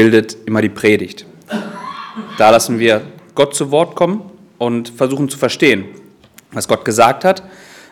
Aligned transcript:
bildet 0.00 0.38
immer 0.46 0.62
die 0.62 0.70
Predigt. 0.70 1.26
Da 2.38 2.48
lassen 2.48 2.78
wir 2.78 3.02
Gott 3.34 3.54
zu 3.54 3.70
Wort 3.70 3.96
kommen 3.96 4.22
und 4.56 4.88
versuchen 4.88 5.28
zu 5.28 5.36
verstehen, 5.36 5.84
was 6.52 6.68
Gott 6.68 6.86
gesagt 6.86 7.22
hat, 7.22 7.42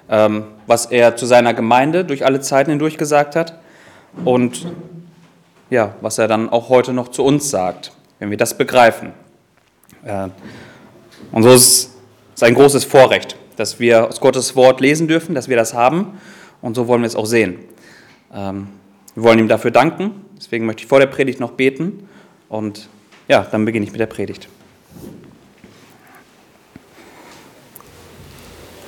ähm, 0.09 0.45
was 0.67 0.87
er 0.87 1.17
zu 1.17 1.27
seiner 1.27 1.53
Gemeinde 1.53 2.07
durch 2.07 2.25
alle 2.25 2.41
Zeiten 2.41 2.71
hindurch 2.71 2.97
gesagt 2.97 3.37
hat 3.37 3.59
und 4.25 4.67
ja, 5.69 5.97
was 6.01 6.17
er 6.17 6.29
dann 6.29 6.49
auch 6.49 6.71
heute 6.71 6.95
noch 6.95 7.09
zu 7.09 7.23
uns 7.23 7.51
sagt, 7.51 7.93
wenn 8.21 8.31
wir 8.31 8.39
das 8.39 8.57
begreifen. 8.57 9.13
Äh, 10.03 10.29
und 11.31 11.43
so 11.43 11.51
ist 11.51 11.91
es 12.35 12.43
ein 12.43 12.55
großes 12.55 12.87
Vorrecht, 12.87 13.37
dass 13.57 13.81
wir 13.81 14.09
aus 14.09 14.19
Gottes 14.19 14.57
Wort 14.57 14.81
lesen 14.81 15.09
dürfen, 15.09 15.35
dass 15.35 15.51
wir 15.51 15.59
das 15.59 15.75
haben 15.75 16.19
und 16.63 16.75
so 16.75 16.89
wollen 16.89 17.03
wir 17.03 17.07
es 17.07 17.17
auch 17.17 17.27
sehen. 17.27 17.59
Ähm, 18.33 18.69
wir 19.15 19.25
wollen 19.25 19.41
ihm 19.41 19.49
dafür 19.49 19.73
danken, 19.73 20.25
deswegen 20.39 20.65
möchte 20.67 20.83
ich 20.83 20.89
vor 20.89 21.01
der 21.01 21.07
Predigt 21.07 21.41
noch 21.41 21.53
beten 21.53 22.09
und 22.49 22.89
ja, 23.29 23.43
dann 23.43 23.65
beginne 23.65 23.85
ich 23.85 23.93
mit 23.93 24.01
der 24.01 24.07
Predigt. 24.07 24.49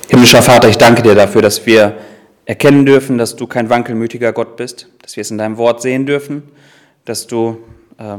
Himmlischer 0.09 0.41
Vater, 0.41 0.67
ich 0.67 0.77
danke 0.77 1.01
dir 1.01 1.15
dafür, 1.15 1.41
dass 1.41 1.65
wir 1.65 1.97
erkennen 2.45 2.85
dürfen, 2.85 3.17
dass 3.17 3.35
du 3.35 3.47
kein 3.47 3.69
wankelmütiger 3.69 4.33
Gott 4.33 4.57
bist, 4.57 4.87
dass 5.01 5.15
wir 5.15 5.21
es 5.21 5.31
in 5.31 5.37
deinem 5.37 5.57
Wort 5.57 5.81
sehen 5.81 6.05
dürfen, 6.05 6.43
dass 7.05 7.27
du 7.27 7.57
äh, 7.97 8.17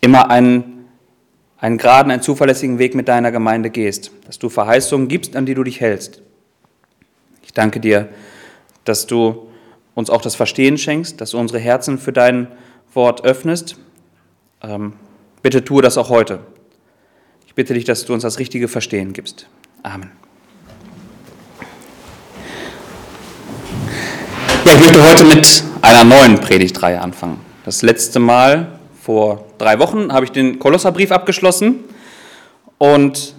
immer 0.00 0.30
einen, 0.30 0.88
einen 1.58 1.78
geraden, 1.78 2.10
einen 2.10 2.22
zuverlässigen 2.22 2.78
Weg 2.78 2.94
mit 2.94 3.06
deiner 3.08 3.30
Gemeinde 3.30 3.70
gehst, 3.70 4.10
dass 4.26 4.38
du 4.38 4.48
Verheißungen 4.48 5.08
gibst, 5.08 5.36
an 5.36 5.46
die 5.46 5.54
du 5.54 5.62
dich 5.62 5.80
hältst. 5.80 6.22
Ich 7.42 7.52
danke 7.52 7.80
dir, 7.80 8.08
dass 8.84 9.06
du 9.06 9.49
uns 9.94 10.10
auch 10.10 10.22
das 10.22 10.34
Verstehen 10.34 10.78
schenkst, 10.78 11.20
dass 11.20 11.30
du 11.30 11.38
unsere 11.38 11.58
Herzen 11.58 11.98
für 11.98 12.12
dein 12.12 12.48
Wort 12.94 13.24
öffnest. 13.24 13.76
Ähm, 14.62 14.94
bitte 15.42 15.64
tue 15.64 15.82
das 15.82 15.98
auch 15.98 16.10
heute. 16.10 16.40
Ich 17.46 17.54
bitte 17.54 17.74
dich, 17.74 17.84
dass 17.84 18.04
du 18.04 18.14
uns 18.14 18.22
das 18.22 18.38
richtige 18.38 18.68
Verstehen 18.68 19.12
gibst. 19.12 19.46
Amen. 19.82 20.10
Ja, 24.64 24.72
ich 24.74 24.80
möchte 24.80 25.02
heute 25.02 25.24
mit 25.24 25.64
einer 25.82 26.04
neuen 26.04 26.40
Predigtreihe 26.40 27.00
anfangen. 27.00 27.40
Das 27.64 27.82
letzte 27.82 28.20
Mal, 28.20 28.78
vor 29.02 29.46
drei 29.58 29.78
Wochen, 29.78 30.12
habe 30.12 30.24
ich 30.24 30.32
den 30.32 30.58
Kolosserbrief 30.58 31.12
abgeschlossen 31.12 31.84
und 32.78 33.34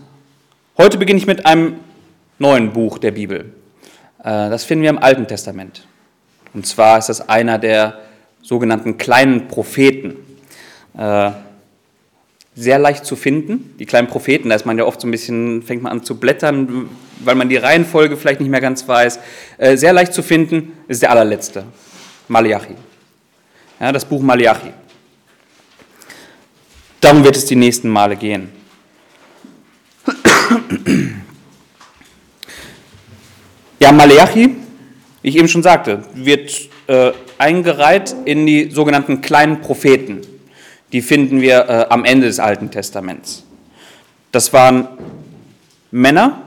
heute 0.77 0.97
beginne 0.97 1.19
ich 1.19 1.27
mit 1.27 1.45
einem 1.45 1.75
neuen 2.37 2.73
Buch 2.73 2.97
der 2.97 3.11
Bibel. 3.11 3.53
Äh, 4.19 4.49
das 4.49 4.63
finden 4.63 4.83
wir 4.83 4.89
im 4.89 4.97
Alten 4.97 5.27
Testament. 5.27 5.87
Und 6.53 6.65
zwar 6.65 6.97
ist 6.97 7.07
das 7.07 7.29
einer 7.29 7.57
der 7.57 7.99
sogenannten 8.41 8.97
kleinen 8.97 9.47
Propheten. 9.47 10.15
Äh, 10.97 11.31
sehr 12.55 12.79
leicht 12.79 13.05
zu 13.05 13.15
finden. 13.15 13.75
Die 13.79 13.85
kleinen 13.85 14.07
Propheten, 14.07 14.49
da 14.49 14.55
ist 14.55 14.65
man 14.65 14.77
ja 14.77 14.83
oft 14.83 14.99
so 14.99 15.07
ein 15.07 15.11
bisschen, 15.11 15.63
fängt 15.63 15.83
man 15.83 15.93
an 15.93 16.03
zu 16.03 16.19
blättern, 16.19 16.89
weil 17.19 17.35
man 17.35 17.47
die 17.49 17.57
Reihenfolge 17.57 18.17
vielleicht 18.17 18.41
nicht 18.41 18.49
mehr 18.49 18.61
ganz 18.61 18.87
weiß. 18.87 19.19
Äh, 19.57 19.77
sehr 19.77 19.93
leicht 19.93 20.13
zu 20.13 20.21
finden 20.21 20.73
ist 20.87 21.01
der 21.01 21.11
allerletzte, 21.11 21.63
Malachi. 22.27 22.75
Ja, 23.79 23.91
das 23.91 24.05
Buch 24.05 24.21
Malachi. 24.21 24.73
Darum 26.99 27.23
wird 27.23 27.35
es 27.35 27.45
die 27.45 27.55
nächsten 27.55 27.89
Male 27.89 28.15
gehen. 28.15 28.49
Ja, 33.81 33.91
Malachi, 33.91 34.60
wie 35.21 35.29
ich 35.29 35.37
eben 35.37 35.47
schon 35.47 35.63
sagte, 35.63 36.03
wird 36.13 36.69
äh, 36.87 37.11
eingereiht 37.37 38.15
in 38.25 38.45
die 38.45 38.71
sogenannten 38.71 39.21
kleinen 39.21 39.61
Propheten 39.61 40.21
die 40.91 41.01
finden 41.01 41.41
wir 41.41 41.69
äh, 41.69 41.85
am 41.89 42.05
Ende 42.05 42.27
des 42.27 42.39
Alten 42.39 42.71
Testaments. 42.71 43.43
Das 44.31 44.53
waren 44.53 44.87
Männer, 45.91 46.41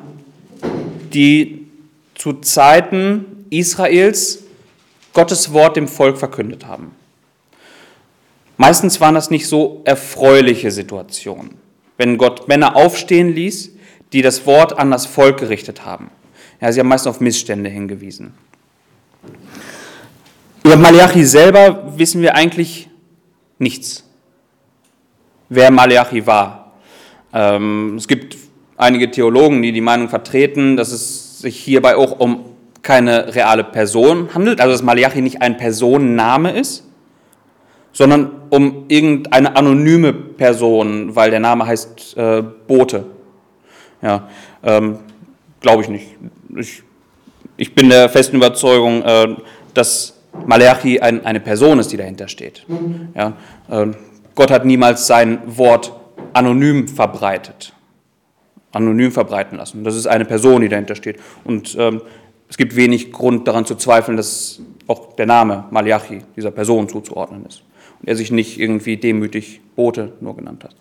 die 1.12 1.66
zu 2.14 2.34
Zeiten 2.34 3.46
Israels 3.50 4.44
Gottes 5.12 5.52
Wort 5.52 5.76
dem 5.76 5.88
Volk 5.88 6.18
verkündet 6.18 6.66
haben. 6.66 6.92
Meistens 8.56 9.00
waren 9.00 9.14
das 9.14 9.30
nicht 9.30 9.48
so 9.48 9.82
erfreuliche 9.84 10.70
Situationen, 10.70 11.56
wenn 11.96 12.18
Gott 12.18 12.48
Männer 12.48 12.76
aufstehen 12.76 13.34
ließ, 13.34 13.72
die 14.12 14.22
das 14.22 14.46
Wort 14.46 14.78
an 14.78 14.90
das 14.90 15.06
Volk 15.06 15.38
gerichtet 15.38 15.84
haben. 15.84 16.10
Ja, 16.60 16.70
sie 16.70 16.80
haben 16.80 16.88
meistens 16.88 17.10
auf 17.10 17.20
Missstände 17.20 17.68
hingewiesen. 17.68 18.34
Über 20.64 20.76
Malachi 20.76 21.24
selber 21.24 21.92
wissen 21.96 22.22
wir 22.22 22.34
eigentlich 22.34 22.88
nichts 23.58 24.04
wer 25.48 25.70
Malachi 25.70 26.26
war. 26.26 26.72
Ähm, 27.32 27.96
es 27.96 28.08
gibt 28.08 28.36
einige 28.76 29.10
Theologen, 29.10 29.62
die 29.62 29.72
die 29.72 29.80
Meinung 29.80 30.08
vertreten, 30.08 30.76
dass 30.76 30.92
es 30.92 31.40
sich 31.40 31.58
hierbei 31.58 31.96
auch 31.96 32.18
um 32.18 32.44
keine 32.82 33.34
reale 33.34 33.64
Person 33.64 34.34
handelt, 34.34 34.60
also 34.60 34.72
dass 34.72 34.82
Malachi 34.82 35.22
nicht 35.22 35.40
ein 35.40 35.56
Personenname 35.56 36.52
ist, 36.52 36.84
sondern 37.92 38.30
um 38.50 38.84
irgendeine 38.88 39.56
anonyme 39.56 40.12
Person, 40.12 41.16
weil 41.16 41.30
der 41.30 41.40
Name 41.40 41.66
heißt 41.66 42.16
äh, 42.16 42.42
Bote. 42.66 43.06
Ja, 44.02 44.28
ähm, 44.62 44.98
glaube 45.60 45.82
ich 45.82 45.88
nicht. 45.88 46.08
Ich, 46.56 46.82
ich, 47.56 47.74
bin 47.74 47.88
der 47.88 48.10
festen 48.10 48.36
Überzeugung, 48.36 49.02
äh, 49.02 49.36
dass 49.72 50.13
Malachi 50.46 51.00
ein, 51.00 51.24
eine 51.24 51.40
Person 51.40 51.78
ist, 51.78 51.92
die 51.92 51.96
dahinter 51.96 52.28
steht. 52.28 52.66
Ja, 53.14 53.36
äh, 53.70 53.86
Gott 54.34 54.50
hat 54.50 54.64
niemals 54.64 55.06
sein 55.06 55.38
Wort 55.46 55.92
anonym 56.32 56.88
verbreitet, 56.88 57.72
anonym 58.72 59.12
verbreiten 59.12 59.58
lassen. 59.58 59.84
Das 59.84 59.94
ist 59.94 60.06
eine 60.06 60.24
Person, 60.24 60.62
die 60.62 60.68
dahinter 60.68 60.96
steht. 60.96 61.20
Und 61.44 61.76
ähm, 61.78 62.02
es 62.48 62.56
gibt 62.56 62.76
wenig 62.76 63.12
Grund 63.12 63.48
daran 63.48 63.64
zu 63.64 63.74
zweifeln, 63.76 64.16
dass 64.16 64.60
auch 64.86 65.14
der 65.16 65.26
Name 65.26 65.64
Malachi 65.70 66.22
dieser 66.36 66.50
Person 66.50 66.88
zuzuordnen 66.88 67.46
ist. 67.46 67.62
Und 68.00 68.08
er 68.08 68.16
sich 68.16 68.30
nicht 68.30 68.58
irgendwie 68.60 68.96
demütig 68.96 69.60
Bote 69.76 70.12
nur 70.20 70.36
genannt 70.36 70.64
hat. 70.64 70.74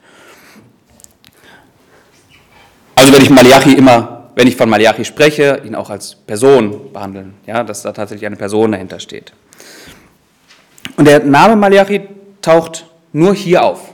Also 2.95 3.11
werde 3.11 3.25
ich 3.25 3.31
Malachi 3.31 3.73
immer, 3.73 4.22
wenn 4.35 4.47
ich 4.47 4.55
von 4.55 4.69
Malachi 4.69 5.05
spreche, 5.05 5.61
ihn 5.63 5.75
auch 5.75 5.89
als 5.89 6.15
Person 6.15 6.91
behandeln, 6.91 7.35
ja, 7.45 7.63
dass 7.63 7.83
da 7.83 7.91
tatsächlich 7.91 8.25
eine 8.25 8.35
Person 8.35 8.71
dahinter 8.71 8.99
steht. 8.99 9.33
Und 10.97 11.05
der 11.07 11.23
Name 11.23 11.55
Malachi 11.55 12.01
taucht 12.41 12.85
nur 13.11 13.33
hier 13.33 13.63
auf. 13.63 13.93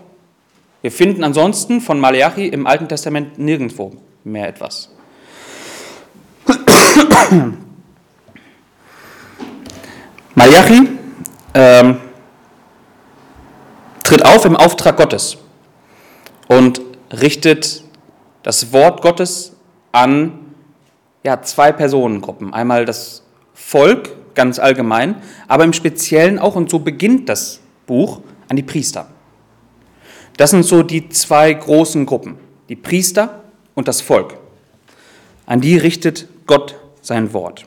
Wir 0.81 0.91
finden 0.91 1.23
ansonsten 1.23 1.81
von 1.81 1.99
Malachi 1.99 2.47
im 2.47 2.65
Alten 2.65 2.87
Testament 2.87 3.37
nirgendwo 3.37 3.91
mehr 4.23 4.47
etwas. 4.47 4.89
Malachi 10.35 10.87
ähm, 11.53 11.97
tritt 14.03 14.25
auf 14.25 14.45
im 14.45 14.55
Auftrag 14.55 14.95
Gottes 14.95 15.37
und 16.47 16.79
richtet 17.11 17.83
das 18.43 18.71
Wort 18.71 19.01
Gottes 19.01 19.57
an 19.91 20.53
ja, 21.23 21.41
zwei 21.41 21.71
Personengruppen. 21.71 22.53
Einmal 22.53 22.85
das 22.85 23.23
Volk 23.53 24.35
ganz 24.35 24.59
allgemein, 24.59 25.21
aber 25.47 25.63
im 25.63 25.73
Speziellen 25.73 26.39
auch, 26.39 26.55
und 26.55 26.69
so 26.69 26.79
beginnt 26.79 27.27
das 27.29 27.59
Buch, 27.87 28.21
an 28.47 28.55
die 28.55 28.63
Priester. 28.63 29.07
Das 30.37 30.51
sind 30.51 30.63
so 30.63 30.83
die 30.83 31.09
zwei 31.09 31.53
großen 31.53 32.05
Gruppen, 32.05 32.37
die 32.69 32.75
Priester 32.75 33.43
und 33.75 33.87
das 33.87 34.01
Volk. 34.01 34.37
An 35.45 35.61
die 35.61 35.77
richtet 35.77 36.27
Gott 36.45 36.75
sein 37.01 37.33
Wort. 37.33 37.65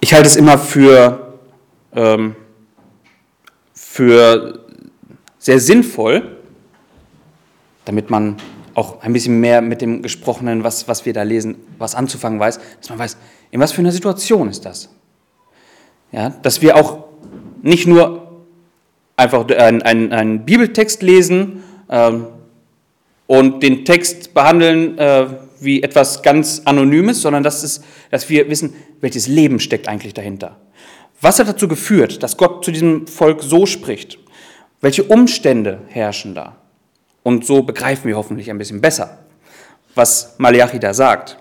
Ich 0.00 0.14
halte 0.14 0.26
es 0.26 0.36
immer 0.36 0.58
für, 0.58 1.34
ähm, 1.92 2.36
für 3.74 4.64
sehr 5.38 5.60
sinnvoll, 5.60 6.36
damit 7.84 8.08
man 8.08 8.36
auch 8.78 9.02
ein 9.02 9.12
bisschen 9.12 9.40
mehr 9.40 9.60
mit 9.60 9.82
dem 9.82 10.02
Gesprochenen, 10.02 10.62
was, 10.62 10.86
was 10.86 11.04
wir 11.04 11.12
da 11.12 11.24
lesen, 11.24 11.56
was 11.78 11.96
anzufangen 11.96 12.38
weiß, 12.38 12.60
dass 12.80 12.88
man 12.88 12.98
weiß, 12.98 13.16
in 13.50 13.58
was 13.58 13.72
für 13.72 13.80
einer 13.80 13.90
Situation 13.90 14.48
ist 14.48 14.64
das. 14.64 14.88
Ja, 16.12 16.30
dass 16.30 16.62
wir 16.62 16.76
auch 16.76 17.04
nicht 17.60 17.88
nur 17.88 18.44
einfach 19.16 19.48
einen, 19.48 19.82
einen, 19.82 20.12
einen 20.12 20.44
Bibeltext 20.44 21.02
lesen 21.02 21.64
ähm, 21.90 22.28
und 23.26 23.64
den 23.64 23.84
Text 23.84 24.32
behandeln 24.32 24.96
äh, 24.96 25.26
wie 25.58 25.82
etwas 25.82 26.22
ganz 26.22 26.62
Anonymes, 26.64 27.20
sondern 27.20 27.42
dass, 27.42 27.64
es, 27.64 27.82
dass 28.12 28.30
wir 28.30 28.48
wissen, 28.48 28.74
welches 29.00 29.26
Leben 29.26 29.58
steckt 29.58 29.88
eigentlich 29.88 30.14
dahinter. 30.14 30.56
Was 31.20 31.40
hat 31.40 31.48
dazu 31.48 31.66
geführt, 31.66 32.22
dass 32.22 32.36
Gott 32.36 32.64
zu 32.64 32.70
diesem 32.70 33.08
Volk 33.08 33.42
so 33.42 33.66
spricht? 33.66 34.20
Welche 34.80 35.02
Umstände 35.02 35.80
herrschen 35.88 36.36
da? 36.36 36.56
Und 37.22 37.44
so 37.44 37.62
begreifen 37.62 38.08
wir 38.08 38.16
hoffentlich 38.16 38.50
ein 38.50 38.58
bisschen 38.58 38.80
besser, 38.80 39.18
was 39.94 40.34
Malachi 40.38 40.78
da 40.78 40.94
sagt. 40.94 41.36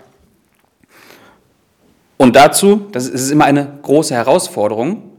Und 2.17 2.35
dazu, 2.35 2.87
das 2.91 3.07
ist 3.07 3.31
immer 3.31 3.45
eine 3.45 3.79
große 3.83 4.13
Herausforderung, 4.13 5.11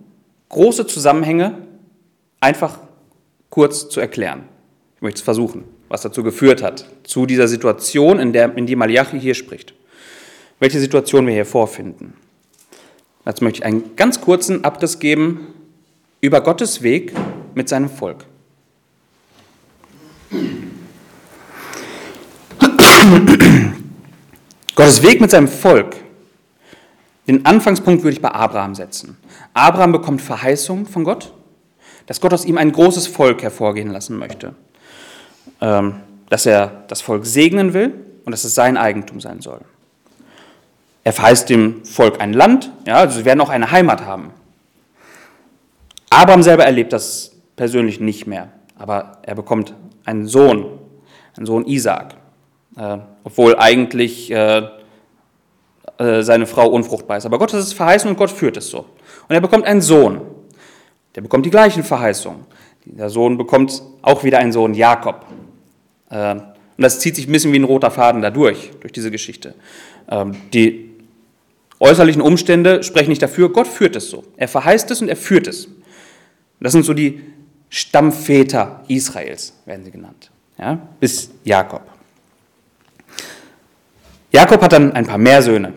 große 0.49 0.87
Zusammenhänge 0.87 1.55
einfach 2.41 2.79
kurz 3.51 3.89
zu 3.89 4.01
erklären. 4.01 4.45
Ich 4.97 5.03
möchte 5.03 5.19
es 5.19 5.25
versuchen, 5.25 5.65
was 5.89 6.03
dazu 6.03 6.23
geführt 6.23 6.63
hat, 6.63 6.87
zu 7.05 7.25
dieser 7.25 7.49
Situation, 7.49 8.19
in, 8.19 8.33
der, 8.33 8.57
in 8.57 8.67
die 8.67 8.77
Malachi 8.77 9.21
hier 9.21 9.35
spricht. 9.35 9.75
Welche 10.59 10.81
Situation 10.81 11.27
wir 11.27 11.35
hier 11.35 11.47
vorfinden. 11.47 12.15
Dazu 13.25 13.45
möchte 13.45 13.61
ich 13.61 13.65
einen 13.65 13.95
ganz 13.95 14.21
kurzen 14.21 14.65
Abriss 14.65 14.99
geben 14.99 15.55
über 16.21 16.41
Gottes 16.41 16.83
Weg 16.83 17.13
mit 17.55 17.69
seinem 17.69 17.89
Volk. 17.89 18.25
Gottes 24.75 25.03
Weg 25.03 25.21
mit 25.21 25.31
seinem 25.31 25.49
Volk. 25.49 25.97
Den 27.27 27.45
Anfangspunkt 27.45 28.03
würde 28.03 28.15
ich 28.15 28.23
bei 28.23 28.31
Abraham 28.31 28.75
setzen. 28.75 29.17
Abraham 29.55 29.93
bekommt 29.93 30.23
Verheißung 30.23 30.87
von 30.87 31.05
Gott, 31.05 31.33
dass 32.07 32.21
Gott 32.21 32.33
aus 32.33 32.45
ihm 32.45 32.59
ein 32.59 32.73
großes 32.73 33.07
Volk 33.07 33.43
hervorgehen 33.43 33.91
lassen 33.91 34.17
möchte. 34.19 34.55
Ähm, 35.61 36.01
dass 36.31 36.47
er 36.47 36.85
das 36.89 37.01
Volk 37.01 37.27
segnen 37.27 37.73
will 37.75 37.95
und 38.25 38.33
dass 38.33 38.45
es 38.45 38.55
sein 38.55 38.77
Eigentum 38.77 39.21
sein 39.21 39.41
soll. 39.41 39.61
Er 41.05 41.13
verheißt 41.13 41.49
dem 41.49 41.85
Volk 41.85 42.21
ein 42.21 42.33
Land, 42.33 42.71
ja, 42.87 42.97
also 42.97 43.19
sie 43.19 43.25
werden 43.25 43.41
auch 43.41 43.49
eine 43.49 43.71
Heimat 43.71 44.05
haben. 44.05 44.31
Abraham 46.11 46.43
selber 46.43 46.65
erlebt 46.65 46.93
das 46.93 47.33
persönlich 47.57 48.01
nicht 48.01 48.27
mehr, 48.27 48.49
aber 48.77 49.19
er 49.23 49.35
bekommt 49.35 49.75
einen 50.09 50.27
Sohn, 50.27 50.67
einen 51.37 51.47
Sohn 51.47 51.67
Isaak, 51.67 52.17
äh, 52.77 52.99
obwohl 53.25 53.57
eigentlich 53.59 54.31
äh, 54.31 54.63
äh, 55.99 56.23
seine 56.23 56.47
Frau 56.47 56.69
unfruchtbar 56.69 57.19
ist. 57.19 57.27
Aber 57.27 57.39
Gott 57.39 57.53
hat 57.53 57.61
es 57.61 57.73
verheißen 57.73 58.11
und 58.11 58.17
Gott 58.17 58.31
führt 58.31 58.57
es 58.57 58.69
so. 58.71 58.87
Und 59.29 59.35
er 59.35 59.41
bekommt 59.41 59.67
einen 59.67 59.83
Sohn, 59.83 60.23
der 61.15 61.21
bekommt 61.21 61.45
die 61.45 61.51
gleichen 61.51 61.85
Verheißungen. 61.85 62.47
Der 62.85 63.11
Sohn 63.11 63.37
bekommt 63.37 63.83
auch 64.01 64.25
wieder 64.25 64.39
einen 64.39 64.53
Sohn, 64.53 64.73
Jakob. 64.75 65.27
Äh, 66.11 66.33
und 66.33 66.83
das 66.83 67.01
zieht 67.01 67.17
sich 67.17 67.29
ein 67.29 67.33
bisschen 67.33 67.53
wie 67.53 67.59
ein 67.59 67.65
roter 67.65 67.91
Faden 67.91 68.23
dadurch, 68.23 68.71
durch 68.81 68.93
diese 68.93 69.11
Geschichte. 69.11 69.55
Ähm, 70.11 70.37
die 70.55 70.91
äußerlichen 71.81 72.23
Umstände 72.23 72.83
sprechen 72.83 73.11
nicht 73.11 73.23
dafür, 73.23 73.51
Gott 73.53 73.67
führt 73.67 73.97
es 73.97 74.09
so. 74.09 74.25
Er 74.37 74.49
verheißt 74.49 74.91
es 74.91 75.03
und 75.03 75.09
er 75.09 75.17
führt 75.17 75.47
es. 75.49 75.69
Das 76.61 76.73
sind 76.73 76.85
so 76.85 76.95
die 76.95 77.21
Stammväter 77.71 78.85
Israels, 78.89 79.55
werden 79.65 79.85
sie 79.85 79.91
genannt, 79.91 80.31
ja, 80.59 80.79
bis 81.01 81.31
Jakob. 81.45 81.83
Jakob 84.33 84.63
hat 84.63 84.73
dann 84.73 84.93
ein 84.93 85.07
paar 85.07 85.19
mehr 85.19 85.43
Söhne. 85.43 85.73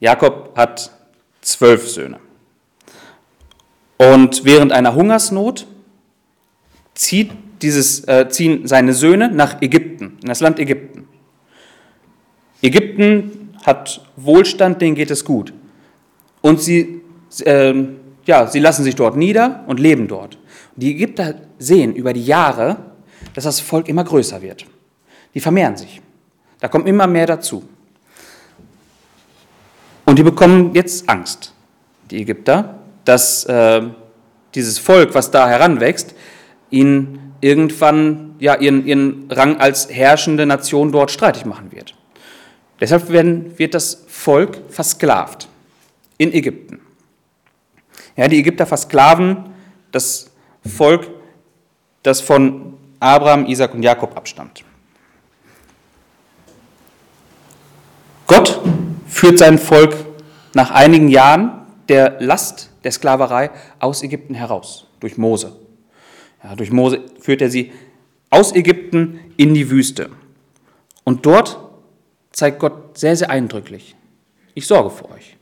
Jakob 0.00 0.56
hat 0.56 0.90
zwölf 1.40 1.88
Söhne. 1.88 2.18
Und 3.96 4.44
während 4.44 4.72
einer 4.72 4.94
Hungersnot 4.94 5.66
zieht 6.94 7.32
dieses, 7.62 8.06
äh, 8.06 8.28
ziehen 8.28 8.66
seine 8.66 8.94
Söhne 8.94 9.30
nach 9.30 9.60
Ägypten, 9.60 10.18
in 10.22 10.28
das 10.28 10.40
Land 10.40 10.58
Ägypten. 10.58 11.08
Ägypten 12.62 13.54
hat 13.64 14.00
Wohlstand, 14.16 14.80
denen 14.80 14.94
geht 14.94 15.10
es 15.10 15.24
gut. 15.24 15.52
Und 16.40 16.62
sie 16.62 17.02
äh, 17.44 17.74
ja, 18.28 18.46
sie 18.46 18.60
lassen 18.60 18.84
sich 18.84 18.94
dort 18.94 19.16
nieder 19.16 19.64
und 19.66 19.80
leben 19.80 20.06
dort. 20.06 20.38
Die 20.78 20.92
Ägypter 20.92 21.34
sehen 21.58 21.92
über 21.96 22.12
die 22.12 22.24
Jahre, 22.24 22.76
dass 23.34 23.42
das 23.42 23.58
Volk 23.58 23.88
immer 23.88 24.04
größer 24.04 24.40
wird. 24.42 24.64
Die 25.34 25.40
vermehren 25.40 25.76
sich. 25.76 26.00
Da 26.60 26.68
kommt 26.68 26.86
immer 26.86 27.08
mehr 27.08 27.26
dazu. 27.26 27.64
Und 30.04 30.20
die 30.20 30.22
bekommen 30.22 30.72
jetzt 30.74 31.08
Angst, 31.08 31.52
die 32.12 32.22
Ägypter, 32.22 32.78
dass 33.04 33.44
äh, 33.46 33.82
dieses 34.54 34.78
Volk, 34.78 35.16
was 35.16 35.32
da 35.32 35.48
heranwächst, 35.48 36.14
ihnen 36.70 37.34
irgendwann 37.40 38.36
ja, 38.38 38.54
ihren, 38.54 38.86
ihren 38.86 39.28
Rang 39.32 39.56
als 39.56 39.90
herrschende 39.90 40.46
Nation 40.46 40.92
dort 40.92 41.10
streitig 41.10 41.44
machen 41.44 41.72
wird. 41.72 41.96
Deshalb 42.78 43.10
werden, 43.10 43.58
wird 43.58 43.74
das 43.74 44.04
Volk 44.06 44.60
versklavt 44.68 45.48
in 46.18 46.32
Ägypten. 46.32 46.80
Ja, 48.16 48.28
die 48.28 48.38
Ägypter 48.38 48.64
versklaven 48.64 49.46
das 49.90 50.27
Volk, 50.68 51.08
das 52.02 52.20
von 52.20 52.74
Abraham, 53.00 53.46
Isaac 53.46 53.74
und 53.74 53.82
Jakob 53.82 54.16
abstammt. 54.16 54.64
Gott 58.26 58.60
führt 59.06 59.38
sein 59.38 59.58
Volk 59.58 59.94
nach 60.54 60.70
einigen 60.70 61.08
Jahren 61.08 61.66
der 61.88 62.20
Last 62.20 62.70
der 62.84 62.92
Sklaverei 62.92 63.50
aus 63.78 64.02
Ägypten 64.02 64.34
heraus, 64.34 64.86
durch 65.00 65.16
Mose. 65.16 65.56
Ja, 66.42 66.54
durch 66.54 66.70
Mose 66.70 67.00
führt 67.20 67.42
er 67.42 67.50
sie 67.50 67.72
aus 68.30 68.54
Ägypten 68.54 69.20
in 69.36 69.54
die 69.54 69.70
Wüste. 69.70 70.10
Und 71.04 71.24
dort 71.24 71.58
zeigt 72.32 72.58
Gott 72.58 72.98
sehr, 72.98 73.16
sehr 73.16 73.30
eindrücklich, 73.30 73.96
ich 74.54 74.66
sorge 74.66 74.90
für 74.90 75.10
euch. 75.10 75.36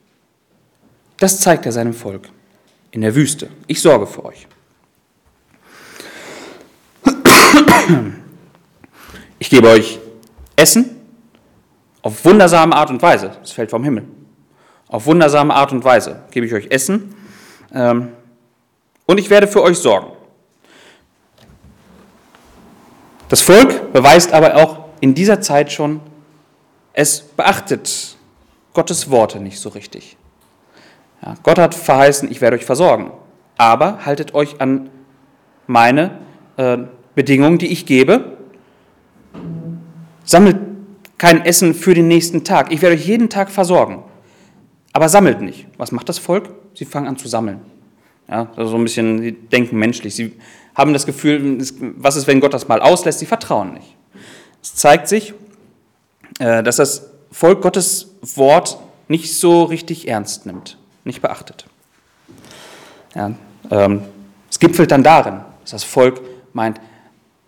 Das 1.19 1.41
zeigt 1.41 1.67
er 1.67 1.73
seinem 1.73 1.95
Volk 1.95 2.29
in 2.91 3.01
der 3.01 3.15
Wüste. 3.15 3.49
Ich 3.67 3.81
sorge 3.81 4.07
für 4.07 4.25
euch. 4.25 4.47
Ich 9.39 9.51
gebe 9.51 9.69
euch 9.69 9.99
Essen 10.57 10.97
auf 12.03 12.25
wundersame 12.25 12.75
Art 12.75 12.91
und 12.91 13.03
Weise. 13.03 13.33
Es 13.43 13.53
fällt 13.53 13.71
vom 13.71 13.85
Himmel. 13.85 14.05
Auf 14.89 15.07
wundersame 15.07 15.55
Art 15.55 15.73
und 15.73 15.85
Weise 15.85 16.23
gebe 16.31 16.47
ich 16.47 16.55
euch 16.55 16.71
Essen 16.71 17.15
ähm, 17.75 18.13
und 19.05 19.19
ich 19.19 19.29
werde 19.29 19.47
für 19.47 19.63
euch 19.63 19.77
sorgen. 19.79 20.13
Das 23.29 23.41
Volk 23.41 23.93
beweist 23.93 24.33
aber 24.33 24.57
auch 24.57 24.85
in 25.01 25.15
dieser 25.15 25.41
Zeit 25.41 25.73
schon, 25.73 26.01
es 26.93 27.21
beachtet 27.21 28.17
Gottes 28.73 29.11
Worte 29.11 29.41
nicht 29.41 29.59
so 29.59 29.71
richtig. 29.71 30.17
Ja, 31.23 31.35
Gott 31.43 31.59
hat 31.59 31.75
verheißen, 31.75 32.31
ich 32.31 32.41
werde 32.41 32.57
euch 32.57 32.65
versorgen. 32.65 33.11
Aber 33.59 34.05
haltet 34.07 34.35
euch 34.35 34.61
an 34.61 34.91
meine 35.67 36.19
äh, 36.57 36.79
Bedingungen, 37.15 37.59
die 37.59 37.69
ich 37.69 37.87
gebe. 37.87 38.36
Sammelt 40.27 40.59
kein 41.17 41.43
Essen 41.47 41.73
für 41.73 41.95
den 41.95 42.09
nächsten 42.09 42.45
Tag. 42.45 42.71
Ich 42.71 42.83
werde 42.83 42.97
euch 42.97 43.07
jeden 43.07 43.31
Tag 43.31 43.51
versorgen. 43.51 44.03
Aber 44.93 45.09
sammelt 45.09 45.41
nicht. 45.41 45.67
Was 45.79 45.91
macht 45.93 46.11
das 46.11 46.19
Volk? 46.19 46.51
Sie 46.75 46.85
fangen 46.85 47.09
an 47.09 47.17
zu 47.17 47.29
sammeln. 47.29 47.61
Ja, 48.29 48.51
also 48.57 48.73
so 48.73 48.77
ein 48.77 48.83
bisschen, 48.83 49.23
sie 49.23 49.33
denken 49.33 49.79
menschlich. 49.79 50.15
Sie 50.15 50.35
haben 50.75 50.93
das 50.93 51.07
Gefühl, 51.07 51.59
was 51.97 52.17
ist, 52.17 52.27
wenn 52.27 52.41
Gott 52.41 52.53
das 52.53 52.69
mal 52.69 52.83
auslässt? 52.83 53.21
Sie 53.21 53.27
vertrauen 53.27 53.73
nicht. 53.73 53.97
Es 54.63 54.75
zeigt 54.75 55.09
sich, 55.09 55.33
äh, 56.39 56.63
dass 56.63 56.77
das 56.77 57.09
Volk 57.31 57.63
Gottes 57.63 58.17
Wort 58.21 58.79
nicht 59.09 59.39
so 59.39 59.63
richtig 59.63 60.09
ernst 60.09 60.45
nimmt 60.45 60.77
nicht 61.07 61.23
beachtet. 61.23 61.65
Ja, 63.15 63.33
ähm, 63.71 64.03
es 64.51 64.59
gipfelt 64.59 64.91
dann 64.91 65.03
darin, 65.03 65.41
dass 65.63 65.71
das 65.71 65.85
Volk 65.85 66.21
meint, 66.53 66.81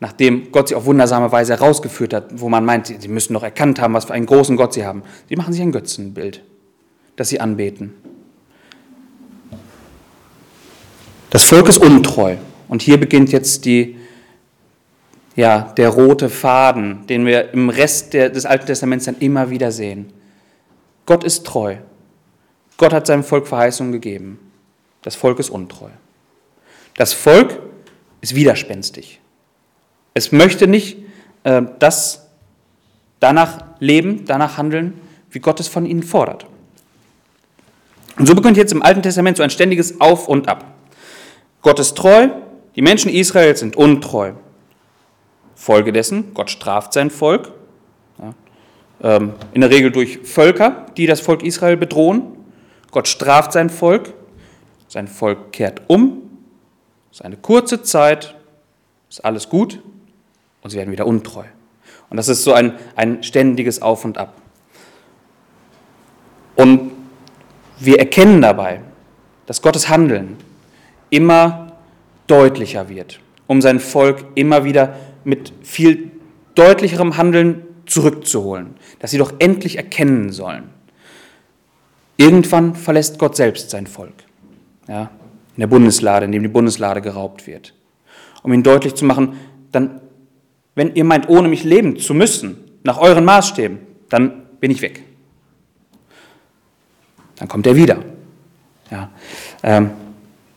nachdem 0.00 0.52
Gott 0.52 0.68
sie 0.68 0.74
auf 0.74 0.84
wundersame 0.84 1.30
Weise 1.32 1.54
herausgeführt 1.54 2.14
hat, 2.14 2.40
wo 2.40 2.48
man 2.48 2.64
meint, 2.64 2.86
sie 2.86 3.08
müssen 3.08 3.34
doch 3.34 3.42
erkannt 3.42 3.80
haben, 3.80 3.94
was 3.94 4.04
für 4.04 4.14
einen 4.14 4.26
großen 4.26 4.56
Gott 4.56 4.72
sie 4.72 4.84
haben, 4.84 5.02
sie 5.28 5.36
machen 5.36 5.52
sich 5.52 5.62
ein 5.62 5.72
Götzenbild, 5.72 6.42
das 7.16 7.28
sie 7.28 7.40
anbeten. 7.40 7.94
Das 11.30 11.44
Volk 11.44 11.68
ist 11.68 11.78
untreu. 11.78 12.36
Und 12.68 12.82
hier 12.82 12.98
beginnt 12.98 13.32
jetzt 13.32 13.64
die, 13.64 13.96
ja, 15.36 15.72
der 15.76 15.88
rote 15.90 16.28
Faden, 16.28 17.06
den 17.06 17.26
wir 17.26 17.52
im 17.52 17.70
Rest 17.70 18.12
der, 18.12 18.30
des 18.30 18.46
Alten 18.46 18.66
Testaments 18.66 19.06
dann 19.06 19.16
immer 19.20 19.50
wieder 19.50 19.72
sehen. 19.72 20.12
Gott 21.06 21.24
ist 21.24 21.46
treu. 21.46 21.76
Gott 22.76 22.92
hat 22.92 23.06
seinem 23.06 23.24
Volk 23.24 23.46
Verheißungen 23.46 23.92
gegeben. 23.92 24.38
Das 25.02 25.16
Volk 25.16 25.38
ist 25.38 25.50
untreu. 25.50 25.90
Das 26.96 27.12
Volk 27.12 27.60
ist 28.20 28.34
widerspenstig. 28.34 29.20
Es 30.18 30.32
möchte 30.32 30.66
nicht 30.66 30.98
äh, 31.44 31.62
das 31.78 32.26
danach 33.20 33.62
leben, 33.78 34.24
danach 34.24 34.58
handeln, 34.58 35.00
wie 35.30 35.38
Gott 35.38 35.60
es 35.60 35.68
von 35.68 35.86
ihnen 35.86 36.02
fordert. 36.02 36.44
Und 38.18 38.26
so 38.26 38.34
beginnt 38.34 38.56
jetzt 38.56 38.72
im 38.72 38.82
Alten 38.82 39.00
Testament 39.00 39.36
so 39.36 39.44
ein 39.44 39.50
ständiges 39.50 40.00
Auf 40.00 40.26
und 40.26 40.48
Ab. 40.48 40.64
Gott 41.62 41.78
ist 41.78 41.96
treu, 41.96 42.30
die 42.74 42.82
Menschen 42.82 43.12
Israels 43.12 43.60
sind 43.60 43.76
untreu. 43.76 44.32
Folge 45.54 45.92
dessen, 45.92 46.34
Gott 46.34 46.50
straft 46.50 46.94
sein 46.94 47.10
Volk, 47.10 47.52
ja, 48.18 48.34
ähm, 49.00 49.34
in 49.52 49.60
der 49.60 49.70
Regel 49.70 49.92
durch 49.92 50.18
Völker, 50.24 50.86
die 50.96 51.06
das 51.06 51.20
Volk 51.20 51.44
Israel 51.44 51.76
bedrohen. 51.76 52.22
Gott 52.90 53.06
straft 53.06 53.52
sein 53.52 53.70
Volk, 53.70 54.12
sein 54.88 55.06
Volk 55.06 55.52
kehrt 55.52 55.82
um, 55.86 56.22
es 57.12 57.18
ist 57.18 57.24
eine 57.24 57.36
kurze 57.36 57.82
Zeit, 57.82 58.34
ist 59.08 59.24
alles 59.24 59.48
gut 59.48 59.80
und 60.68 60.72
sie 60.72 60.76
werden 60.76 60.92
wieder 60.92 61.06
untreu. 61.06 61.44
Und 62.10 62.18
das 62.18 62.28
ist 62.28 62.44
so 62.44 62.52
ein, 62.52 62.74
ein 62.94 63.22
ständiges 63.22 63.80
Auf 63.80 64.04
und 64.04 64.18
Ab. 64.18 64.34
Und 66.56 66.92
wir 67.78 67.98
erkennen 67.98 68.42
dabei, 68.42 68.82
dass 69.46 69.62
Gottes 69.62 69.88
Handeln 69.88 70.36
immer 71.08 71.72
deutlicher 72.26 72.90
wird, 72.90 73.18
um 73.46 73.62
sein 73.62 73.80
Volk 73.80 74.26
immer 74.34 74.64
wieder 74.64 74.94
mit 75.24 75.54
viel 75.62 76.10
deutlicherem 76.54 77.16
Handeln 77.16 77.62
zurückzuholen, 77.86 78.74
dass 78.98 79.10
sie 79.10 79.18
doch 79.18 79.32
endlich 79.38 79.76
erkennen 79.76 80.32
sollen. 80.32 80.68
Irgendwann 82.18 82.74
verlässt 82.74 83.18
Gott 83.18 83.36
selbst 83.36 83.70
sein 83.70 83.86
Volk. 83.86 84.12
Ja, 84.86 85.10
in 85.56 85.60
der 85.60 85.66
Bundeslade, 85.66 86.26
in 86.26 86.32
dem 86.32 86.42
die 86.42 86.48
Bundeslade 86.50 87.00
geraubt 87.00 87.46
wird. 87.46 87.72
Um 88.42 88.52
ihnen 88.52 88.62
deutlich 88.62 88.94
zu 88.94 89.06
machen, 89.06 89.38
dann, 89.72 90.00
wenn 90.78 90.94
ihr 90.94 91.02
meint, 91.02 91.28
ohne 91.28 91.48
mich 91.48 91.64
leben 91.64 91.98
zu 91.98 92.14
müssen, 92.14 92.56
nach 92.84 92.98
euren 92.98 93.24
Maßstäben, 93.24 93.80
dann 94.10 94.46
bin 94.60 94.70
ich 94.70 94.80
weg. 94.80 95.02
Dann 97.34 97.48
kommt 97.48 97.66
er 97.66 97.74
wieder. 97.74 97.98
Ja, 98.88 99.10
ähm, 99.64 99.90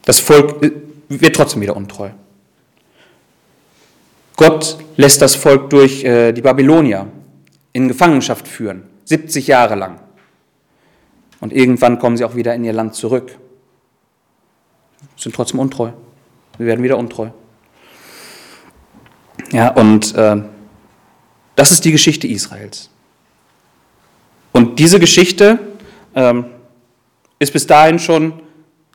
das 0.05 0.19
Volk 0.19 0.61
äh, 0.63 0.71
wird 1.09 1.35
trotzdem 1.35 1.63
wieder 1.63 1.75
untreu. 1.75 2.11
Gott 4.35 4.77
lässt 4.95 5.23
das 5.23 5.33
Volk 5.33 5.71
durch 5.71 6.03
äh, 6.03 6.33
die 6.33 6.41
Babylonier 6.41 7.07
in 7.73 7.87
Gefangenschaft 7.87 8.47
führen, 8.47 8.83
70 9.05 9.47
Jahre 9.47 9.73
lang. 9.73 10.01
Und 11.39 11.51
irgendwann 11.51 11.97
kommen 11.97 12.15
sie 12.15 12.25
auch 12.25 12.35
wieder 12.35 12.53
in 12.53 12.63
ihr 12.63 12.73
Land 12.73 12.93
zurück. 12.93 13.35
Sind 15.17 15.33
trotzdem 15.33 15.59
untreu. 15.59 15.93
Sie 16.59 16.65
werden 16.65 16.83
wieder 16.83 16.99
untreu. 16.99 17.29
Ja, 19.51 19.69
und 19.69 20.15
äh, 20.15 20.41
das 21.55 21.71
ist 21.71 21.83
die 21.85 21.91
Geschichte 21.91 22.27
Israels. 22.27 22.89
Und 24.53 24.79
diese 24.79 24.99
Geschichte 24.99 25.59
ähm, 26.15 26.45
ist 27.39 27.53
bis 27.53 27.67
dahin 27.67 27.99
schon 27.99 28.41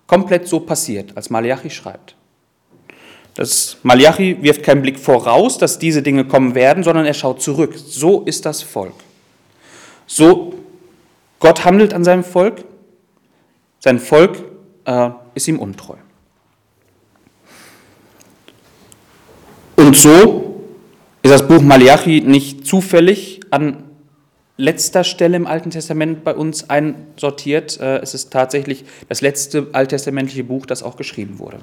komplett 0.07 0.49
so 0.49 0.61
passiert, 0.61 1.17
als 1.17 1.31
Malachi 1.31 1.71
schreibt. 1.71 2.15
Das 3.35 3.77
Malachi 3.83 4.39
wirft 4.41 4.63
keinen 4.63 4.81
Blick 4.81 4.99
voraus, 4.99 5.59
dass 5.59 5.79
diese 5.79 6.03
Dinge 6.03 6.25
kommen 6.25 6.55
werden, 6.55 6.83
sondern 6.83 7.05
er 7.05 7.15
schaut 7.15 7.43
zurück. 7.43 7.75
So 7.77 8.23
ist 8.23 8.47
das 8.47 8.63
Volk. 8.63 8.95
So 10.07 10.55
Gott 11.39 11.65
handelt 11.65 11.93
an 11.93 12.05
seinem 12.05 12.25
Volk, 12.25 12.65
sein 13.81 13.99
Volk 13.99 14.43
äh, 14.85 15.11
ist 15.35 15.49
ihm 15.49 15.59
untreu. 15.59 15.97
Und 19.77 19.95
so 19.95 20.65
ist 21.23 21.31
das 21.31 21.47
Buch 21.47 21.61
Malachi 21.61 22.23
nicht 22.23 22.67
zufällig 22.67 23.41
an 23.51 23.85
letzter 24.57 25.05
Stelle 25.05 25.37
im 25.37 25.47
Alten 25.47 25.71
Testament 25.71 26.25
bei 26.25 26.35
uns 26.35 26.71
einsortiert. 26.71 27.79
Äh, 27.79 27.99
es 27.99 28.15
ist 28.15 28.33
tatsächlich 28.33 28.85
das 29.09 29.21
letzte 29.21 29.69
alttestamentliche 29.73 30.45
Buch, 30.45 30.67
das 30.67 30.83
auch 30.83 30.97
geschrieben 30.97 31.39
wurde. 31.39 31.59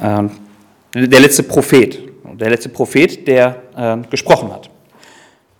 Ähm, 0.00 0.30
der 0.94 1.20
letzte 1.20 1.42
Prophet, 1.42 2.00
der 2.24 2.50
letzte 2.50 2.70
Prophet, 2.70 3.28
der 3.28 3.62
äh, 3.76 4.08
gesprochen 4.08 4.52
hat. 4.52 4.68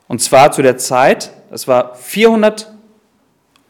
Und 0.09 0.21
zwar 0.21 0.53
zu 0.53 0.63
der 0.63 0.79
Zeit, 0.79 1.31
das 1.51 1.69
war 1.69 1.95
400, 1.95 2.73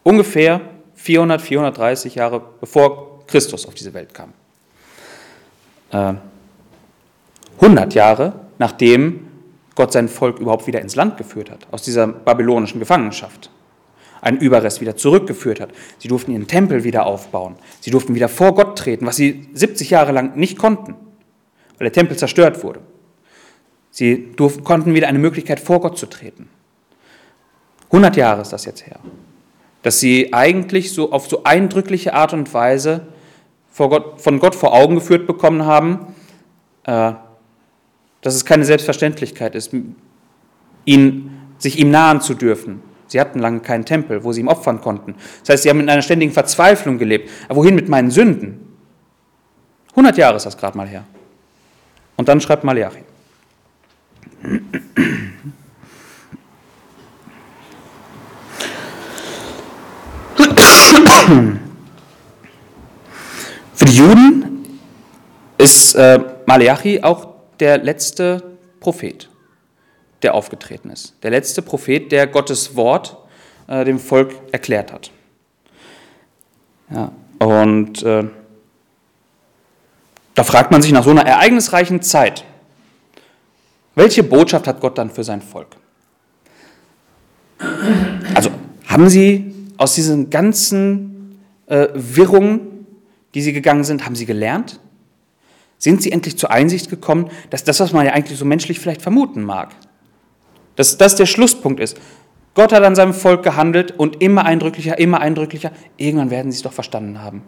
ungefähr 0.03 0.61
400, 0.95 1.41
430 1.41 2.15
Jahre 2.15 2.41
bevor 2.59 3.25
Christus 3.27 3.67
auf 3.67 3.75
diese 3.75 3.93
Welt 3.93 4.13
kam. 4.13 4.33
Äh, 7.57 7.65
100 7.65 7.93
Jahre 7.93 8.33
nachdem 8.59 9.27
Gott 9.75 9.91
sein 9.91 10.07
Volk 10.07 10.39
überhaupt 10.39 10.65
wieder 10.65 10.81
ins 10.81 10.95
Land 10.95 11.17
geführt 11.17 11.51
hat, 11.51 11.67
aus 11.71 11.83
dieser 11.83 12.07
babylonischen 12.07 12.79
Gefangenschaft. 12.79 13.51
Einen 14.21 14.39
Überrest 14.39 14.81
wieder 14.81 14.95
zurückgeführt 14.95 15.59
hat. 15.59 15.69
Sie 15.99 16.07
durften 16.07 16.31
ihren 16.31 16.47
Tempel 16.47 16.83
wieder 16.83 17.05
aufbauen. 17.05 17.55
Sie 17.81 17.91
durften 17.91 18.15
wieder 18.15 18.29
vor 18.29 18.55
Gott 18.55 18.77
treten, 18.77 19.05
was 19.05 19.15
sie 19.15 19.47
70 19.53 19.91
Jahre 19.91 20.11
lang 20.11 20.35
nicht 20.35 20.57
konnten 20.57 20.95
weil 21.77 21.85
der 21.85 21.93
Tempel 21.93 22.17
zerstört 22.17 22.63
wurde. 22.63 22.81
Sie 23.91 24.31
durften, 24.35 24.63
konnten 24.63 24.93
wieder 24.93 25.07
eine 25.07 25.19
Möglichkeit, 25.19 25.59
vor 25.59 25.79
Gott 25.79 25.97
zu 25.97 26.07
treten. 26.07 26.49
100 27.85 28.17
Jahre 28.17 28.41
ist 28.41 28.53
das 28.53 28.65
jetzt 28.65 28.85
her. 28.85 28.99
Dass 29.83 29.99
sie 29.99 30.33
eigentlich 30.33 30.93
so 30.93 31.11
auf 31.11 31.27
so 31.27 31.43
eindrückliche 31.43 32.13
Art 32.13 32.33
und 32.33 32.53
Weise 32.53 33.07
Gott, 33.77 34.19
von 34.21 34.39
Gott 34.39 34.55
vor 34.55 34.73
Augen 34.73 34.95
geführt 34.95 35.27
bekommen 35.27 35.65
haben, 35.65 36.15
äh, 36.83 37.13
dass 38.21 38.35
es 38.35 38.45
keine 38.45 38.65
Selbstverständlichkeit 38.65 39.55
ist, 39.55 39.73
ihn, 40.85 41.31
sich 41.57 41.79
ihm 41.79 41.91
nahen 41.91 42.21
zu 42.21 42.33
dürfen. 42.33 42.81
Sie 43.07 43.21
hatten 43.21 43.39
lange 43.39 43.61
keinen 43.61 43.85
Tempel, 43.85 44.23
wo 44.23 44.33
sie 44.33 44.41
ihm 44.41 44.47
opfern 44.47 44.81
konnten. 44.81 45.15
Das 45.41 45.49
heißt, 45.53 45.63
sie 45.63 45.69
haben 45.69 45.79
in 45.79 45.89
einer 45.89 46.01
ständigen 46.01 46.33
Verzweiflung 46.33 46.97
gelebt. 46.97 47.29
Aber 47.47 47.57
wohin 47.57 47.75
mit 47.75 47.87
meinen 47.87 48.11
Sünden? 48.11 48.67
100 49.91 50.17
Jahre 50.17 50.35
ist 50.35 50.45
das 50.45 50.57
gerade 50.57 50.77
mal 50.77 50.87
her. 50.87 51.05
Und 52.17 52.27
dann 52.27 52.41
schreibt 52.41 52.63
Malachi. 52.63 53.03
Für 63.73 63.85
die 63.85 63.95
Juden 63.95 64.79
ist 65.57 65.95
äh, 65.95 66.19
Malachi 66.45 67.01
auch 67.03 67.36
der 67.59 67.77
letzte 67.79 68.57
Prophet, 68.79 69.29
der 70.21 70.33
aufgetreten 70.33 70.89
ist. 70.89 71.15
Der 71.23 71.31
letzte 71.31 71.61
Prophet, 71.61 72.11
der 72.11 72.27
Gottes 72.27 72.75
Wort 72.75 73.17
äh, 73.67 73.83
dem 73.85 73.99
Volk 73.99 74.33
erklärt 74.51 74.91
hat. 74.91 75.11
Ja, 76.89 77.11
und 77.39 78.01
äh, 78.03 78.23
da 80.35 80.43
fragt 80.43 80.71
man 80.71 80.81
sich 80.81 80.91
nach 80.91 81.03
so 81.03 81.09
einer 81.09 81.25
ereignisreichen 81.25 82.01
Zeit, 82.01 82.45
welche 83.95 84.23
Botschaft 84.23 84.67
hat 84.67 84.79
Gott 84.79 84.97
dann 84.97 85.09
für 85.09 85.23
sein 85.23 85.41
Volk? 85.41 85.75
Also 88.35 88.51
haben 88.85 89.09
sie 89.09 89.53
aus 89.77 89.95
diesen 89.95 90.29
ganzen 90.29 91.41
äh, 91.65 91.87
Wirrungen, 91.93 92.85
die 93.33 93.41
sie 93.41 93.53
gegangen 93.53 93.83
sind, 93.83 94.05
haben 94.05 94.15
sie 94.15 94.27
gelernt? 94.27 94.79
Sind 95.77 96.01
sie 96.01 96.11
endlich 96.11 96.37
zur 96.37 96.51
Einsicht 96.51 96.89
gekommen, 96.89 97.29
dass 97.49 97.63
das, 97.63 97.79
was 97.79 97.93
man 97.93 98.05
ja 98.05 98.13
eigentlich 98.13 98.37
so 98.37 98.45
menschlich 98.45 98.79
vielleicht 98.79 99.01
vermuten 99.01 99.43
mag, 99.43 99.69
dass 100.75 100.97
das 100.97 101.15
der 101.15 101.25
Schlusspunkt 101.25 101.79
ist? 101.79 101.97
Gott 102.55 102.73
hat 102.73 102.83
an 102.83 102.95
seinem 102.95 103.13
Volk 103.13 103.43
gehandelt 103.43 103.93
und 103.97 104.21
immer 104.21 104.45
eindrücklicher, 104.45 104.97
immer 104.97 105.19
eindrücklicher. 105.21 105.71
Irgendwann 105.97 106.31
werden 106.31 106.51
sie 106.51 106.57
es 106.57 106.63
doch 106.63 106.73
verstanden 106.73 107.21
haben. 107.21 107.43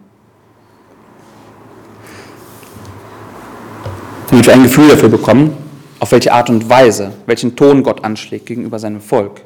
damit 4.30 4.46
wir 4.46 4.54
ein 4.54 4.62
Gefühl 4.62 4.88
dafür 4.88 5.08
bekommen, 5.08 5.56
auf 5.98 6.12
welche 6.12 6.32
Art 6.32 6.48
und 6.50 6.68
Weise, 6.70 7.12
welchen 7.26 7.56
Ton 7.56 7.82
Gott 7.82 8.04
anschlägt 8.04 8.46
gegenüber 8.46 8.78
seinem 8.78 9.00
Volk, 9.00 9.42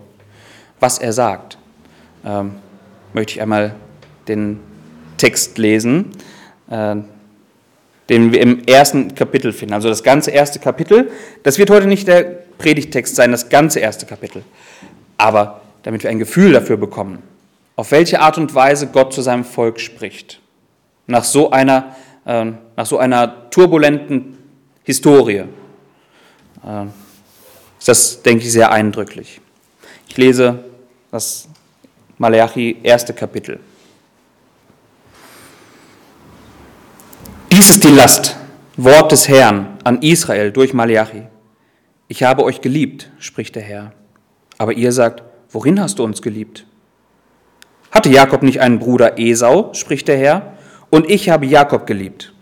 was 0.78 0.98
er 0.98 1.12
sagt, 1.12 1.58
ähm, 2.24 2.56
möchte 3.14 3.32
ich 3.32 3.42
einmal 3.42 3.74
den 4.28 4.60
Text 5.16 5.56
lesen, 5.58 6.12
äh, 6.68 6.96
den 8.08 8.32
wir 8.32 8.40
im 8.40 8.64
ersten 8.64 9.14
Kapitel 9.14 9.52
finden. 9.52 9.74
Also 9.74 9.88
das 9.88 10.02
ganze 10.02 10.30
erste 10.30 10.58
Kapitel. 10.58 11.10
Das 11.42 11.58
wird 11.58 11.70
heute 11.70 11.86
nicht 11.86 12.06
der 12.06 12.22
Predigtext 12.58 13.16
sein, 13.16 13.30
das 13.30 13.48
ganze 13.48 13.80
erste 13.80 14.06
Kapitel. 14.06 14.42
Aber 15.16 15.62
damit 15.82 16.02
wir 16.02 16.10
ein 16.10 16.18
Gefühl 16.18 16.52
dafür 16.52 16.76
bekommen, 16.76 17.22
auf 17.76 17.90
welche 17.90 18.20
Art 18.20 18.38
und 18.38 18.54
Weise 18.54 18.88
Gott 18.88 19.12
zu 19.12 19.22
seinem 19.22 19.44
Volk 19.44 19.80
spricht. 19.80 20.40
Nach 21.06 21.24
so 21.24 21.50
einer, 21.50 21.96
äh, 22.24 22.52
nach 22.76 22.86
so 22.86 22.98
einer 22.98 23.50
turbulenten 23.50 24.38
Historie. 24.84 25.44
Ähm, 26.66 26.92
ist 27.78 27.88
das, 27.88 28.22
denke 28.22 28.44
ich, 28.44 28.52
sehr 28.52 28.70
eindrücklich. 28.70 29.40
Ich 30.08 30.16
lese 30.16 30.64
das 31.10 31.48
Malachi 32.18 32.78
erste 32.82 33.12
Kapitel. 33.12 33.60
Dies 37.64 37.76
ist 37.76 37.84
die 37.84 37.94
Last, 37.94 38.36
Wort 38.76 39.10
des 39.10 39.26
Herrn 39.26 39.78
an 39.84 40.02
Israel 40.02 40.52
durch 40.52 40.74
Malachi. 40.74 41.22
Ich 42.08 42.22
habe 42.22 42.44
euch 42.44 42.60
geliebt, 42.60 43.10
spricht 43.18 43.56
der 43.56 43.62
Herr. 43.62 43.94
Aber 44.58 44.74
ihr 44.74 44.92
sagt, 44.92 45.22
worin 45.48 45.80
hast 45.80 45.98
du 45.98 46.04
uns 46.04 46.20
geliebt? 46.20 46.66
Hatte 47.90 48.10
Jakob 48.10 48.42
nicht 48.42 48.60
einen 48.60 48.80
Bruder 48.80 49.18
Esau, 49.18 49.72
spricht 49.72 50.08
der 50.08 50.18
Herr, 50.18 50.52
und 50.90 51.08
ich 51.08 51.30
habe 51.30 51.46
Jakob 51.46 51.86
geliebt. 51.86 52.34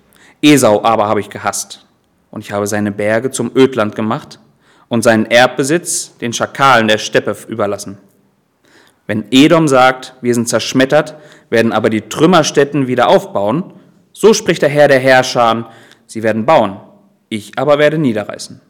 Esau 0.43 0.83
aber 0.83 1.07
habe 1.07 1.21
ich 1.21 1.31
gehasst 1.31 1.87
und 2.33 2.41
ich 2.41 2.51
habe 2.51 2.67
seine 2.67 2.91
Berge 2.91 3.31
zum 3.31 3.53
Ödland 3.55 3.95
gemacht 3.95 4.41
und 4.89 5.05
seinen 5.05 5.27
Erbbesitz 5.27 6.19
den 6.19 6.33
Schakalen 6.33 6.89
der 6.89 6.99
Steppe 6.99 7.37
überlassen. 7.47 7.99
Wenn 9.07 9.27
Edom 9.31 9.69
sagt, 9.69 10.17
wir 10.21 10.35
sind 10.35 10.49
zerschmettert, 10.49 11.15
werden 11.49 11.71
aber 11.71 11.91
die 11.91 12.09
Trümmerstätten 12.09 12.89
wieder 12.89 13.09
aufbauen, 13.09 13.75
so 14.13 14.35
spricht 14.35 14.63
der 14.63 14.69
Herr 14.69 14.89
der 14.89 14.99
Herrscher, 14.99 15.71
sie 16.07 16.23
werden 16.23 16.47
bauen, 16.47 16.77
ich 17.29 17.53
aber 17.57 17.79
werde 17.79 17.99
niederreißen. 17.99 18.61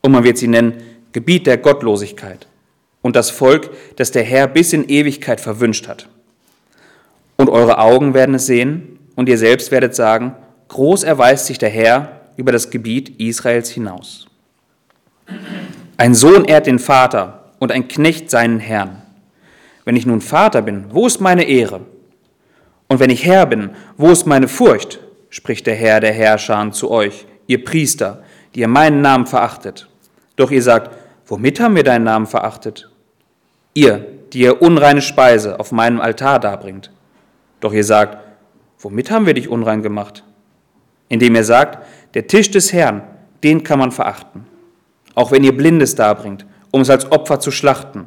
Und 0.00 0.12
man 0.12 0.24
wird 0.24 0.38
sie 0.38 0.48
nennen 0.48 0.82
Gebiet 1.12 1.46
der 1.46 1.58
Gottlosigkeit 1.58 2.46
und 3.02 3.16
das 3.16 3.30
Volk, 3.30 3.70
das 3.96 4.10
der 4.10 4.22
Herr 4.22 4.46
bis 4.46 4.72
in 4.72 4.88
Ewigkeit 4.88 5.40
verwünscht 5.40 5.88
hat. 5.88 6.08
Und 7.36 7.50
eure 7.50 7.78
Augen 7.78 8.14
werden 8.14 8.34
es 8.34 8.46
sehen 8.46 8.98
und 9.16 9.28
ihr 9.28 9.38
selbst 9.38 9.70
werdet 9.70 9.94
sagen, 9.94 10.34
groß 10.68 11.02
erweist 11.02 11.46
sich 11.46 11.58
der 11.58 11.70
Herr 11.70 12.20
über 12.36 12.52
das 12.52 12.70
Gebiet 12.70 13.20
Israels 13.20 13.70
hinaus. 13.70 14.26
Ein 15.96 16.14
Sohn 16.14 16.44
ehrt 16.44 16.66
den 16.66 16.78
Vater 16.78 17.52
und 17.58 17.70
ein 17.70 17.88
Knecht 17.88 18.30
seinen 18.30 18.58
Herrn. 18.58 19.02
Wenn 19.84 19.96
ich 19.96 20.06
nun 20.06 20.20
Vater 20.20 20.62
bin, 20.62 20.86
wo 20.90 21.06
ist 21.06 21.20
meine 21.20 21.44
Ehre? 21.44 21.80
Und 22.92 23.00
wenn 23.00 23.08
ich 23.08 23.24
Herr 23.24 23.46
bin, 23.46 23.70
wo 23.96 24.10
ist 24.10 24.26
meine 24.26 24.48
Furcht? 24.48 25.00
spricht 25.30 25.66
der 25.66 25.74
Herr 25.74 26.00
der 26.00 26.12
Herrscher 26.12 26.72
zu 26.72 26.90
euch, 26.90 27.24
ihr 27.46 27.64
Priester, 27.64 28.22
die 28.54 28.60
ihr 28.60 28.68
meinen 28.68 29.00
Namen 29.00 29.24
verachtet. 29.24 29.88
Doch 30.36 30.50
ihr 30.50 30.62
sagt, 30.62 30.94
womit 31.24 31.58
haben 31.58 31.74
wir 31.74 31.84
deinen 31.84 32.04
Namen 32.04 32.26
verachtet? 32.26 32.90
Ihr, 33.72 34.06
die 34.34 34.40
ihr 34.40 34.60
unreine 34.60 35.00
Speise 35.00 35.58
auf 35.58 35.72
meinem 35.72 36.02
Altar 36.02 36.38
darbringt. 36.38 36.90
Doch 37.60 37.72
ihr 37.72 37.82
sagt, 37.82 38.18
womit 38.78 39.10
haben 39.10 39.24
wir 39.24 39.32
dich 39.32 39.48
unrein 39.48 39.82
gemacht? 39.82 40.22
Indem 41.08 41.34
ihr 41.34 41.44
sagt, 41.44 41.86
der 42.12 42.26
Tisch 42.26 42.50
des 42.50 42.74
Herrn, 42.74 43.04
den 43.42 43.64
kann 43.64 43.78
man 43.78 43.90
verachten. 43.90 44.44
Auch 45.14 45.32
wenn 45.32 45.44
ihr 45.44 45.56
Blindes 45.56 45.94
darbringt, 45.94 46.44
um 46.70 46.82
es 46.82 46.90
als 46.90 47.10
Opfer 47.10 47.40
zu 47.40 47.52
schlachten, 47.52 48.06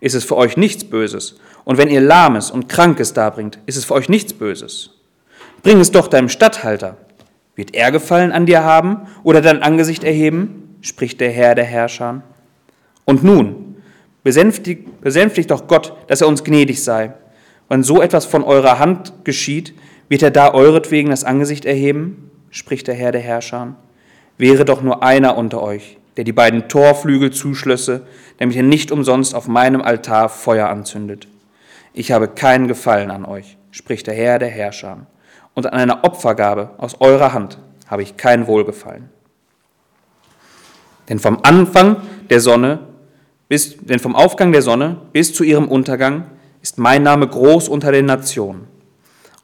ist 0.00 0.14
es 0.14 0.24
für 0.24 0.36
euch 0.36 0.56
nichts 0.56 0.82
Böses. 0.82 1.38
Und 1.64 1.78
wenn 1.78 1.88
ihr 1.88 2.00
Lahmes 2.00 2.50
und 2.50 2.68
Krankes 2.68 3.12
darbringt, 3.12 3.58
ist 3.66 3.76
es 3.76 3.84
für 3.84 3.94
euch 3.94 4.08
nichts 4.08 4.32
Böses. 4.32 4.90
Bring 5.62 5.80
es 5.80 5.90
doch 5.90 6.08
deinem 6.08 6.28
Statthalter. 6.28 6.96
Wird 7.56 7.74
er 7.74 7.90
Gefallen 7.90 8.32
an 8.32 8.46
dir 8.46 8.64
haben 8.64 9.06
oder 9.22 9.40
dein 9.40 9.62
Angesicht 9.62 10.04
erheben? 10.04 10.78
spricht 10.82 11.20
der 11.20 11.30
Herr 11.30 11.54
der 11.54 11.64
Herrscher. 11.64 12.22
Und 13.06 13.24
nun, 13.24 13.76
besänftigt, 14.22 15.00
besänftigt 15.00 15.50
doch 15.50 15.66
Gott, 15.66 15.94
dass 16.08 16.20
er 16.20 16.28
uns 16.28 16.44
gnädig 16.44 16.84
sei. 16.84 17.14
Wenn 17.70 17.82
so 17.82 18.02
etwas 18.02 18.26
von 18.26 18.44
eurer 18.44 18.78
Hand 18.78 19.24
geschieht, 19.24 19.74
wird 20.08 20.22
er 20.22 20.30
da 20.30 20.52
euretwegen 20.52 21.10
das 21.10 21.24
Angesicht 21.24 21.64
erheben? 21.64 22.30
spricht 22.50 22.86
der 22.86 22.94
Herr 22.94 23.12
der 23.12 23.22
Herrscher. 23.22 23.74
Wäre 24.36 24.64
doch 24.64 24.82
nur 24.82 25.02
einer 25.02 25.36
unter 25.36 25.62
euch, 25.62 25.96
der 26.16 26.24
die 26.24 26.32
beiden 26.32 26.68
Torflügel 26.68 27.30
zuschlösse, 27.30 28.06
damit 28.38 28.54
ihr 28.54 28.62
nicht 28.62 28.92
umsonst 28.92 29.34
auf 29.34 29.48
meinem 29.48 29.80
Altar 29.80 30.28
Feuer 30.28 30.68
anzündet. 30.68 31.26
Ich 31.94 32.12
habe 32.12 32.28
keinen 32.28 32.68
Gefallen 32.68 33.10
an 33.10 33.24
euch, 33.24 33.56
spricht 33.70 34.06
der 34.06 34.14
Herr 34.14 34.38
der 34.38 34.50
Herrscher, 34.50 35.06
und 35.54 35.66
an 35.66 35.72
einer 35.72 36.04
Opfergabe 36.04 36.70
aus 36.76 37.00
eurer 37.00 37.32
Hand 37.32 37.58
habe 37.86 38.02
ich 38.02 38.16
kein 38.16 38.46
Wohlgefallen. 38.46 39.08
Denn 41.08 41.20
vom 41.20 41.38
Anfang 41.42 41.96
der 42.28 42.40
Sonne 42.40 42.80
bis, 43.48 43.76
denn 43.78 44.00
vom 44.00 44.16
Aufgang 44.16 44.52
der 44.52 44.62
Sonne 44.62 44.96
bis 45.12 45.32
zu 45.32 45.44
ihrem 45.44 45.68
Untergang 45.68 46.26
ist 46.60 46.76
mein 46.76 47.02
Name 47.02 47.28
groß 47.28 47.68
unter 47.68 47.92
den 47.92 48.06
Nationen. 48.06 48.66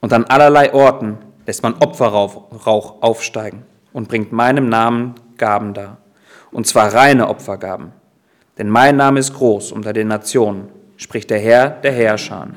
Und 0.00 0.12
an 0.12 0.24
allerlei 0.24 0.74
Orten 0.74 1.18
lässt 1.46 1.62
man 1.62 1.74
Opferrauch 1.74 3.02
aufsteigen 3.02 3.62
und 3.92 4.08
bringt 4.08 4.32
meinem 4.32 4.68
Namen 4.68 5.14
Gaben 5.36 5.74
dar 5.74 5.98
und 6.52 6.66
zwar 6.66 6.92
reine 6.92 7.28
Opfergaben. 7.28 7.92
Denn 8.58 8.68
mein 8.68 8.96
Name 8.96 9.20
ist 9.20 9.34
groß 9.34 9.72
unter 9.72 9.92
den 9.92 10.08
Nationen, 10.08 10.68
spricht 11.00 11.30
der 11.30 11.38
Herr 11.38 11.70
der 11.70 11.92
Herrscher. 11.92 12.48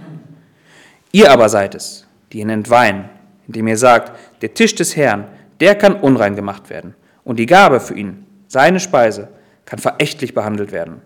Ihr 1.13 1.31
aber 1.31 1.47
seid 1.47 1.75
es, 1.75 2.05
die 2.31 2.39
ihn 2.39 2.49
entweihen, 2.49 3.05
indem 3.47 3.67
ihr 3.67 3.77
sagt, 3.77 4.11
der 4.41 4.53
Tisch 4.53 4.75
des 4.75 4.97
Herrn, 4.97 5.27
der 5.61 5.75
kann 5.75 5.95
unrein 5.95 6.35
gemacht 6.35 6.69
werden, 6.69 6.93
und 7.23 7.39
die 7.39 7.45
Gabe 7.45 7.79
für 7.79 7.93
ihn, 7.93 8.25
seine 8.49 8.81
Speise, 8.81 9.29
kann 9.63 9.79
verächtlich 9.79 10.33
behandelt 10.33 10.73
werden. 10.73 11.01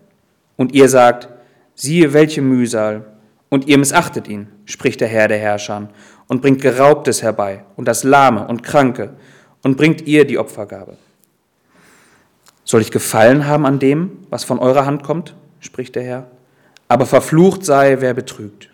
Und 0.55 0.73
ihr 0.73 0.89
sagt, 0.89 1.29
siehe 1.75 2.11
welche 2.11 2.41
Mühsal, 2.41 3.05
und 3.49 3.67
ihr 3.67 3.77
missachtet 3.77 4.27
ihn, 4.27 4.47
spricht 4.65 4.99
der 4.99 5.07
Herr 5.07 5.27
der 5.27 5.37
Herrscher, 5.37 5.89
und 6.27 6.41
bringt 6.41 6.61
Geraubtes 6.61 7.21
herbei, 7.21 7.65
und 7.75 7.87
das 7.87 8.03
Lahme 8.03 8.47
und 8.47 8.63
Kranke, 8.63 9.13
und 9.61 9.77
bringt 9.77 10.07
ihr 10.07 10.25
die 10.25 10.39
Opfergabe. 10.39 10.97
Soll 12.63 12.81
ich 12.81 12.89
Gefallen 12.89 13.45
haben 13.45 13.67
an 13.67 13.77
dem, 13.77 14.25
was 14.31 14.43
von 14.43 14.57
eurer 14.57 14.87
Hand 14.87 15.03
kommt? 15.03 15.35
spricht 15.59 15.95
der 15.95 16.03
Herr. 16.03 16.36
Aber 16.87 17.05
verflucht 17.05 17.65
sei, 17.65 17.97
wer 17.99 18.13
betrügt. 18.13 18.69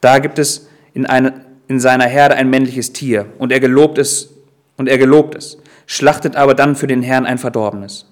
Da 0.00 0.18
gibt 0.18 0.38
es 0.38 0.68
in, 0.94 1.06
eine, 1.06 1.44
in 1.68 1.80
seiner 1.80 2.06
Herde 2.06 2.36
ein 2.36 2.50
männliches 2.50 2.92
Tier, 2.92 3.26
und 3.38 3.52
er 3.52 3.60
gelobt 3.60 3.98
es, 3.98 4.34
und 4.76 4.88
er 4.88 4.98
gelobt 4.98 5.34
es, 5.34 5.58
schlachtet 5.86 6.36
aber 6.36 6.54
dann 6.54 6.76
für 6.76 6.86
den 6.86 7.02
Herrn 7.02 7.26
ein 7.26 7.38
Verdorbenes. 7.38 8.06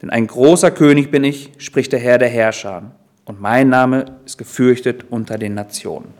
Denn 0.00 0.10
ein 0.10 0.26
großer 0.26 0.70
König 0.70 1.10
bin 1.10 1.24
ich, 1.24 1.52
spricht 1.58 1.92
der 1.92 2.00
Herr 2.00 2.18
der 2.18 2.28
Herrscher, 2.28 2.92
und 3.24 3.40
mein 3.40 3.68
Name 3.68 4.18
ist 4.24 4.36
gefürchtet 4.36 5.04
unter 5.10 5.38
den 5.38 5.54
Nationen. 5.54 6.12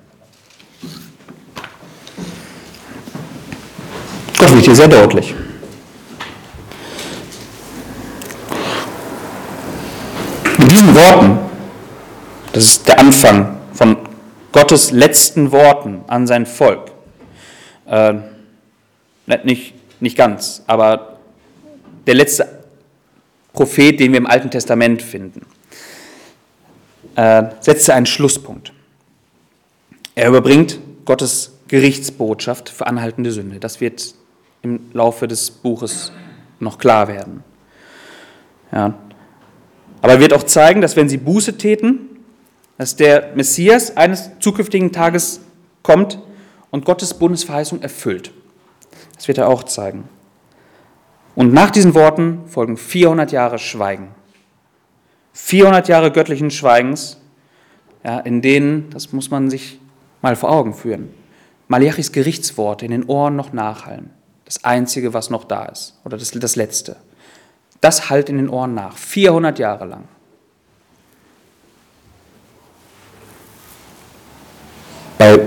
Gott 4.39 4.55
wird 4.55 4.65
hier 4.65 4.77
sehr 4.77 4.89
deutlich. 4.89 5.35
diesen 10.73 10.95
Worten, 10.95 11.39
das 12.53 12.65
ist 12.65 12.89
der 12.89 12.99
Anfang 12.99 13.57
von 13.73 13.97
Gottes 14.53 14.91
letzten 14.91 15.53
Worten 15.53 16.05
an 16.07 16.27
sein 16.27 16.47
Volk, 16.47 16.93
äh, 17.87 18.15
nicht, 19.45 19.75
nicht 20.01 20.17
ganz, 20.17 20.63
aber 20.67 21.19
der 22.07 22.15
letzte 22.15 22.63
Prophet, 23.53 23.99
den 23.99 24.13
wir 24.13 24.19
im 24.19 24.27
Alten 24.27 24.51
Testament 24.51 25.03
finden, 25.03 25.47
äh, 27.17 27.45
setzte 27.61 27.95
einen 27.95 28.07
Schlusspunkt. 28.07 28.73
Er 30.15 30.29
überbringt 30.29 30.79
Gottes 31.05 31.59
Gerichtsbotschaft 31.69 32.69
für 32.69 32.87
anhaltende 32.87 33.33
Sünde. 33.33 33.59
Das 33.59 33.81
wird 33.81 34.15
im 34.63 34.91
Laufe 34.93 35.27
des 35.27 35.51
Buches 35.51 36.13
noch 36.61 36.79
klar 36.79 37.09
werden. 37.09 37.43
Ja, 38.71 38.95
aber 40.03 40.13
er 40.13 40.21
wird 40.21 40.33
auch 40.33 40.43
zeigen, 40.43 40.81
dass 40.81 40.97
wenn 40.97 41.09
sie 41.09 41.17
Buße 41.17 41.57
täten, 41.57 42.12
dass 42.79 42.97
der 42.97 43.33
Messias 43.35 43.97
eines 43.97 44.31
zukünftigen 44.41 44.93
Tages 44.93 45.41
kommt 45.83 46.19
und 46.71 46.85
Gottes 46.85 47.15
Bundesverheißung 47.15 47.83
erfüllt. 47.83 48.33
Das 49.17 49.29
wird 49.29 49.39
er 49.39 49.49
auch 49.49 49.63
zeigen. 49.65 50.09
Und 51.35 51.53
nach 51.53 51.71
diesen 51.71 51.95
Worten 51.95 52.43
folgen 52.47 52.77
400 52.77 53.33
Jahre 53.33 53.59
Schweigen. 53.59 54.09
400 55.33 55.89
Jahre 55.89 56.11
göttlichen 56.11 56.51
Schweigens, 56.51 57.19
ja, 58.05 58.19
in 58.21 58.43
denen, 58.43 58.91
das 58.91 59.13
muss 59.13 59.31
man 59.31 59.49
sich 59.49 59.79
mal 60.21 60.37
vor 60.37 60.51
Augen 60.51 60.75
führen, 60.75 61.11
Malachis 61.69 62.13
Gerichtsworte 62.13 62.85
in 62.85 62.91
den 62.91 63.05
Ohren 63.05 63.37
noch 63.37 63.53
nachhallen. 63.53 64.11
Das 64.45 64.65
Einzige, 64.65 65.15
was 65.15 65.31
noch 65.31 65.45
da 65.45 65.65
ist, 65.67 65.99
oder 66.05 66.19
das, 66.19 66.33
das 66.33 66.57
Letzte. 66.57 66.97
Das 67.81 68.11
hallt 68.11 68.29
in 68.29 68.37
den 68.37 68.51
Ohren 68.51 68.75
nach, 68.75 68.97
400 68.97 69.59
Jahre 69.59 69.87
lang. 69.87 70.05
Bei 75.23 75.39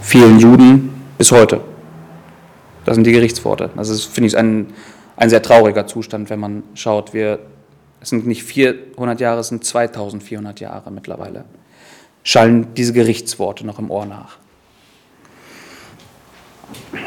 vielen 0.00 0.40
Juden 0.40 1.00
bis 1.16 1.30
heute. 1.30 1.60
Das 2.84 2.96
sind 2.96 3.04
die 3.04 3.12
Gerichtsworte. 3.12 3.70
Das 3.76 3.88
ist, 3.88 4.06
finde 4.06 4.26
ich, 4.26 4.36
ein, 4.36 4.72
ein 5.16 5.30
sehr 5.30 5.40
trauriger 5.40 5.86
Zustand, 5.86 6.28
wenn 6.28 6.40
man 6.40 6.64
schaut. 6.74 7.14
Wir, 7.14 7.38
es 8.00 8.08
sind 8.08 8.26
nicht 8.26 8.42
400 8.42 9.20
Jahre, 9.20 9.38
es 9.38 9.46
sind 9.46 9.64
2400 9.64 10.58
Jahre 10.58 10.90
mittlerweile. 10.90 11.44
Schallen 12.24 12.74
diese 12.74 12.92
Gerichtsworte 12.92 13.64
noch 13.64 13.78
im 13.78 13.92
Ohr 13.92 14.06
nach. 14.06 14.38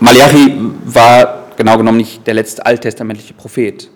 Malachi 0.00 0.58
war 0.84 1.44
genau 1.56 1.78
genommen 1.78 1.98
nicht 1.98 2.26
der 2.26 2.34
letzte 2.34 2.66
alttestamentliche 2.66 3.34
Prophet. 3.34 3.88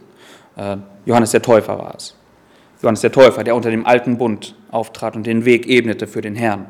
Äh, 0.55 0.77
Johannes 1.05 1.33
der 1.33 1.42
Täufer 1.42 1.77
war 1.77 1.96
es. 1.96 2.14
Johannes 2.83 3.01
der 3.01 3.12
Täufer, 3.12 3.45
der 3.45 3.55
unter 3.55 3.71
dem 3.71 3.87
alten 3.87 4.18
Bund 4.18 4.57
auftrat 4.71 5.14
und 5.16 5.27
den 5.27 5.45
Weg 5.45 5.66
ebnete 5.66 6.07
für 6.07 6.21
den 6.21 6.35
Herrn. 6.35 6.66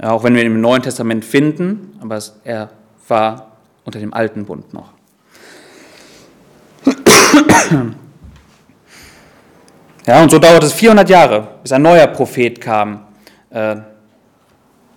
Auch 0.00 0.22
wenn 0.22 0.34
wir 0.34 0.42
ihn 0.42 0.52
im 0.52 0.60
Neuen 0.60 0.82
Testament 0.82 1.24
finden, 1.24 1.98
aber 2.00 2.20
er 2.44 2.70
war 3.08 3.56
unter 3.84 3.98
dem 3.98 4.14
alten 4.14 4.44
Bund 4.44 4.72
noch. 4.72 4.92
Ja, 10.06 10.22
und 10.22 10.30
so 10.30 10.38
dauerte 10.38 10.64
es 10.64 10.72
400 10.72 11.10
Jahre, 11.10 11.48
bis 11.62 11.70
ein 11.70 11.82
neuer 11.82 12.06
Prophet 12.06 12.58
kam, 12.58 13.08
äh, 13.50 13.76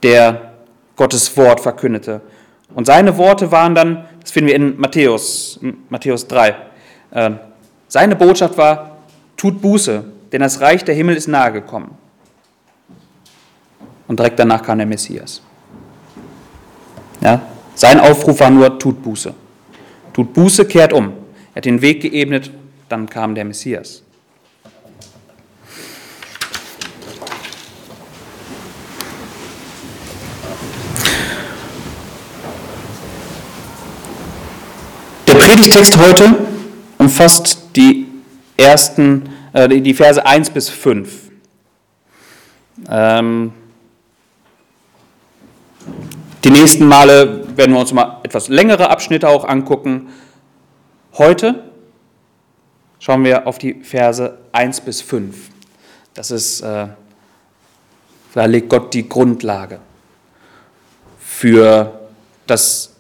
der 0.04 0.54
Gottes 0.96 1.36
Wort 1.36 1.60
verkündete. 1.60 2.22
Und 2.74 2.86
seine 2.86 3.18
Worte 3.18 3.52
waren 3.52 3.76
dann, 3.76 4.06
das 4.22 4.32
finden 4.32 4.48
wir 4.48 4.56
in 4.56 4.80
Matthäus, 4.80 5.60
Matthäus 5.90 6.28
3, 6.28 6.56
äh, 7.12 7.32
seine 7.90 8.16
Botschaft 8.16 8.58
war, 8.58 8.91
tut 9.42 9.60
Buße, 9.60 10.04
denn 10.32 10.42
das 10.42 10.62
Reich 10.62 10.86
der 10.86 10.94
Himmel 10.94 11.16
ist 11.16 11.28
nahe 11.28 11.52
gekommen. 11.52 11.98
Und 14.08 14.20
direkt 14.20 14.38
danach 14.38 14.62
kam 14.62 14.78
der 14.78 14.86
Messias. 14.86 15.42
Ja? 17.22 17.42
Sein 17.74 18.00
Aufruf 18.00 18.40
war 18.40 18.52
nur, 18.52 18.78
tut 18.78 19.02
Buße. 19.02 19.34
Tut 20.14 20.32
Buße, 20.34 20.66
kehrt 20.66 20.94
um. 20.94 21.14
Er 21.54 21.56
hat 21.56 21.66
den 21.66 21.82
Weg 21.82 22.04
geebnet, 22.04 22.52
dann 22.88 23.10
kam 23.10 23.34
der 23.34 23.46
Messias. 23.46 24.04
Der 35.26 35.34
Predigtext 35.34 35.98
heute 35.98 36.36
umfasst 37.00 37.58
die 37.76 38.06
ersten 38.56 39.31
die 39.54 39.94
Verse 39.94 40.26
1 40.26 40.50
bis 40.52 40.70
5. 40.70 41.30
Ähm, 42.90 43.54
die 46.44 46.50
nächsten 46.50 46.86
Male 46.86 47.56
werden 47.58 47.74
wir 47.74 47.80
uns 47.80 47.94
mal 47.94 48.20
etwas 48.24 48.48
längere 48.48 48.90
Abschnitte 48.90 49.28
auch 49.28 49.46
angucken. 49.46 50.10
Heute 51.18 51.64
schauen 53.00 53.24
wir 53.24 53.46
auf 53.46 53.58
die 53.58 53.84
Verse 53.84 54.38
1 54.54 54.82
bis 54.82 55.02
5. 55.02 55.36
Das 56.14 56.32
ist, 56.32 56.62
äh, 56.62 56.88
da 58.34 58.46
legt 58.46 58.70
Gott 58.70 58.94
die 58.94 59.08
Grundlage 59.08 59.80
für 61.20 62.00
das, 62.48 62.96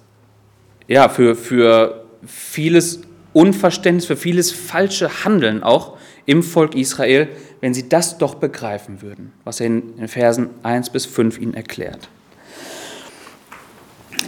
ja, 0.88 1.10
für, 1.10 1.36
für 1.36 2.06
vieles 2.26 3.02
Unverständnis, 3.34 4.06
für 4.06 4.18
vieles 4.18 4.52
falsche 4.52 5.24
Handeln 5.24 5.64
auch 5.64 5.98
im 6.26 6.44
Volk 6.44 6.76
Israel, 6.76 7.30
wenn 7.60 7.74
sie 7.74 7.90
das 7.90 8.18
doch 8.18 8.36
begreifen 8.36 9.02
würden, 9.02 9.34
was 9.44 9.60
er 9.60 9.68
in 9.68 9.98
den 9.98 10.08
Versen 10.08 10.50
1 10.64 10.90
bis 10.92 11.06
5 11.06 11.40
ihnen 11.40 11.54
erklärt. 11.54 12.10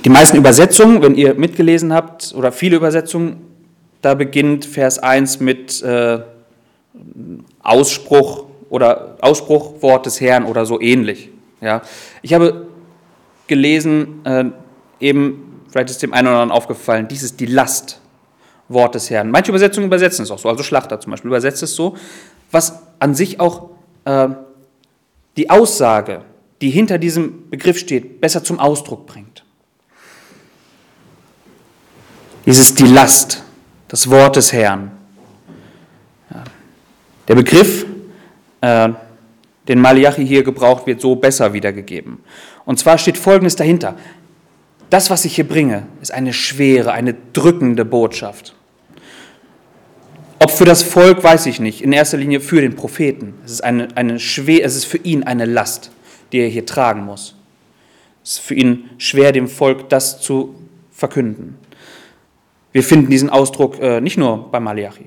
Die 0.05 0.09
meisten 0.09 0.37
Übersetzungen, 0.37 1.01
wenn 1.01 1.15
ihr 1.15 1.33
mitgelesen 1.33 1.93
habt, 1.93 2.33
oder 2.35 2.51
viele 2.51 2.75
Übersetzungen, 2.75 3.41
da 4.01 4.15
beginnt 4.15 4.65
Vers 4.65 4.99
1 4.99 5.39
mit 5.39 5.81
äh, 5.81 6.19
Ausspruch 7.61 8.45
oder 8.69 9.17
Ausspruch, 9.21 9.81
Wort 9.81 10.05
des 10.05 10.19
Herrn 10.19 10.45
oder 10.45 10.65
so 10.65 10.81
ähnlich. 10.81 11.29
Ja. 11.61 11.81
Ich 12.21 12.33
habe 12.33 12.67
gelesen, 13.47 14.25
äh, 14.25 14.45
eben, 14.99 15.61
vielleicht 15.69 15.89
ist 15.89 16.03
dem 16.03 16.13
einen 16.13 16.27
oder 16.27 16.37
anderen 16.37 16.51
aufgefallen, 16.51 17.07
dies 17.07 17.23
ist 17.23 17.39
die 17.39 17.45
Last, 17.45 18.01
Wort 18.73 18.95
des 18.95 19.09
Herrn. 19.09 19.31
Manche 19.31 19.51
Übersetzungen 19.51 19.87
übersetzen 19.87 20.23
es 20.23 20.31
auch 20.31 20.39
so, 20.39 20.49
also 20.49 20.63
Schlachter 20.63 20.99
zum 20.99 21.11
Beispiel 21.11 21.29
übersetzt 21.29 21.63
es 21.63 21.75
so, 21.75 21.95
was 22.51 22.79
an 22.99 23.15
sich 23.15 23.39
auch 23.39 23.69
äh, 24.05 24.29
die 25.37 25.49
Aussage, 25.49 26.21
die 26.61 26.69
hinter 26.69 26.97
diesem 26.97 27.49
Begriff 27.49 27.77
steht, 27.77 28.21
besser 28.21 28.43
zum 28.43 28.59
Ausdruck 28.59 29.05
bringt. 29.05 29.43
Dies 32.45 32.59
ist 32.59 32.79
die 32.79 32.87
Last, 32.87 33.43
das 33.87 34.09
Wort 34.09 34.35
des 34.35 34.51
Herrn. 34.51 34.91
Ja. 36.29 36.43
Der 37.27 37.35
Begriff, 37.35 37.85
äh, 38.61 38.89
den 39.67 39.79
Malachi 39.79 40.27
hier 40.27 40.43
gebraucht, 40.43 40.85
wird 40.85 40.99
so 40.99 41.15
besser 41.15 41.53
wiedergegeben. 41.53 42.19
Und 42.65 42.79
zwar 42.79 42.97
steht 42.97 43.17
Folgendes 43.17 43.55
dahinter. 43.55 43.95
Das, 44.89 45.09
was 45.09 45.25
ich 45.25 45.35
hier 45.35 45.47
bringe, 45.47 45.87
ist 46.01 46.11
eine 46.11 46.33
schwere, 46.33 46.91
eine 46.91 47.15
drückende 47.33 47.85
Botschaft. 47.85 48.55
Ob 50.43 50.51
für 50.51 50.65
das 50.65 50.83
Volk, 50.83 51.23
weiß 51.23 51.45
ich 51.45 51.61
nicht. 51.61 51.79
In 51.81 51.93
erster 51.93 52.17
Linie 52.17 52.41
für 52.41 52.59
den 52.59 52.75
Propheten. 52.75 53.33
Es 53.45 53.53
ist, 53.53 53.63
eine, 53.63 53.87
eine 53.95 54.19
schwer, 54.19 54.65
es 54.65 54.75
ist 54.75 54.83
für 54.83 54.97
ihn 54.97 55.23
eine 55.23 55.45
Last, 55.45 55.89
die 56.33 56.39
er 56.39 56.49
hier 56.49 56.65
tragen 56.65 57.05
muss. 57.05 57.35
Es 58.25 58.31
ist 58.33 58.39
für 58.39 58.53
ihn 58.53 58.89
schwer, 58.97 59.31
dem 59.31 59.47
Volk 59.47 59.87
das 59.87 60.19
zu 60.19 60.53
verkünden. 60.91 61.57
Wir 62.73 62.83
finden 62.83 63.09
diesen 63.09 63.29
Ausdruck 63.29 63.79
äh, 63.79 64.01
nicht 64.01 64.17
nur 64.17 64.51
bei 64.51 64.59
Malachi. 64.59 65.05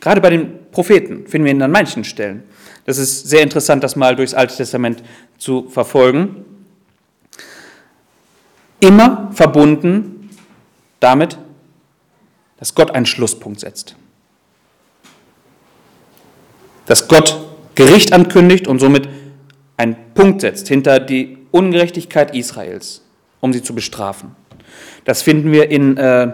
Gerade 0.00 0.20
bei 0.20 0.30
den 0.30 0.70
Propheten 0.70 1.26
finden 1.26 1.46
wir 1.46 1.52
ihn 1.52 1.60
an 1.60 1.72
manchen 1.72 2.04
Stellen. 2.04 2.44
Das 2.84 2.96
ist 2.96 3.28
sehr 3.28 3.42
interessant, 3.42 3.82
das 3.82 3.96
mal 3.96 4.14
durchs 4.14 4.34
Alte 4.34 4.54
Testament 4.54 5.02
zu 5.36 5.68
verfolgen. 5.68 6.44
Immer 8.78 9.32
verbunden 9.34 10.30
damit, 11.00 11.38
dass 12.58 12.76
Gott 12.76 12.92
einen 12.92 13.06
Schlusspunkt 13.06 13.58
setzt 13.58 13.96
dass 16.86 17.08
Gott 17.08 17.38
Gericht 17.74 18.12
ankündigt 18.12 18.66
und 18.66 18.78
somit 18.78 19.08
einen 19.76 19.96
Punkt 20.14 20.42
setzt 20.42 20.68
hinter 20.68 21.00
die 21.00 21.38
Ungerechtigkeit 21.50 22.34
Israels, 22.34 23.02
um 23.40 23.52
sie 23.52 23.62
zu 23.62 23.74
bestrafen. 23.74 24.32
Das 25.04 25.22
finden 25.22 25.52
wir 25.52 25.70
in, 25.70 25.96
äh, 25.96 26.32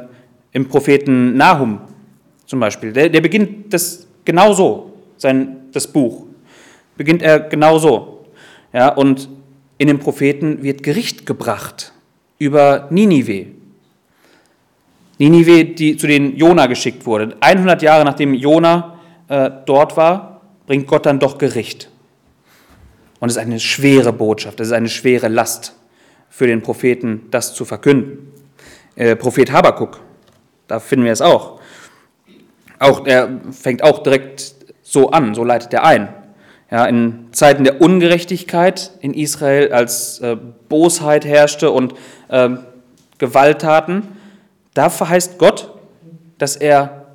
im 0.52 0.68
Propheten 0.68 1.36
Nahum 1.36 1.80
zum 2.46 2.60
Beispiel. 2.60 2.92
Der, 2.92 3.08
der 3.08 3.20
beginnt 3.20 3.72
das 3.72 4.06
genau 4.24 4.52
so, 4.52 4.92
sein, 5.16 5.68
das 5.72 5.86
Buch. 5.86 6.24
Beginnt 6.96 7.22
er 7.22 7.40
genau 7.40 7.78
so. 7.78 8.24
Ja, 8.72 8.88
und 8.88 9.28
in 9.78 9.88
dem 9.88 9.98
Propheten 9.98 10.62
wird 10.62 10.82
Gericht 10.82 11.26
gebracht 11.26 11.92
über 12.38 12.88
Ninive. 12.90 13.46
Ninive, 15.18 15.64
die 15.64 15.96
zu 15.96 16.06
den 16.06 16.36
Jona 16.36 16.66
geschickt 16.66 17.06
wurde. 17.06 17.36
100 17.40 17.82
Jahre 17.82 18.04
nachdem 18.04 18.34
Jona 18.34 18.98
äh, 19.28 19.50
dort 19.66 19.96
war, 19.96 20.29
bringt 20.70 20.86
Gott 20.86 21.04
dann 21.04 21.18
doch 21.18 21.36
Gericht. 21.36 21.90
Und 23.18 23.28
es 23.28 23.34
ist 23.34 23.42
eine 23.42 23.58
schwere 23.58 24.12
Botschaft, 24.12 24.60
es 24.60 24.68
ist 24.68 24.72
eine 24.72 24.88
schwere 24.88 25.26
Last 25.26 25.74
für 26.28 26.46
den 26.46 26.62
Propheten, 26.62 27.26
das 27.32 27.54
zu 27.54 27.64
verkünden. 27.64 28.32
Äh, 28.94 29.16
Prophet 29.16 29.50
Habakuk, 29.50 29.98
da 30.68 30.78
finden 30.78 31.06
wir 31.06 31.12
es 31.12 31.22
auch. 31.22 31.60
auch. 32.78 33.04
Er 33.04 33.40
fängt 33.50 33.82
auch 33.82 34.04
direkt 34.04 34.54
so 34.80 35.10
an, 35.10 35.34
so 35.34 35.42
leitet 35.42 35.74
er 35.74 35.82
ein. 35.82 36.08
Ja, 36.70 36.84
in 36.86 37.30
Zeiten 37.32 37.64
der 37.64 37.80
Ungerechtigkeit 37.80 38.92
in 39.00 39.12
Israel, 39.12 39.72
als 39.72 40.20
äh, 40.20 40.36
Bosheit 40.68 41.24
herrschte 41.24 41.72
und 41.72 41.94
äh, 42.28 42.48
Gewalttaten, 43.18 44.04
da 44.74 44.88
verheißt 44.88 45.36
Gott, 45.36 45.72
dass 46.38 46.54
er 46.54 47.06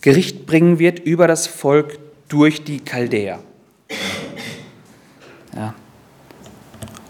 Gericht 0.00 0.46
bringen 0.46 0.78
wird 0.78 1.00
über 1.00 1.26
das 1.26 1.46
Volk 1.46 1.98
durch 2.30 2.64
die 2.64 2.80
Chaldäer. 2.80 3.40
Ja. 5.54 5.74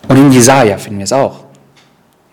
Und 0.08 0.16
in 0.16 0.32
Jesaja 0.32 0.76
finden 0.78 0.98
wir 0.98 1.04
es 1.04 1.12
auch. 1.12 1.44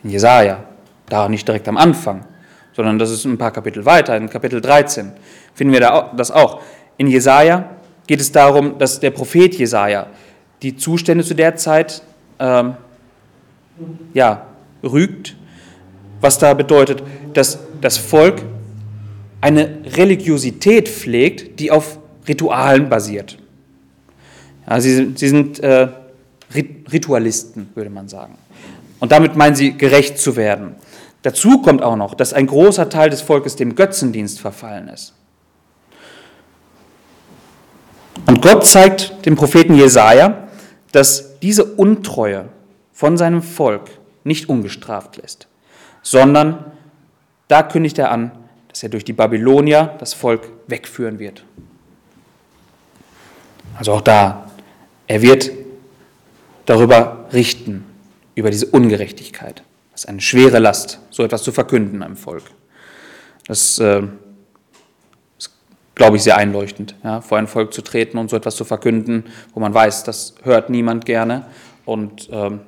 In 0.04 0.10
Jesaja, 0.10 0.64
da 1.10 1.30
nicht 1.30 1.48
direkt 1.48 1.68
am 1.68 1.78
Anfang, 1.78 2.26
sondern 2.74 2.98
das 2.98 3.12
ist 3.12 3.26
ein 3.26 3.38
paar 3.38 3.52
Kapitel 3.52 3.86
weiter, 3.86 4.18
in 4.18 4.30
Kapitel 4.30 4.62
13 4.62 5.12
finden 5.54 5.74
wir 5.74 6.12
das 6.16 6.32
auch. 6.32 6.62
In 6.98 7.08
Jesaja 7.08 7.70
geht 8.08 8.22
es 8.22 8.32
darum, 8.32 8.80
dass 8.80 9.00
der 9.00 9.12
Prophet 9.12 9.54
Jesaja 9.56 10.08
die 10.62 10.78
Zustände 10.78 11.24
zu 11.24 11.34
der 11.34 11.56
Zeit 11.56 12.02
ähm, 12.40 12.76
ja, 14.14 14.48
rügt, 14.84 15.36
was 16.22 16.40
da 16.40 16.54
bedeutet, 16.54 17.04
dass 17.34 17.60
das 17.82 17.98
Volk 17.98 18.42
eine 19.42 19.82
Religiosität 19.96 20.90
pflegt, 20.90 21.60
die 21.60 21.70
auf 21.70 22.00
Ritualen 22.28 22.90
basiert. 22.90 23.38
Ja, 24.70 24.82
sie, 24.82 25.14
sie 25.16 25.30
sind 25.30 25.60
äh, 25.60 25.88
Ritualisten, 26.54 27.70
würde 27.76 27.90
man 27.90 28.08
sagen. 28.08 28.38
Und 29.00 29.12
damit 29.12 29.36
meinen 29.36 29.56
sie, 29.56 29.78
gerecht 29.78 30.20
zu 30.20 30.36
werden. 30.36 30.76
Dazu 31.22 31.62
kommt 31.62 31.82
auch 31.82 31.96
noch, 31.96 32.14
dass 32.14 32.34
ein 32.34 32.48
großer 32.48 32.90
Teil 32.90 33.10
des 33.10 33.22
Volkes 33.22 33.56
dem 33.56 33.76
Götzendienst 33.76 34.40
verfallen 34.40 34.88
ist. 34.88 35.14
Und 38.26 38.42
Gott 38.42 38.66
zeigt 38.66 39.26
dem 39.26 39.36
Propheten 39.36 39.76
Jesaja, 39.76 40.48
dass 40.92 41.40
diese 41.40 41.64
Untreue 41.64 42.50
von 42.92 43.18
seinem 43.18 43.42
Volk 43.42 43.90
nicht 44.24 44.50
ungestraft 44.50 45.18
lässt, 45.18 45.48
sondern 46.02 46.72
da 47.48 47.64
kündigt 47.64 47.98
er 48.00 48.12
an, 48.12 48.32
dass 48.70 48.84
er 48.84 48.90
durch 48.90 49.06
die 49.06 49.14
Babylonier 49.14 49.96
das 50.00 50.14
Volk 50.14 50.50
wegführen 50.68 51.20
wird. 51.20 51.44
Also 53.78 53.94
auch 53.94 54.02
da, 54.02 54.50
er 55.08 55.22
wird 55.22 55.52
darüber 56.66 57.28
richten, 57.32 57.86
über 58.36 58.50
diese 58.50 58.68
Ungerechtigkeit. 58.68 59.64
Das 59.92 60.02
ist 60.02 60.10
eine 60.10 60.22
schwere 60.22 60.60
Last, 60.60 61.00
so 61.10 61.24
etwas 61.24 61.44
zu 61.44 61.52
verkünden 61.52 62.04
am 62.04 62.16
Volk. 62.16 62.44
Das 63.48 63.80
äh, 63.80 64.04
ist, 65.38 65.52
glaube 65.96 66.18
ich, 66.18 66.24
sehr 66.24 66.38
einleuchtend, 66.38 66.96
ja, 67.04 67.22
vor 67.22 67.38
ein 67.38 67.48
Volk 67.48 67.74
zu 67.74 67.82
treten 67.82 68.18
und 68.18 68.30
so 68.30 68.36
etwas 68.36 68.56
zu 68.56 68.66
verkünden, 68.66 69.26
wo 69.54 69.60
man 69.60 69.74
weiß, 69.74 70.04
das 70.04 70.36
hört 70.44 70.70
niemand 70.70 71.06
gerne 71.06 71.46
und 71.86 72.30
ähm, 72.32 72.62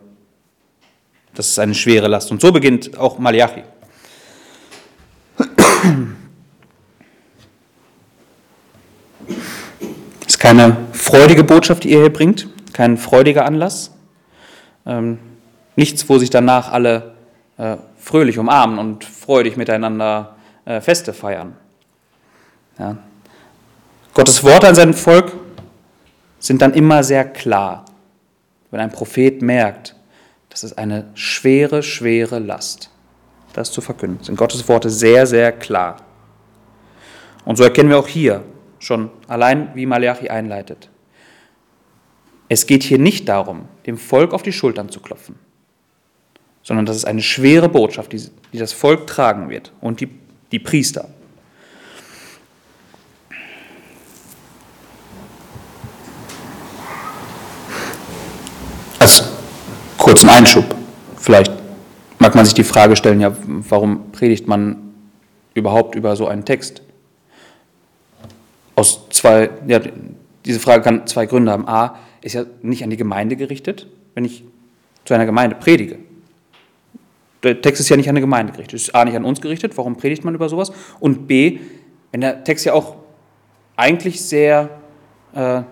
das 1.35 1.49
ist 1.49 1.59
eine 1.59 1.75
schwere 1.75 2.07
Last. 2.07 2.31
Und 2.31 2.41
so 2.41 2.51
beginnt 2.51 2.97
auch 2.97 3.19
Malachi. 3.19 3.63
Es 10.21 10.35
ist 10.35 10.39
keine 10.39 10.88
freudige 10.99 11.43
Botschaft, 11.43 11.83
die 11.83 11.91
ihr 11.91 12.01
hier 12.01 12.13
bringt, 12.13 12.47
kein 12.73 12.97
freudiger 12.97 13.45
Anlass. 13.45 13.91
Ähm, 14.85 15.19
nichts, 15.75 16.07
wo 16.09 16.17
sich 16.17 16.29
danach 16.29 16.71
alle 16.71 17.15
äh, 17.57 17.77
fröhlich 17.97 18.37
umarmen 18.37 18.77
und 18.79 19.03
freudig 19.05 19.57
miteinander 19.57 20.35
äh, 20.65 20.81
Feste 20.81 21.13
feiern. 21.13 21.55
Ja. 22.77 22.97
Gottes 24.13 24.43
Worte 24.43 24.67
an 24.67 24.75
sein 24.75 24.93
Volk 24.93 25.33
sind 26.39 26.61
dann 26.61 26.73
immer 26.73 27.03
sehr 27.03 27.25
klar, 27.25 27.85
wenn 28.71 28.79
ein 28.79 28.91
Prophet 28.91 29.41
merkt, 29.41 29.95
das 30.49 30.63
ist 30.63 30.77
eine 30.77 31.05
schwere, 31.13 31.83
schwere 31.83 32.39
Last. 32.39 32.89
das 33.53 33.71
zu 33.71 33.81
verkünden. 33.81 34.23
Sind 34.23 34.35
Gottes 34.35 34.67
Worte 34.67 34.89
sehr, 34.89 35.25
sehr 35.25 35.51
klar. 35.51 35.97
Und 37.45 37.57
so 37.57 37.63
erkennen 37.63 37.89
wir 37.89 37.97
auch 37.97 38.07
hier 38.07 38.43
schon 38.79 39.09
allein, 39.27 39.71
wie 39.75 39.85
Malachi 39.85 40.29
einleitet. 40.29 40.89
Es 42.47 42.65
geht 42.65 42.83
hier 42.83 42.97
nicht 42.97 43.29
darum, 43.29 43.65
dem 43.85 43.97
Volk 43.97 44.33
auf 44.33 44.41
die 44.41 44.51
Schultern 44.51 44.89
zu 44.89 44.99
klopfen, 45.01 45.35
sondern 46.63 46.85
das 46.85 46.95
ist 46.95 47.05
eine 47.05 47.21
schwere 47.21 47.69
Botschaft, 47.69 48.11
die, 48.11 48.23
die 48.51 48.57
das 48.57 48.73
Volk 48.73 49.05
tragen 49.05 49.49
wird 49.49 49.71
und 49.81 50.01
die, 50.01 50.09
die 50.51 50.59
Priester. 50.59 51.09
Als 58.97 59.23
kurzen 59.97 60.29
Einschub, 60.29 60.65
vielleicht 61.17 61.51
mag 62.17 62.35
man 62.35 62.45
sich 62.45 62.53
die 62.53 62.63
Frage 62.63 62.95
stellen, 62.95 63.21
ja, 63.21 63.35
warum 63.45 64.11
predigt 64.11 64.47
man 64.47 64.93
überhaupt 65.53 65.95
über 65.95 66.15
so 66.15 66.27
einen 66.27 66.45
Text? 66.45 66.81
Aus 68.79 69.09
zwei, 69.09 69.49
ja, 69.67 69.81
diese 70.45 70.61
Frage 70.61 70.81
kann 70.81 71.05
zwei 71.05 71.25
Gründe 71.25 71.51
haben. 71.51 71.67
A, 71.67 71.97
ist 72.21 72.31
ja 72.31 72.45
nicht 72.61 72.81
an 72.81 72.89
die 72.89 72.95
Gemeinde 72.95 73.35
gerichtet, 73.35 73.87
wenn 74.15 74.23
ich 74.23 74.45
zu 75.03 75.13
einer 75.13 75.25
Gemeinde 75.25 75.57
predige. 75.57 75.99
Der 77.43 77.61
Text 77.61 77.81
ist 77.81 77.89
ja 77.89 77.97
nicht 77.97 78.07
an 78.07 78.13
eine 78.13 78.21
Gemeinde 78.21 78.53
gerichtet. 78.53 78.79
Ist 78.79 78.95
A 78.95 79.03
nicht 79.03 79.17
an 79.17 79.25
uns 79.25 79.41
gerichtet, 79.41 79.77
warum 79.77 79.97
predigt 79.97 80.23
man 80.23 80.33
über 80.33 80.47
sowas? 80.47 80.71
Und 81.01 81.27
B, 81.27 81.59
wenn 82.13 82.21
der 82.21 82.45
Text 82.45 82.65
ja 82.65 82.71
auch 82.73 82.95
eigentlich 83.75 84.21
sehr 84.21 84.69
äh, 85.35 85.63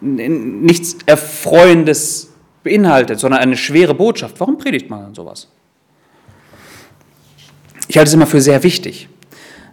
nichts 0.00 0.96
Erfreuendes 1.04 2.32
beinhaltet, 2.62 3.20
sondern 3.20 3.40
eine 3.40 3.58
schwere 3.58 3.92
Botschaft, 3.94 4.40
warum 4.40 4.56
predigt 4.56 4.88
man 4.88 5.02
dann 5.02 5.14
sowas? 5.14 5.48
Ich 7.86 7.98
halte 7.98 8.08
es 8.08 8.14
immer 8.14 8.26
für 8.26 8.40
sehr 8.40 8.62
wichtig, 8.62 9.10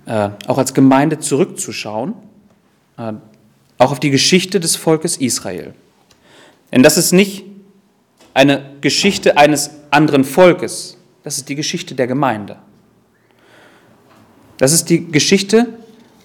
äh, 0.06 0.32
auch 0.48 0.58
als 0.58 0.74
Gemeinde 0.74 1.20
zurückzuschauen 1.20 2.28
auch 2.98 3.92
auf 3.92 4.00
die 4.00 4.10
Geschichte 4.10 4.60
des 4.60 4.76
Volkes 4.76 5.18
Israel. 5.18 5.74
Denn 6.72 6.84
das 6.84 6.98
ist 6.98 7.14
nicht 7.14 7.46
eine 8.34 8.72
Geschichte 8.82 9.38
eines 9.38 9.72
anderen 9.92 10.24
Volkes, 10.24 10.98
das 11.24 11.38
ist 11.38 11.50
die 11.50 11.56
Geschichte 11.56 11.96
der 11.96 12.08
Gemeinde. 12.08 12.58
Das 14.58 14.74
ist 14.74 14.90
die 14.90 15.06
Geschichte, 15.12 15.68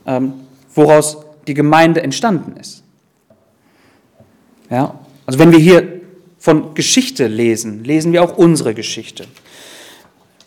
ähm, 0.06 0.34
woraus 0.74 1.18
die 1.46 1.54
Gemeinde 1.54 2.02
entstanden 2.02 2.56
ist. 2.56 2.82
Ja? 4.70 4.98
Also 5.26 5.38
wenn 5.38 5.52
wir 5.52 5.58
hier 5.58 6.00
von 6.38 6.74
Geschichte 6.74 7.26
lesen, 7.26 7.84
lesen 7.84 8.12
wir 8.12 8.22
auch 8.22 8.36
unsere 8.36 8.74
Geschichte. 8.74 9.26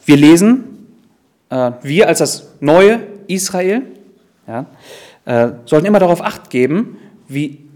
Wir 0.05 0.17
lesen, 0.17 0.87
äh, 1.49 1.71
wir 1.81 2.07
als 2.07 2.19
das 2.19 2.47
neue 2.59 3.05
Israel, 3.27 3.83
ja, 4.47 4.65
äh, 5.25 5.53
sollten 5.65 5.87
immer 5.87 5.99
darauf 5.99 6.21
acht 6.21 6.49
geben, 6.49 6.97
wie, 7.27 7.67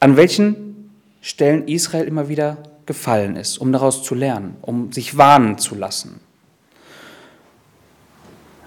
an 0.00 0.16
welchen 0.16 0.90
Stellen 1.20 1.66
Israel 1.66 2.06
immer 2.06 2.28
wieder 2.28 2.58
gefallen 2.86 3.36
ist, 3.36 3.58
um 3.58 3.72
daraus 3.72 4.02
zu 4.02 4.14
lernen, 4.14 4.56
um 4.62 4.92
sich 4.92 5.16
warnen 5.16 5.58
zu 5.58 5.74
lassen. 5.74 6.20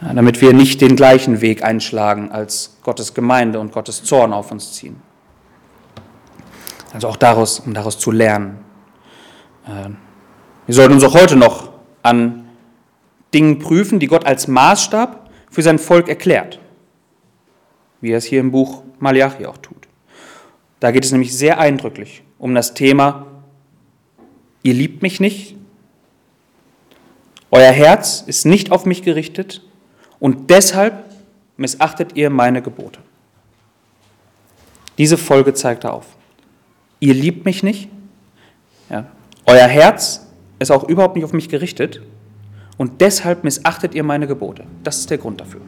Ja, 0.01 0.13
damit 0.13 0.41
wir 0.41 0.54
nicht 0.54 0.82
den 0.82 0.95
gleichen 0.95 1.41
Weg 1.41 1.63
einschlagen, 1.63 2.32
als 2.32 2.77
Gottes 2.82 3.13
Gemeinde 3.13 3.60
und 3.60 3.71
Gottes 3.71 4.04
Zorn 4.04 4.34
auf 4.34 4.51
uns 4.51 4.73
ziehen. 4.73 4.95
Also 6.93 7.08
auch 7.08 7.15
daraus, 7.15 7.60
um 7.60 7.73
daraus 7.73 7.99
zu 7.99 8.12
lernen. 8.12 8.58
Äh, 9.65 9.89
wir 10.65 10.75
sollten 10.75 10.93
uns 10.93 11.04
auch 11.04 11.13
heute 11.13 11.36
noch 11.36 11.69
an 12.01 12.49
Dingen 13.34 13.60
prüfen, 13.60 13.99
die 13.99 14.08
Gott 14.08 14.25
als 14.25 14.47
Maßstab 14.47 15.30
für 15.49 15.62
sein 15.62 15.77
Volk 15.80 16.10
erklärt 16.10 16.61
wie 18.02 18.12
er 18.12 18.18
es 18.18 18.26
hier 18.26 18.40
im 18.40 18.52
Buch 18.52 18.84
Malachi 19.00 19.46
auch 19.46 19.58
tut. 19.58 19.88
Da 20.80 20.92
geht 20.92 21.06
es 21.06 21.12
nämlich 21.12 21.36
sehr 21.38 21.60
eindrücklich 21.60 22.24
um 22.42 22.56
das 22.56 22.74
Thema, 22.74 23.28
ihr 24.64 24.74
liebt 24.74 25.04
mich 25.04 25.20
nicht, 25.20 25.56
euer 27.52 27.72
Herz 27.72 28.24
ist 28.26 28.46
nicht 28.46 28.72
auf 28.72 28.86
mich 28.86 29.04
gerichtet 29.04 29.62
und 30.20 30.50
deshalb 30.50 31.04
missachtet 31.58 32.16
ihr 32.16 32.32
meine 32.32 32.64
Gebote. 32.64 33.00
Diese 34.98 35.18
Folge 35.18 35.54
zeigt 35.54 35.84
er 35.84 35.94
auf. 35.94 36.06
Ihr 37.00 37.14
liebt 37.14 37.46
mich 37.46 37.62
nicht, 37.62 37.90
ja. 38.90 39.06
euer 39.46 39.68
Herz 39.68 40.26
ist 40.58 40.72
auch 40.72 40.88
überhaupt 40.90 41.16
nicht 41.16 41.26
auf 41.26 41.34
mich 41.34 41.50
gerichtet 41.50 42.02
und 42.78 43.02
deshalb 43.02 43.44
missachtet 43.44 43.94
ihr 43.94 44.04
meine 44.04 44.26
Gebote. 44.26 44.64
Das 44.84 44.98
ist 44.98 45.12
der 45.12 45.20
Grund 45.20 45.42
dafür. 45.42 45.62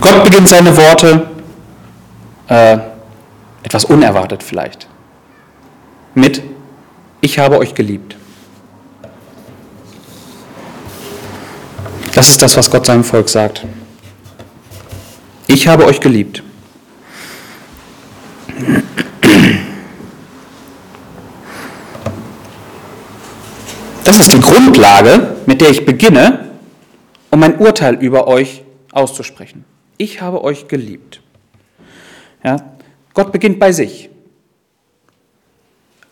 Gott 0.00 0.24
beginnt 0.24 0.37
seine 0.48 0.76
Worte 0.76 1.26
äh, 2.48 2.78
etwas 3.62 3.84
unerwartet 3.84 4.42
vielleicht 4.42 4.88
mit 6.14 6.42
Ich 7.20 7.38
habe 7.38 7.58
euch 7.58 7.74
geliebt. 7.74 8.16
Das 12.14 12.30
ist 12.30 12.42
das, 12.42 12.56
was 12.56 12.70
Gott 12.70 12.86
seinem 12.86 13.04
Volk 13.04 13.28
sagt. 13.28 13.64
Ich 15.46 15.68
habe 15.68 15.84
euch 15.84 16.00
geliebt. 16.00 16.42
Das 24.04 24.18
ist 24.18 24.32
die 24.32 24.40
Grundlage, 24.40 25.36
mit 25.46 25.60
der 25.60 25.70
ich 25.70 25.84
beginne, 25.84 26.50
um 27.30 27.40
mein 27.40 27.58
Urteil 27.58 27.94
über 27.94 28.26
euch 28.26 28.62
auszusprechen 28.92 29.64
ich 29.98 30.20
habe 30.20 30.42
euch 30.42 30.68
geliebt. 30.68 31.20
Ja, 32.44 32.56
Gott 33.14 33.32
beginnt 33.32 33.58
bei 33.58 33.72
sich. 33.72 34.08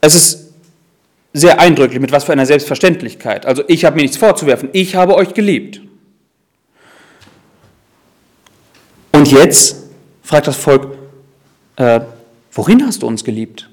Es 0.00 0.14
ist 0.14 0.52
sehr 1.32 1.60
eindrücklich, 1.60 2.00
mit 2.00 2.12
was 2.12 2.24
für 2.24 2.32
einer 2.32 2.46
Selbstverständlichkeit. 2.46 3.46
Also 3.46 3.62
ich 3.68 3.84
habe 3.84 3.96
mir 3.96 4.02
nichts 4.02 4.16
vorzuwerfen, 4.16 4.68
ich 4.72 4.96
habe 4.96 5.14
euch 5.14 5.34
geliebt. 5.34 5.80
Und 9.12 9.30
jetzt 9.30 9.84
fragt 10.22 10.46
das 10.46 10.56
Volk, 10.56 10.96
äh, 11.76 12.00
worin 12.52 12.86
hast 12.86 13.02
du 13.02 13.06
uns 13.06 13.24
geliebt? 13.24 13.70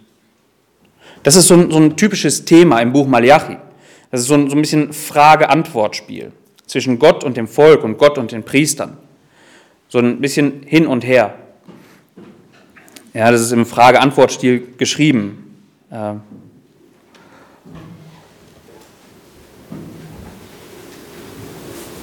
Das 1.24 1.36
ist 1.36 1.48
so 1.48 1.56
ein, 1.56 1.72
so 1.72 1.78
ein, 1.78 1.96
typisches 1.96 2.46
Thema 2.46 2.80
im 2.80 2.94
Buch 2.94 3.08
Malachi. 3.08 3.58
Das 4.12 4.22
ist 4.22 4.28
so 4.28 4.36
ein, 4.36 4.50
so 4.50 4.56
ein 4.56 4.62
bisschen 4.62 4.94
Frage-Antwort-Spiel 4.94 6.32
zwischen 6.66 7.00
Gott 7.00 7.24
und 7.24 7.38
dem 7.38 7.48
Volk 7.48 7.84
und 7.84 7.98
Gott 7.98 8.18
und 8.18 8.32
den 8.32 8.44
Priestern. 8.44 8.98
So 9.94 10.00
ein 10.00 10.22
bisschen 10.22 10.64
hin 10.66 10.88
und 10.88 11.06
her. 11.06 11.36
Ja, 13.14 13.30
das 13.30 13.42
ist 13.42 13.52
im 13.52 13.64
Frage-Antwort-Stil 13.64 14.74
geschrieben. 14.76 15.56
Äh, 15.92 16.16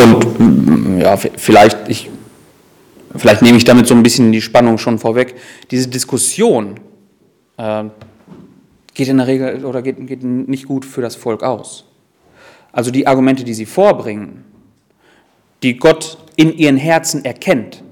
und 0.01 0.39
mm, 0.39 1.01
ja, 1.01 1.17
vielleicht, 1.17 1.89
ich, 1.89 2.09
vielleicht 3.17 3.43
nehme 3.43 3.59
ich 3.59 3.65
damit 3.65 3.89
so 3.89 3.95
ein 3.97 4.05
bisschen 4.05 4.31
die 4.31 4.41
Spannung 4.41 4.79
schon 4.79 5.01
vorweg. 5.01 5.35
Diese 5.73 5.89
Diskussion 5.89 6.79
äh, 7.57 7.83
geht 8.95 9.09
in 9.09 9.17
der 9.17 9.27
Regel 9.27 9.65
oder 9.65 9.83
geht, 9.83 10.07
geht 10.07 10.23
nicht 10.23 10.67
gut 10.69 10.85
für 10.85 11.03
das 11.03 11.17
Volk 11.17 11.43
aus. 11.43 11.87
Also 12.71 12.93
die 12.93 13.09
Argumente, 13.09 13.43
die 13.43 13.55
sie 13.55 13.67
vorbringen, 13.67 14.45
die 15.65 15.77
Gott 15.77 16.19
in 16.41 16.57
ihren 16.57 16.79
Herzen 16.79 17.23
erkennt, 17.23 17.85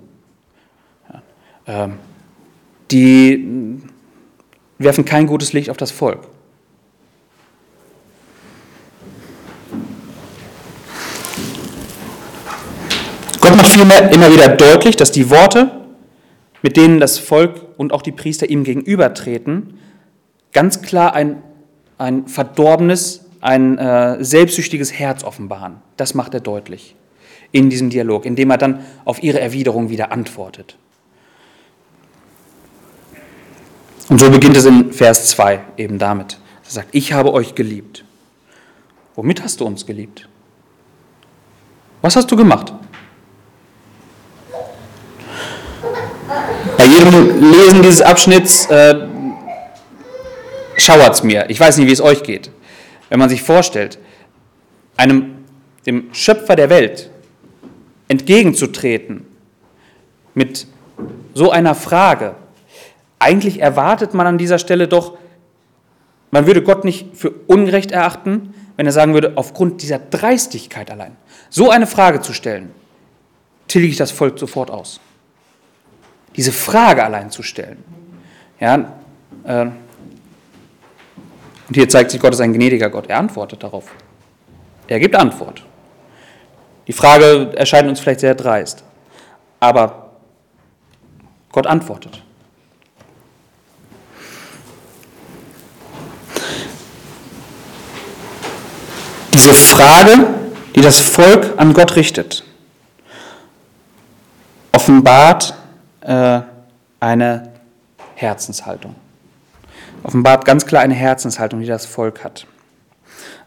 ähm, 1.67 1.99
die 2.91 3.79
werfen 4.79 5.05
kein 5.05 5.27
gutes 5.27 5.53
Licht 5.53 5.69
auf 5.69 5.77
das 5.77 5.91
Volk. 5.91 6.21
Gott 13.39 13.55
macht 13.55 13.67
vielmehr 13.67 14.11
immer 14.13 14.33
wieder 14.33 14.49
deutlich, 14.49 14.97
dass 14.97 15.13
die 15.13 15.29
Worte, 15.29 15.83
mit 16.63 16.79
denen 16.79 17.01
das 17.01 17.19
Volk 17.19 17.61
und 17.77 17.93
auch 17.93 18.01
die 18.01 18.13
Priester 18.13 18.49
ihm 18.49 18.65
gegenübertreten, 18.65 19.79
ganz 20.55 20.81
klar 20.81 21.13
ein, 21.13 21.43
ein 21.99 22.27
verdorbenes, 22.27 23.27
ein 23.43 23.77
äh, 23.77 24.25
selbstsüchtiges 24.25 24.95
Herz 24.95 25.23
offenbaren. 25.23 25.83
Das 25.99 26.15
macht 26.15 26.33
er 26.33 26.41
deutlich 26.41 26.95
in 27.53 27.71
diesem 27.71 27.91
Dialog, 27.91 28.27
indem 28.27 28.51
er 28.51 28.59
dann 28.59 28.85
auf 29.05 29.23
ihre 29.23 29.41
Erwiderung 29.41 29.91
wieder 29.91 30.13
antwortet. 30.13 30.77
Und 34.09 34.19
so 34.19 34.31
beginnt 34.31 34.57
es 34.57 34.65
in 34.65 34.93
Vers 34.93 35.29
2 35.29 35.61
eben 35.77 35.99
damit. 35.99 36.39
Er 36.65 36.71
sagt, 36.71 36.89
ich 36.93 37.13
habe 37.13 37.33
euch 37.33 37.55
geliebt. 37.55 38.05
Womit 39.15 39.43
hast 39.43 39.61
du 39.61 39.67
uns 39.67 39.85
geliebt? 39.85 40.29
Was 42.03 42.17
hast 42.17 42.31
du 42.31 42.37
gemacht? 42.37 42.73
Bei 46.77 46.85
jedem 46.85 47.51
Lesen 47.51 47.83
dieses 47.83 48.01
Abschnitts 48.01 48.67
äh, 48.67 49.07
schauert 50.77 51.15
es 51.15 51.23
mir. 51.23 51.47
Ich 51.49 51.59
weiß 51.59 51.77
nicht, 51.77 51.89
wie 51.89 51.93
es 51.93 52.01
euch 52.01 52.23
geht. 52.23 52.51
Wenn 53.09 53.19
man 53.19 53.29
sich 53.29 53.43
vorstellt, 53.43 53.99
einem, 54.97 55.45
dem 55.87 56.13
Schöpfer 56.13 56.55
der 56.57 56.71
Welt 56.71 57.11
entgegenzutreten 58.09 59.27
mit 60.35 60.67
so 61.35 61.51
einer 61.51 61.75
Frage, 61.75 62.35
eigentlich 63.19 63.61
erwartet 63.61 64.15
man 64.15 64.27
an 64.27 64.39
dieser 64.39 64.59
Stelle 64.59 64.89
doch, 64.89 65.19
man 66.31 66.47
würde 66.47 66.63
Gott 66.63 66.85
nicht 66.85 67.17
für 67.17 67.31
ungerecht 67.47 67.91
erachten, 67.91 68.55
wenn 68.77 68.87
er 68.87 68.93
sagen 68.93 69.15
würde, 69.15 69.33
aufgrund 69.37 69.83
dieser 69.83 69.99
Dreistigkeit 69.99 70.91
allein, 70.91 71.17
so 71.51 71.71
eine 71.71 71.87
Frage 71.87 72.21
zu 72.21 72.33
stellen, 72.33 72.71
tilge 73.67 73.89
ich 73.89 73.97
das 73.97 74.11
Volk 74.11 74.39
sofort 74.39 74.71
aus. 74.71 75.01
Diese 76.37 76.53
Frage 76.53 77.05
allein 77.05 77.31
zu 77.31 77.43
stellen. 77.43 77.83
Ja, 78.61 78.93
äh, 79.45 79.67
und 81.69 81.75
hier 81.75 81.89
zeigt 81.89 82.11
sich, 82.11 82.21
Gott 82.21 82.33
ist 82.33 82.41
ein 82.41 82.53
gnädiger 82.53 82.89
Gott. 82.89 83.09
Er 83.09 83.19
antwortet 83.19 83.63
darauf. 83.63 83.93
Er 84.87 84.99
gibt 85.01 85.15
Antwort. 85.15 85.65
Die 86.89 86.95
Frage 86.95 87.53
erscheint 87.55 87.87
uns 87.87 88.01
vielleicht 88.01 88.21
sehr 88.21 88.35
dreist, 88.35 88.83
aber 89.61 90.13
Gott 91.53 91.67
antwortet. 91.67 92.23
Diese 99.35 99.53
Frage, 99.53 100.29
die 100.75 100.81
das 100.81 100.99
Volk 100.99 101.55
an 101.59 101.75
Gott 101.75 101.95
richtet, 101.95 102.43
offenbart 104.73 105.55
äh, 106.01 106.41
eine 107.01 107.53
Herzenshaltung. 108.15 108.95
Offenbart 110.03 110.47
ganz 110.47 110.65
klar 110.65 110.83
eine 110.83 110.95
Herzenshaltung, 110.95 111.61
die 111.61 111.67
das 111.67 111.85
Volk 111.85 112.25
hat. 112.25 112.47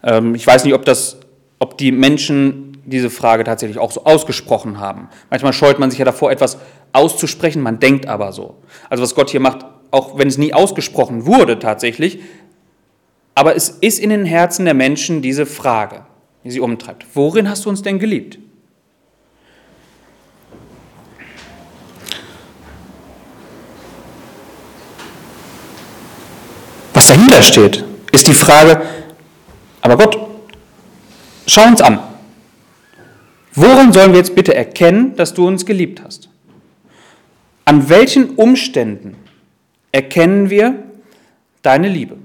Ähm, 0.04 0.36
ich 0.36 0.46
weiß 0.46 0.64
nicht, 0.64 0.74
ob, 0.74 0.84
das, 0.84 1.16
ob 1.58 1.76
die 1.76 1.90
Menschen 1.90 2.71
diese 2.84 3.10
Frage 3.10 3.44
tatsächlich 3.44 3.78
auch 3.78 3.92
so 3.92 4.04
ausgesprochen 4.04 4.80
haben. 4.80 5.08
Manchmal 5.30 5.52
scheut 5.52 5.78
man 5.78 5.90
sich 5.90 5.98
ja 5.98 6.04
davor, 6.04 6.30
etwas 6.30 6.58
auszusprechen, 6.92 7.62
man 7.62 7.78
denkt 7.78 8.06
aber 8.06 8.32
so. 8.32 8.56
Also 8.90 9.02
was 9.02 9.14
Gott 9.14 9.30
hier 9.30 9.40
macht, 9.40 9.64
auch 9.90 10.18
wenn 10.18 10.28
es 10.28 10.38
nie 10.38 10.52
ausgesprochen 10.52 11.26
wurde 11.26 11.58
tatsächlich, 11.58 12.20
aber 13.34 13.56
es 13.56 13.70
ist 13.70 13.98
in 13.98 14.10
den 14.10 14.24
Herzen 14.24 14.64
der 14.64 14.74
Menschen 14.74 15.22
diese 15.22 15.46
Frage, 15.46 16.04
die 16.44 16.50
sie 16.50 16.60
umtreibt. 16.60 17.06
Worin 17.14 17.48
hast 17.48 17.64
du 17.64 17.70
uns 17.70 17.82
denn 17.82 17.98
geliebt? 17.98 18.38
Was 26.94 27.06
dahinter 27.06 27.42
steht, 27.42 27.84
ist 28.12 28.28
die 28.28 28.34
Frage, 28.34 28.82
aber 29.80 29.96
Gott, 29.96 30.18
schau 31.46 31.62
uns 31.62 31.80
an. 31.80 32.11
Woran 33.54 33.92
sollen 33.92 34.12
wir 34.12 34.18
jetzt 34.18 34.34
bitte 34.34 34.54
erkennen, 34.54 35.14
dass 35.16 35.34
du 35.34 35.46
uns 35.46 35.66
geliebt 35.66 36.02
hast? 36.02 36.28
An 37.64 37.88
welchen 37.88 38.30
Umständen 38.30 39.16
erkennen 39.92 40.50
wir 40.50 40.82
deine 41.62 41.88
Liebe? 41.88 42.16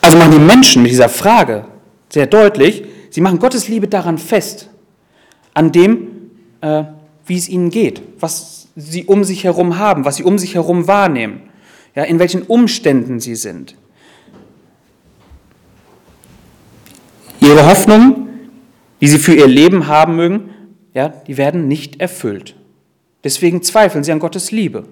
Also 0.00 0.16
machen 0.16 0.32
die 0.32 0.38
Menschen 0.38 0.82
mit 0.82 0.90
dieser 0.90 1.08
Frage 1.08 1.66
sehr 2.08 2.26
deutlich, 2.26 2.84
sie 3.10 3.20
machen 3.20 3.38
Gottes 3.38 3.68
Liebe 3.68 3.86
daran 3.86 4.18
fest, 4.18 4.70
an 5.54 5.70
dem, 5.70 6.08
äh, 6.62 6.84
wie 7.26 7.36
es 7.36 7.48
ihnen 7.48 7.70
geht, 7.70 8.02
was 8.18 8.68
sie 8.74 9.04
um 9.04 9.22
sich 9.22 9.44
herum 9.44 9.78
haben, 9.78 10.04
was 10.04 10.16
sie 10.16 10.24
um 10.24 10.38
sich 10.38 10.54
herum 10.54 10.86
wahrnehmen, 10.86 11.42
ja, 11.94 12.04
in 12.04 12.18
welchen 12.18 12.42
Umständen 12.42 13.20
sie 13.20 13.34
sind. 13.34 13.76
Ihre 17.40 17.66
Hoffnungen, 17.66 18.50
die 19.00 19.08
sie 19.08 19.18
für 19.18 19.34
ihr 19.34 19.46
Leben 19.46 19.86
haben 19.86 20.16
mögen, 20.16 20.50
ja, 20.94 21.08
die 21.08 21.36
werden 21.36 21.68
nicht 21.68 22.00
erfüllt. 22.00 22.54
Deswegen 23.24 23.62
zweifeln 23.62 24.04
sie 24.04 24.12
an 24.12 24.18
Gottes 24.18 24.50
Liebe. 24.50 24.84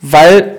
Weil 0.00 0.56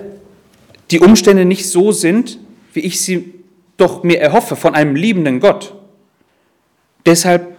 die 0.90 1.00
Umstände 1.00 1.44
nicht 1.44 1.68
so 1.68 1.92
sind, 1.92 2.38
wie 2.72 2.80
ich 2.80 3.00
sie 3.00 3.34
doch 3.76 4.02
mir 4.02 4.20
erhoffe 4.20 4.56
von 4.56 4.74
einem 4.74 4.94
liebenden 4.94 5.40
Gott. 5.40 5.74
Deshalb 7.06 7.56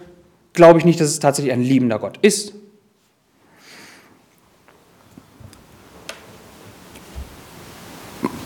glaube 0.52 0.78
ich 0.78 0.84
nicht, 0.84 1.00
dass 1.00 1.08
es 1.08 1.18
tatsächlich 1.18 1.52
ein 1.52 1.62
liebender 1.62 1.98
Gott 1.98 2.18
ist. 2.22 2.54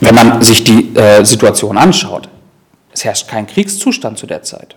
Wenn 0.00 0.14
man 0.14 0.42
sich 0.42 0.64
die 0.64 0.96
äh, 0.96 1.24
Situation 1.24 1.76
anschaut, 1.76 2.28
es 2.98 3.04
herrscht 3.04 3.28
kein 3.28 3.46
Kriegszustand 3.46 4.18
zu 4.18 4.26
der 4.26 4.42
Zeit. 4.42 4.76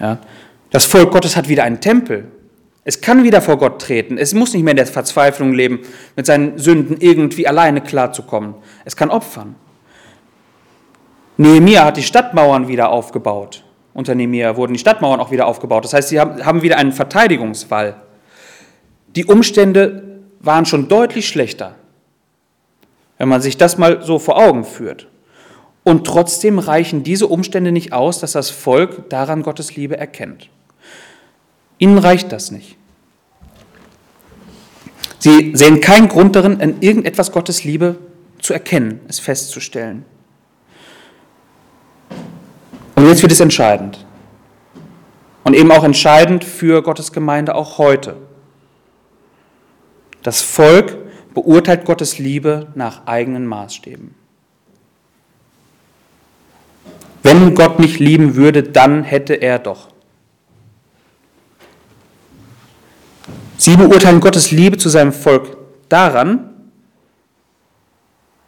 Ja? 0.00 0.18
Das 0.70 0.84
Volk 0.84 1.12
Gottes 1.12 1.36
hat 1.36 1.48
wieder 1.48 1.64
einen 1.64 1.80
Tempel. 1.80 2.28
Es 2.84 3.00
kann 3.00 3.22
wieder 3.22 3.40
vor 3.40 3.58
Gott 3.58 3.80
treten. 3.80 4.18
Es 4.18 4.34
muss 4.34 4.54
nicht 4.54 4.62
mehr 4.62 4.72
in 4.72 4.76
der 4.76 4.86
Verzweiflung 4.86 5.52
leben, 5.52 5.80
mit 6.16 6.26
seinen 6.26 6.58
Sünden 6.58 6.96
irgendwie 7.00 7.46
alleine 7.46 7.80
klarzukommen. 7.80 8.54
Es 8.84 8.96
kann 8.96 9.10
opfern. 9.10 9.54
Nehemiah 11.36 11.84
hat 11.84 11.96
die 11.96 12.02
Stadtmauern 12.02 12.66
wieder 12.66 12.90
aufgebaut. 12.90 13.64
Unter 13.94 14.14
Nehemiah 14.14 14.56
wurden 14.56 14.72
die 14.72 14.78
Stadtmauern 14.78 15.20
auch 15.20 15.30
wieder 15.30 15.46
aufgebaut. 15.46 15.84
Das 15.84 15.92
heißt, 15.92 16.08
sie 16.08 16.20
haben 16.20 16.62
wieder 16.62 16.78
einen 16.78 16.92
Verteidigungswall. 16.92 17.96
Die 19.14 19.24
Umstände 19.24 20.20
waren 20.40 20.66
schon 20.66 20.88
deutlich 20.88 21.28
schlechter, 21.28 21.76
wenn 23.18 23.28
man 23.28 23.40
sich 23.40 23.56
das 23.56 23.78
mal 23.78 24.02
so 24.02 24.18
vor 24.18 24.38
Augen 24.38 24.64
führt. 24.64 25.08
Und 25.88 26.06
trotzdem 26.06 26.58
reichen 26.58 27.02
diese 27.02 27.28
Umstände 27.28 27.72
nicht 27.72 27.94
aus, 27.94 28.20
dass 28.20 28.32
das 28.32 28.50
Volk 28.50 29.08
daran 29.08 29.42
Gottes 29.42 29.74
Liebe 29.74 29.96
erkennt. 29.96 30.50
Ihnen 31.78 31.96
reicht 31.96 32.30
das 32.30 32.50
nicht. 32.50 32.76
Sie 35.18 35.56
sehen 35.56 35.80
keinen 35.80 36.08
Grund 36.08 36.36
darin, 36.36 36.60
in 36.60 36.82
irgendetwas 36.82 37.32
Gottes 37.32 37.64
Liebe 37.64 37.96
zu 38.38 38.52
erkennen, 38.52 39.00
es 39.08 39.18
festzustellen. 39.18 40.04
Und 42.94 43.08
jetzt 43.08 43.22
wird 43.22 43.32
es 43.32 43.40
entscheidend. 43.40 44.04
Und 45.42 45.54
eben 45.54 45.72
auch 45.72 45.84
entscheidend 45.84 46.44
für 46.44 46.82
Gottes 46.82 47.12
Gemeinde 47.12 47.54
auch 47.54 47.78
heute. 47.78 48.18
Das 50.22 50.42
Volk 50.42 50.98
beurteilt 51.32 51.86
Gottes 51.86 52.18
Liebe 52.18 52.66
nach 52.74 53.06
eigenen 53.06 53.46
Maßstäben. 53.46 54.17
Wenn 57.22 57.54
Gott 57.54 57.78
mich 57.78 57.98
lieben 57.98 58.36
würde, 58.36 58.62
dann 58.62 59.02
hätte 59.02 59.34
er 59.34 59.58
doch. 59.58 59.88
Sie 63.56 63.76
beurteilen 63.76 64.20
Gottes 64.20 64.52
Liebe 64.52 64.78
zu 64.78 64.88
seinem 64.88 65.12
Volk 65.12 65.56
daran, 65.88 66.50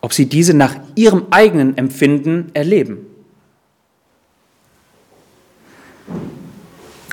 ob 0.01 0.13
sie 0.13 0.27
diese 0.27 0.55
nach 0.55 0.77
ihrem 0.95 1.27
eigenen 1.31 1.77
Empfinden 1.77 2.51
erleben. 2.55 3.07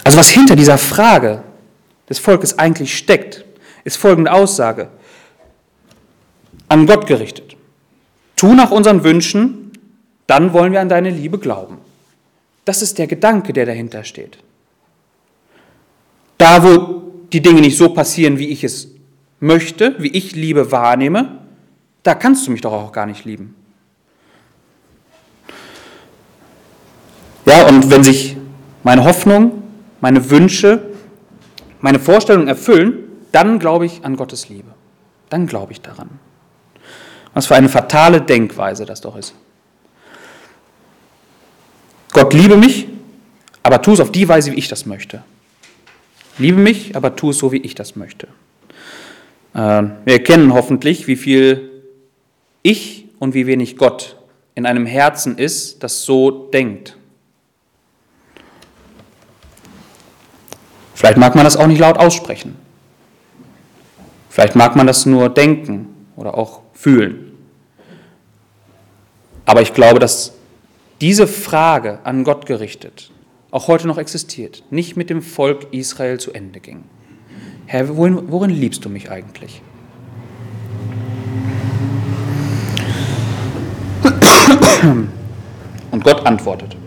Also 0.04 0.18
was 0.18 0.30
hinter 0.30 0.56
dieser 0.56 0.78
Frage 0.78 1.44
des 2.08 2.20
Volkes 2.20 2.58
eigentlich 2.58 2.98
steckt, 2.98 3.44
ist 3.84 3.98
folgende 3.98 4.32
Aussage. 4.32 4.90
An 6.70 6.86
Gott 6.86 7.08
gerichtet. 7.08 7.58
Tu 8.36 8.54
nach 8.54 8.72
unseren 8.72 9.04
Wünschen, 9.04 9.67
dann 10.28 10.54
wollen 10.54 10.74
wir 10.74 10.82
an 10.82 10.90
deine 10.90 11.10
Liebe 11.10 11.40
glauben. 11.40 11.78
Das 12.66 12.82
ist 12.82 12.98
der 12.98 13.08
Gedanke, 13.08 13.54
der 13.54 13.66
dahinter 13.66 14.04
steht. 14.04 14.38
Da, 16.38 16.64
wo 16.64 17.12
die 17.32 17.42
Dinge 17.42 17.62
nicht 17.62 17.78
so 17.78 17.90
passieren, 17.90 18.38
wie 18.38 18.50
ich 18.50 18.64
es 18.64 18.90
möchte, 19.40 19.96
wie 20.00 20.10
ich 20.10 20.36
Liebe 20.36 20.72
wahrnehme, 20.72 21.40
da 22.04 22.14
kannst 22.14 22.46
du 22.46 22.52
mich 22.52 22.62
doch 22.62 22.74
auch 22.74 22.92
gar 22.92 23.06
nicht 23.06 23.26
lieben. 23.26 23.56
Ja, 27.46 27.66
und 27.68 27.90
wenn 27.90 28.04
sich 28.04 28.36
meine 28.84 29.06
Hoffnung, 29.06 29.64
meine 30.02 30.30
Wünsche, 30.30 30.90
meine 31.80 32.00
Vorstellungen 32.00 32.48
erfüllen, 32.48 33.06
dann 33.32 33.60
glaube 33.60 33.86
ich 33.86 34.04
an 34.04 34.18
Gottes 34.18 34.50
Liebe. 34.50 34.74
Dann 35.30 35.48
glaube 35.48 35.72
ich 35.72 35.82
daran. 35.82 36.10
Was 37.34 37.48
für 37.48 37.56
eine 37.56 37.70
fatale 37.70 38.22
Denkweise 38.22 38.86
das 38.86 39.02
doch 39.02 39.16
ist. 39.16 39.34
Gott 42.18 42.34
liebe 42.34 42.58
mich, 42.58 42.88
aber 43.62 43.80
tu 43.84 43.94
es 43.94 44.00
auf 44.00 44.12
die 44.12 44.28
Weise, 44.28 44.52
wie 44.52 44.56
ich 44.56 44.68
das 44.68 44.88
möchte. 44.88 45.22
Liebe 46.40 46.58
mich, 46.58 46.96
aber 46.96 47.16
tu 47.16 47.30
es 47.30 47.38
so, 47.38 47.52
wie 47.52 47.58
ich 47.58 47.76
das 47.76 47.96
möchte. 47.96 48.28
Äh, 49.54 49.84
wir 50.04 50.14
erkennen 50.14 50.52
hoffentlich, 50.52 51.06
wie 51.06 51.16
viel 51.16 51.84
ich 52.64 53.06
und 53.20 53.36
wie 53.36 53.46
wenig 53.46 53.78
Gott 53.78 54.16
in 54.56 54.66
einem 54.66 54.88
Herzen 54.88 55.38
ist, 55.38 55.84
das 55.84 56.06
so 56.06 56.50
denkt. 56.50 56.98
Vielleicht 60.96 61.20
mag 61.20 61.36
man 61.36 61.44
das 61.44 61.56
auch 61.56 61.68
nicht 61.68 61.78
laut 61.78 62.00
aussprechen. 62.00 62.56
Vielleicht 64.32 64.56
mag 64.56 64.76
man 64.76 64.88
das 64.88 65.06
nur 65.06 65.30
denken 65.30 65.90
oder 66.16 66.36
auch 66.36 66.62
fühlen. 66.74 67.34
Aber 69.46 69.62
ich 69.62 69.76
glaube, 69.76 70.00
dass 70.00 70.34
diese 71.02 71.28
Frage 71.28 72.00
an 72.04 72.24
Gott 72.24 72.46
gerichtet 72.46 73.12
auch 73.52 73.68
heute 73.68 73.88
noch 73.88 73.98
existiert, 73.98 74.64
nicht 74.70 74.98
mit 74.98 75.10
dem 75.10 75.22
Volk 75.22 75.68
Israel 75.72 76.20
zu 76.20 76.32
Ende 76.34 76.60
ging. 76.60 76.84
Herr, 77.66 77.96
worin, 77.98 78.32
worin 78.32 78.50
liebst 78.50 78.84
du 78.86 78.90
mich 78.90 79.10
eigentlich? 79.10 79.62
Und 85.92 86.04
Gott 86.04 86.26
antwortet. 86.26 86.78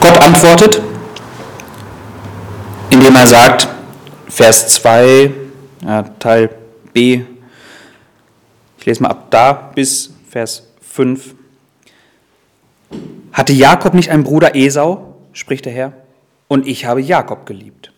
Gott 0.00 0.20
antwortet, 0.20 0.82
indem 3.02 3.16
er 3.16 3.26
sagt, 3.26 3.68
Vers 4.28 4.68
2, 4.68 5.32
ja, 5.84 6.02
Teil 6.20 6.50
B, 6.92 7.22
ich 8.78 8.86
lese 8.86 9.02
mal 9.02 9.08
ab 9.08 9.26
da 9.30 9.52
bis 9.74 10.14
Vers 10.30 10.68
5. 10.82 11.34
Hatte 13.32 13.52
Jakob 13.52 13.94
nicht 13.94 14.08
einen 14.08 14.22
Bruder 14.22 14.54
Esau, 14.54 15.16
spricht 15.32 15.64
der 15.64 15.72
Herr, 15.72 15.92
und 16.46 16.64
ich 16.64 16.84
habe 16.84 17.00
Jakob 17.00 17.44
geliebt. 17.44 17.92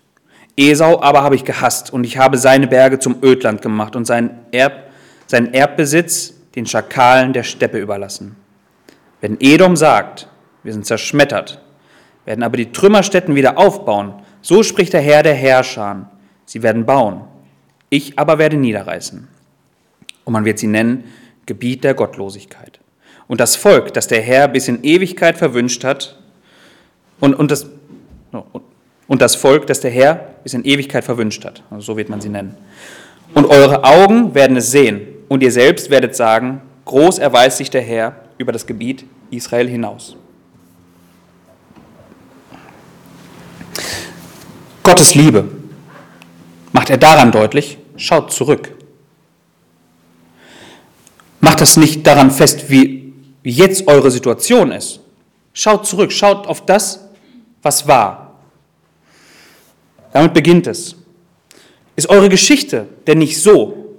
Esau 0.57 1.03
aber 1.03 1.23
habe 1.23 1.35
ich 1.35 1.45
gehasst, 1.45 1.93
und 1.93 2.05
ich 2.05 2.17
habe 2.17 2.39
seine 2.39 2.67
Berge 2.67 2.99
zum 2.99 3.17
Ödland 3.23 3.61
gemacht 3.61 3.97
und 3.97 4.07
seinen, 4.07 4.31
Erb, 4.53 4.85
seinen 5.27 5.53
Erbbesitz 5.53 6.33
den 6.57 6.65
Schakalen 6.65 7.35
der 7.35 7.43
Steppe 7.43 7.79
überlassen. 7.79 8.37
Wenn 9.21 9.37
Edom 9.39 9.77
sagt, 9.77 10.29
wir 10.63 10.73
sind 10.73 10.87
zerschmettert, 10.87 11.61
werden 12.25 12.43
aber 12.43 12.57
die 12.57 12.73
Trümmerstätten 12.73 13.35
wieder 13.35 13.59
aufbauen. 13.59 14.15
So 14.45 14.63
spricht 14.63 14.93
der 14.93 15.01
Herr 15.01 15.23
der 15.23 15.33
Herrscher. 15.33 16.11
Sie 16.45 16.63
werden 16.63 16.85
bauen. 16.85 17.23
Ich 17.89 18.19
aber 18.19 18.39
werde 18.39 18.59
niederreißen. 18.59 19.27
Und 20.25 20.33
man 20.35 20.45
wird 20.45 20.59
sie 20.59 20.67
nennen 20.67 21.05
Gebiet 21.47 21.83
der 21.83 21.95
Gottlosigkeit. 21.95 22.79
Und 23.27 23.41
das 23.41 23.57
Volk, 23.57 23.95
das 23.95 24.07
der 24.07 24.21
Herr 24.21 24.49
bis 24.49 24.69
in 24.69 24.85
Ewigkeit 24.85 25.39
verwünscht 25.39 25.83
hat, 25.83 26.19
und, 27.21 27.33
und, 27.33 27.51
das, 27.51 27.71
und 29.09 29.23
das 29.23 29.35
Volk, 29.35 29.67
das 29.67 29.81
der 29.81 29.91
Herr 29.91 30.35
bis 30.43 30.53
in 30.53 30.63
Ewigkeit 30.67 31.05
verwünscht 31.05 31.43
hat, 31.47 31.63
also 31.71 31.93
so 31.93 31.97
wird 31.97 32.11
man 32.11 32.21
sie 32.21 32.29
nennen. 32.29 32.55
Und 33.33 33.47
eure 33.47 33.83
Augen 33.83 34.35
werden 34.35 34.59
es 34.59 34.71
sehen, 34.71 35.07
und 35.29 35.43
ihr 35.43 35.53
selbst 35.53 35.89
werdet 35.89 36.15
sagen, 36.15 36.61
groß 36.85 37.19
erweist 37.19 37.57
sich 37.57 37.71
der 37.71 37.81
Herr 37.81 38.17
über 38.37 38.53
das 38.53 38.67
Gebiet 38.67 39.07
Israel 39.31 39.69
hinaus. 39.69 40.19
Gottes 44.85 45.15
Liebe 45.15 45.49
macht 46.73 46.91
er 46.91 46.99
daran 46.99 47.33
deutlich, 47.33 47.79
schaut 47.97 48.31
zurück. 48.31 48.71
Macht 51.41 51.63
das 51.63 51.79
nicht 51.79 52.07
daran 52.07 52.31
fest, 52.31 52.69
wie, 52.69 53.15
jetzt 53.43 53.89
eure 53.89 54.11
Situation 54.11 54.73
ist. 54.73 55.01
Schaut 55.55 55.87
zurück, 55.87 56.13
schaut 56.13 56.47
auf 56.47 56.67
das, 56.67 57.01
was 57.63 57.89
war. 57.89 58.35
Damit 60.13 60.35
beginnt 60.35 60.67
es. 60.67 60.97
Ist 61.97 62.11
eure 62.11 62.29
Geschichte 62.29 62.87
denn 63.07 63.19
nicht 63.19 63.41
so, 63.41 63.97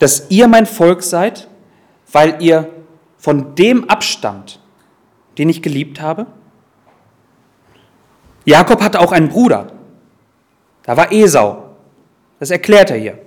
dass 0.00 0.30
ihr 0.30 0.48
mein 0.48 0.66
Volk 0.66 1.02
seid, 1.02 1.46
weil 2.10 2.42
ihr 2.42 2.70
von 3.18 3.54
dem 3.54 3.88
abstammt, 3.88 4.58
den 5.36 5.48
ich 5.48 5.62
geliebt 5.62 6.00
habe? 6.00 6.26
Jakob 8.48 8.80
hatte 8.80 9.00
auch 9.00 9.12
einen 9.12 9.28
Bruder. 9.28 9.66
Da 10.84 10.96
war 10.96 11.12
Esau. 11.12 11.68
Das 12.40 12.50
erklärt 12.50 12.90
er 12.90 12.96
hier. 12.96 13.18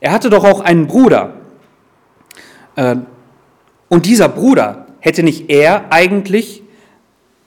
Er 0.00 0.12
hatte 0.12 0.30
doch 0.30 0.44
auch 0.44 0.60
einen 0.60 0.86
Bruder. 0.86 1.34
Äh, 2.76 2.96
und 3.90 4.06
dieser 4.06 4.30
Bruder 4.30 4.86
hätte 5.00 5.22
nicht 5.22 5.50
er 5.50 5.92
eigentlich 5.92 6.62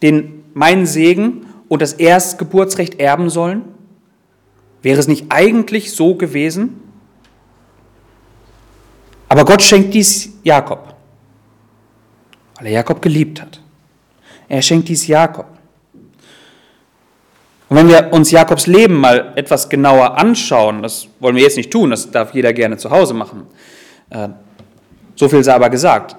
den, 0.03 0.43
meinen 0.53 0.85
Segen 0.85 1.47
und 1.67 1.81
das 1.81 1.93
Erstgeburtsrecht 1.93 2.99
erben 2.99 3.31
sollen? 3.31 3.63
Wäre 4.83 4.99
es 4.99 5.07
nicht 5.07 5.25
eigentlich 5.29 5.93
so 5.93 6.13
gewesen? 6.13 6.79
Aber 9.29 9.45
Gott 9.45 9.63
schenkt 9.63 9.95
dies 9.95 10.29
Jakob, 10.43 10.93
weil 12.57 12.67
er 12.67 12.73
Jakob 12.73 13.01
geliebt 13.01 13.41
hat. 13.41 13.59
Er 14.47 14.61
schenkt 14.61 14.89
dies 14.89 15.07
Jakob. 15.07 15.47
Und 17.75 17.81
wenn 17.81 17.89
wir 17.89 18.13
uns 18.13 18.31
Jakobs 18.31 18.67
Leben 18.67 18.95
mal 18.95 19.33
etwas 19.35 19.67
genauer 19.67 20.17
anschauen, 20.17 20.81
das 20.81 21.09
wollen 21.19 21.35
wir 21.35 21.43
jetzt 21.43 21.57
nicht 21.57 21.71
tun, 21.71 21.89
das 21.89 22.09
darf 22.09 22.33
jeder 22.33 22.53
gerne 22.53 22.77
zu 22.77 22.89
Hause 22.89 23.13
machen. 23.13 23.47
Äh, 24.09 24.29
so 25.15 25.27
viel 25.27 25.43
sei 25.43 25.53
aber 25.53 25.69
gesagt. 25.69 26.15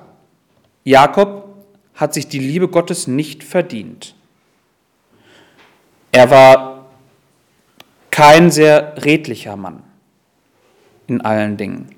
Jakob 0.85 1.49
hat 1.95 2.13
sich 2.13 2.29
die 2.29 2.41
Liebe 2.41 2.69
Gottes 2.69 3.07
nicht 3.07 3.43
verdient. 3.43 4.15
Er 6.13 6.31
war 6.31 6.89
kein 8.11 8.51
sehr 8.51 9.03
redlicher 9.03 9.57
Mann 9.57 9.83
in 11.07 11.23
allen 11.23 11.57
Dingen. 11.57 11.89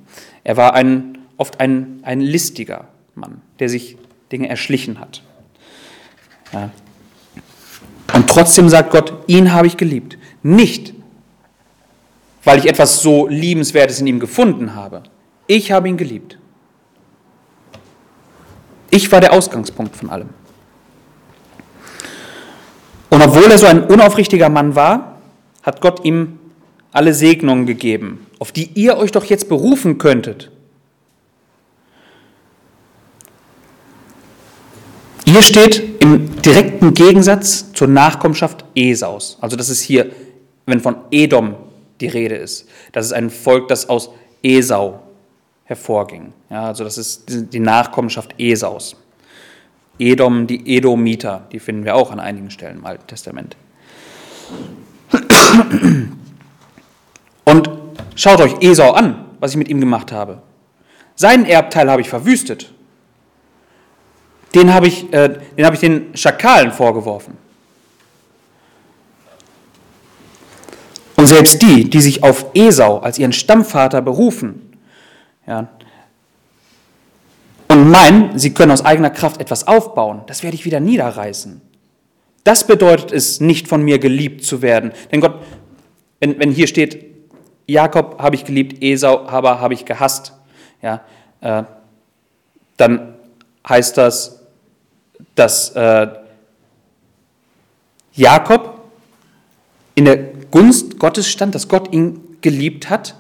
Er 0.45 0.57
war 0.57 0.75
ein, 0.75 1.19
oft 1.37 1.59
ein, 1.59 1.99
ein 2.03 2.21
listiger 2.21 2.87
Mann, 3.17 3.41
der 3.59 3.69
sich 3.69 3.97
Dinge 4.31 4.49
erschlichen 4.49 5.01
hat. 5.01 5.25
Und 8.15 8.29
trotzdem 8.29 8.69
sagt 8.69 8.91
Gott, 8.91 9.13
ihn 9.27 9.53
habe 9.53 9.67
ich 9.67 9.77
geliebt. 9.77 10.19
Nicht, 10.43 10.95
weil 12.45 12.59
ich 12.59 12.67
etwas 12.67 13.03
so 13.03 13.29
Liebenswertes 13.29 14.01
in 14.01 14.07
ihm 14.07 14.21
gefunden 14.21 14.75
habe. 14.75 15.03
Ich 15.47 15.73
habe 15.73 15.89
ihn 15.89 15.97
geliebt. 15.97 16.39
Ich 18.91 19.11
war 19.13 19.21
der 19.21 19.33
Ausgangspunkt 19.33 19.97
von 19.97 20.11
allem. 20.11 20.31
Und 23.11 23.23
obwohl 23.23 23.51
er 23.51 23.59
so 23.59 23.67
ein 23.67 23.85
unaufrichtiger 23.85 24.49
Mann 24.49 24.75
war, 24.75 25.19
hat 25.63 25.81
Gott 25.81 26.05
ihm 26.05 26.39
alle 26.93 27.15
Segnungen 27.15 27.67
gegeben, 27.67 28.27
auf 28.39 28.53
die 28.53 28.71
ihr 28.75 28.97
euch 28.97 29.13
doch 29.13 29.25
jetzt 29.25 29.49
berufen 29.49 29.99
könntet. 29.99 30.51
Hier 35.31 35.43
steht 35.43 36.03
im 36.03 36.41
direkten 36.41 36.95
Gegensatz 36.95 37.71
zur 37.75 37.87
Nachkommenschaft 37.87 38.65
Esaus. 38.75 39.37
Also 39.43 39.59
das 39.59 39.69
ist 39.69 39.83
hier, 39.83 40.11
wenn 40.65 40.81
von 40.81 40.97
Edom 41.11 41.55
die 42.01 42.07
Rede 42.07 42.35
ist. 42.35 42.67
Das 42.93 43.05
ist 43.05 43.13
ein 43.13 43.29
Volk, 43.29 43.69
das 43.69 43.91
aus 43.91 44.09
Esau 44.43 45.03
hervorging. 45.65 46.33
Ja, 46.49 46.63
also 46.63 46.83
das 46.83 46.97
ist 46.97 47.25
die 47.29 47.61
Nachkommenschaft 47.61 48.37
Esaus. 48.39 48.97
Edom, 49.99 50.47
die 50.47 50.79
Edomiter, 50.79 51.47
die 51.53 51.59
finden 51.59 51.85
wir 51.85 51.95
auch 51.95 52.11
an 52.11 52.21
einigen 52.21 52.51
Stellen 52.51 52.79
im 52.79 52.87
Alten 52.87 53.07
Testament. 53.07 53.55
Und 57.45 57.71
schaut 58.15 58.41
euch 58.41 58.63
Esau 58.63 58.93
an, 58.93 59.27
was 59.41 59.51
ich 59.51 59.59
mit 59.59 59.69
ihm 59.69 59.81
gemacht 59.81 60.11
habe. 60.11 60.41
Seinen 61.17 61.45
Erbteil 61.45 61.91
habe 61.91 62.01
ich 62.01 62.09
verwüstet 62.09 62.73
den 64.55 64.73
habe 64.73 64.87
ich, 64.87 65.13
äh, 65.13 65.39
den 65.57 65.73
ich 65.73 65.81
den 65.81 66.17
Schakalen 66.17 66.73
vorgeworfen. 66.73 67.37
Und 71.17 71.27
selbst 71.27 71.63
die, 71.63 71.91
die 71.91 72.01
sich 72.01 72.23
auf 72.23 72.47
Esau 72.55 72.99
als 72.99 73.19
ihren 73.19 73.33
Stammvater 73.33 74.01
berufen, 74.01 74.77
ja, 75.47 75.69
und 77.69 77.91
meinen, 77.91 78.39
sie 78.39 78.55
können 78.55 78.73
aus 78.73 78.85
eigener 78.85 79.11
Kraft 79.11 79.41
etwas 79.41 79.67
aufbauen, 79.67 80.23
das 80.27 80.43
werde 80.43 80.55
ich 80.55 80.65
wieder 80.65 80.81
niederreißen. 80.81 81.61
Das 82.45 82.67
bedeutet 82.67 83.13
es, 83.13 83.41
nicht 83.41 83.69
von 83.69 83.83
mir 83.83 83.99
geliebt 83.99 84.43
zu 84.43 84.63
werden. 84.63 84.93
Denn 85.13 85.21
Gott, 85.21 85.35
wenn, 86.21 86.39
wenn 86.39 86.51
hier 86.51 86.67
steht, 86.67 87.05
Jakob 87.67 88.21
habe 88.21 88.37
ich 88.37 88.45
geliebt, 88.45 88.83
Esau 88.83 89.27
aber 89.27 89.61
habe 89.61 89.75
ich 89.75 89.85
gehasst, 89.85 90.33
ja, 90.81 91.03
äh, 91.41 91.65
dann 92.79 93.15
heißt 93.69 93.99
das, 93.99 94.38
dass 95.35 95.71
äh, 95.71 96.09
Jakob 98.15 98.81
in 99.95 100.05
der 100.05 100.17
Gunst 100.51 100.99
Gottes 100.99 101.29
stand, 101.29 101.55
dass 101.55 101.69
Gott 101.69 101.93
ihn 101.93 102.21
geliebt 102.41 102.91
hat, 102.91 103.15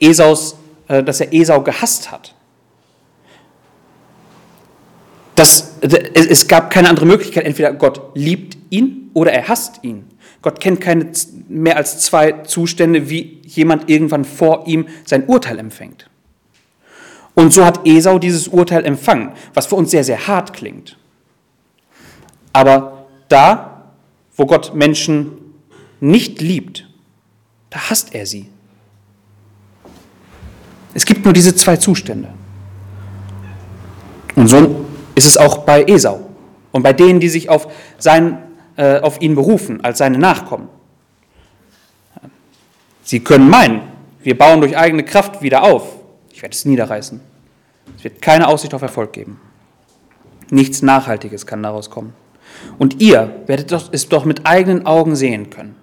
Esaus, 0.00 0.56
äh, 0.88 1.02
dass 1.02 1.20
er 1.20 1.32
Esau 1.32 1.62
gehasst 1.62 2.10
hat. 2.10 2.34
Das, 5.36 5.78
es 5.80 6.48
gab 6.48 6.70
keine 6.70 6.90
andere 6.90 7.06
Möglichkeit, 7.06 7.46
entweder 7.46 7.72
Gott 7.72 8.10
liebt 8.14 8.58
ihn 8.68 9.10
oder 9.14 9.32
er 9.32 9.48
hasst 9.48 9.80
ihn. 9.82 10.04
Gott 10.42 10.60
kennt 10.60 10.82
keine 10.82 11.12
mehr 11.48 11.76
als 11.76 12.00
zwei 12.00 12.32
Zustände, 12.42 13.08
wie 13.08 13.40
jemand 13.46 13.88
irgendwann 13.88 14.26
vor 14.26 14.66
ihm 14.66 14.86
sein 15.06 15.24
Urteil 15.24 15.58
empfängt. 15.58 16.09
Und 17.40 17.54
so 17.54 17.64
hat 17.64 17.86
Esau 17.86 18.18
dieses 18.18 18.48
Urteil 18.48 18.84
empfangen, 18.84 19.32
was 19.54 19.64
für 19.64 19.74
uns 19.74 19.90
sehr, 19.90 20.04
sehr 20.04 20.26
hart 20.26 20.52
klingt. 20.52 20.98
Aber 22.52 23.06
da, 23.30 23.92
wo 24.36 24.44
Gott 24.44 24.74
Menschen 24.74 25.32
nicht 26.00 26.42
liebt, 26.42 26.86
da 27.70 27.88
hasst 27.88 28.14
er 28.14 28.26
sie. 28.26 28.50
Es 30.92 31.06
gibt 31.06 31.24
nur 31.24 31.32
diese 31.32 31.54
zwei 31.54 31.78
Zustände. 31.78 32.28
Und 34.34 34.48
so 34.48 34.84
ist 35.14 35.24
es 35.24 35.38
auch 35.38 35.64
bei 35.64 35.84
Esau 35.84 36.20
und 36.72 36.82
bei 36.82 36.92
denen, 36.92 37.20
die 37.20 37.30
sich 37.30 37.48
auf, 37.48 37.72
sein, 37.96 38.36
äh, 38.76 39.00
auf 39.00 39.22
ihn 39.22 39.34
berufen, 39.34 39.82
als 39.82 39.96
seine 39.96 40.18
Nachkommen. 40.18 40.68
Sie 43.02 43.20
können 43.20 43.48
meinen, 43.48 43.80
wir 44.22 44.36
bauen 44.36 44.60
durch 44.60 44.76
eigene 44.76 45.04
Kraft 45.04 45.40
wieder 45.40 45.62
auf. 45.62 45.84
Ich 46.34 46.42
werde 46.42 46.54
es 46.54 46.66
niederreißen. 46.66 47.29
Es 47.96 48.04
wird 48.04 48.22
keine 48.22 48.48
Aussicht 48.48 48.74
auf 48.74 48.82
Erfolg 48.82 49.12
geben. 49.12 49.40
Nichts 50.50 50.82
Nachhaltiges 50.82 51.46
kann 51.46 51.62
daraus 51.62 51.90
kommen. 51.90 52.12
Und 52.78 53.00
ihr 53.00 53.42
werdet 53.46 53.72
es 53.92 54.08
doch 54.08 54.24
mit 54.24 54.46
eigenen 54.46 54.86
Augen 54.86 55.16
sehen 55.16 55.50
können, 55.50 55.76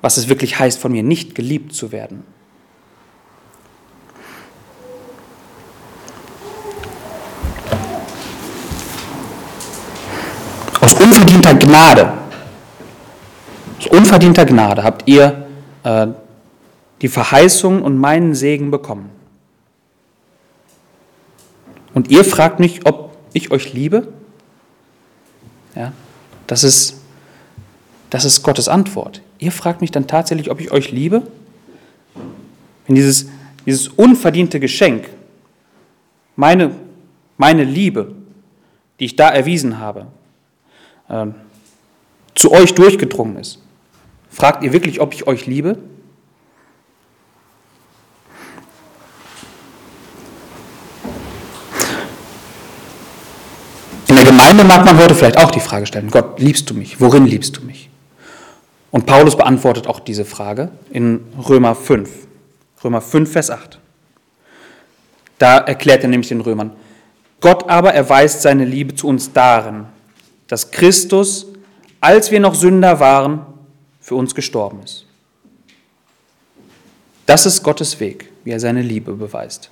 was 0.00 0.16
es 0.16 0.28
wirklich 0.28 0.58
heißt, 0.58 0.78
von 0.80 0.92
mir 0.92 1.02
nicht 1.02 1.34
geliebt 1.34 1.74
zu 1.74 1.92
werden. 1.92 2.24
Aus 10.80 10.94
unverdienter 10.94 11.54
Gnade, 11.54 12.12
aus 13.78 13.86
unverdienter 13.88 14.46
Gnade 14.46 14.82
habt 14.82 15.06
ihr 15.06 15.46
äh, 15.84 16.08
die 17.02 17.08
Verheißung 17.08 17.82
und 17.82 17.98
meinen 17.98 18.34
Segen 18.34 18.70
bekommen. 18.70 19.15
Und 21.96 22.10
ihr 22.10 22.24
fragt 22.24 22.60
mich, 22.60 22.84
ob 22.84 23.16
ich 23.32 23.50
euch 23.50 23.72
liebe? 23.72 24.08
Ja, 25.74 25.94
das 26.46 26.62
ist, 26.62 27.00
das 28.10 28.26
ist 28.26 28.42
Gottes 28.42 28.68
Antwort. 28.68 29.22
Ihr 29.38 29.50
fragt 29.50 29.80
mich 29.80 29.92
dann 29.92 30.06
tatsächlich, 30.06 30.50
ob 30.50 30.60
ich 30.60 30.72
euch 30.72 30.92
liebe? 30.92 31.22
Wenn 32.86 32.96
dieses, 32.96 33.30
dieses 33.64 33.88
unverdiente 33.88 34.60
Geschenk, 34.60 35.08
meine, 36.36 36.72
meine 37.38 37.64
Liebe, 37.64 38.14
die 39.00 39.06
ich 39.06 39.16
da 39.16 39.30
erwiesen 39.30 39.78
habe, 39.78 40.08
äh, 41.08 41.28
zu 42.34 42.52
euch 42.52 42.74
durchgedrungen 42.74 43.38
ist, 43.38 43.62
fragt 44.28 44.62
ihr 44.62 44.74
wirklich, 44.74 45.00
ob 45.00 45.14
ich 45.14 45.26
euch 45.26 45.46
liebe? 45.46 45.78
Gemeinde 54.36 54.64
mag 54.64 54.84
man 54.84 54.98
heute 54.98 55.14
vielleicht 55.14 55.38
auch 55.38 55.50
die 55.50 55.60
Frage 55.60 55.86
stellen, 55.86 56.10
Gott, 56.10 56.38
liebst 56.38 56.68
du 56.68 56.74
mich? 56.74 57.00
Worin 57.00 57.24
liebst 57.24 57.56
du 57.56 57.62
mich? 57.62 57.88
Und 58.90 59.06
Paulus 59.06 59.34
beantwortet 59.34 59.86
auch 59.86 59.98
diese 59.98 60.26
Frage 60.26 60.68
in 60.90 61.24
Römer 61.48 61.74
5. 61.74 62.10
Römer 62.84 63.00
5, 63.00 63.32
Vers 63.32 63.50
8. 63.50 63.78
Da 65.38 65.56
erklärt 65.56 66.02
er 66.02 66.10
nämlich 66.10 66.28
den 66.28 66.42
Römern, 66.42 66.72
Gott 67.40 67.70
aber 67.70 67.94
erweist 67.94 68.42
seine 68.42 68.66
Liebe 68.66 68.94
zu 68.94 69.08
uns 69.08 69.32
darin, 69.32 69.86
dass 70.48 70.70
Christus, 70.70 71.46
als 72.02 72.30
wir 72.30 72.40
noch 72.40 72.54
Sünder 72.54 73.00
waren, 73.00 73.46
für 74.02 74.16
uns 74.16 74.34
gestorben 74.34 74.80
ist. 74.84 75.06
Das 77.24 77.46
ist 77.46 77.62
Gottes 77.62 78.00
Weg, 78.00 78.30
wie 78.44 78.50
er 78.50 78.60
seine 78.60 78.82
Liebe 78.82 79.14
beweist. 79.14 79.70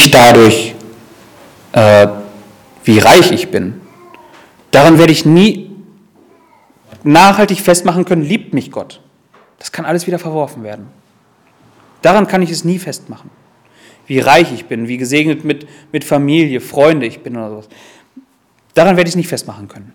Nicht 0.00 0.14
dadurch, 0.14 0.74
äh, 1.72 2.08
wie 2.84 2.98
reich 2.98 3.30
ich 3.32 3.50
bin. 3.50 3.80
Daran 4.70 4.98
werde 4.98 5.12
ich 5.12 5.24
nie 5.24 5.70
nachhaltig 7.02 7.60
festmachen 7.60 8.04
können, 8.04 8.22
liebt 8.22 8.54
mich 8.54 8.70
Gott. 8.70 9.00
Das 9.58 9.72
kann 9.72 9.84
alles 9.84 10.06
wieder 10.06 10.18
verworfen 10.18 10.62
werden. 10.62 10.86
Daran 12.02 12.26
kann 12.26 12.42
ich 12.42 12.50
es 12.50 12.64
nie 12.64 12.78
festmachen. 12.78 13.30
Wie 14.06 14.18
reich 14.20 14.52
ich 14.52 14.66
bin, 14.66 14.88
wie 14.88 14.96
gesegnet 14.96 15.44
mit, 15.44 15.68
mit 15.92 16.04
Familie, 16.04 16.60
Freunde 16.60 17.06
ich 17.06 17.20
bin 17.20 17.36
oder 17.36 17.50
sowas. 17.50 17.68
Daran 18.74 18.96
werde 18.96 19.08
ich 19.08 19.12
es 19.12 19.16
nicht 19.16 19.28
festmachen 19.28 19.68
können. 19.68 19.92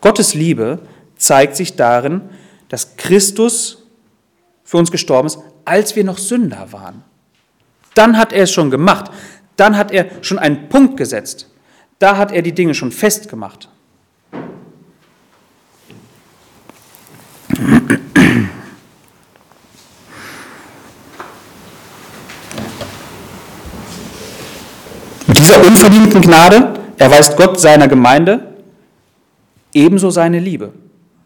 Gottes 0.00 0.34
Liebe 0.34 0.80
zeigt 1.16 1.56
sich 1.56 1.76
darin, 1.76 2.22
dass 2.68 2.96
Christus 2.96 3.86
für 4.62 4.76
uns 4.76 4.90
gestorben 4.90 5.26
ist, 5.26 5.38
als 5.64 5.96
wir 5.96 6.04
noch 6.04 6.18
Sünder 6.18 6.72
waren. 6.72 7.02
Dann 7.94 8.16
hat 8.16 8.32
er 8.32 8.44
es 8.44 8.52
schon 8.52 8.70
gemacht. 8.70 9.10
Dann 9.56 9.76
hat 9.76 9.92
er 9.92 10.06
schon 10.22 10.38
einen 10.38 10.68
Punkt 10.68 10.96
gesetzt. 10.96 11.50
Da 11.98 12.16
hat 12.16 12.32
er 12.32 12.42
die 12.42 12.52
Dinge 12.52 12.74
schon 12.74 12.92
festgemacht. 12.92 13.68
Dieser 25.26 25.66
unverdienten 25.66 26.20
Gnade 26.22 26.74
erweist 26.96 27.36
Gott 27.36 27.60
seiner 27.60 27.88
Gemeinde 27.88 28.54
ebenso 29.72 30.10
seine 30.10 30.38
Liebe, 30.38 30.72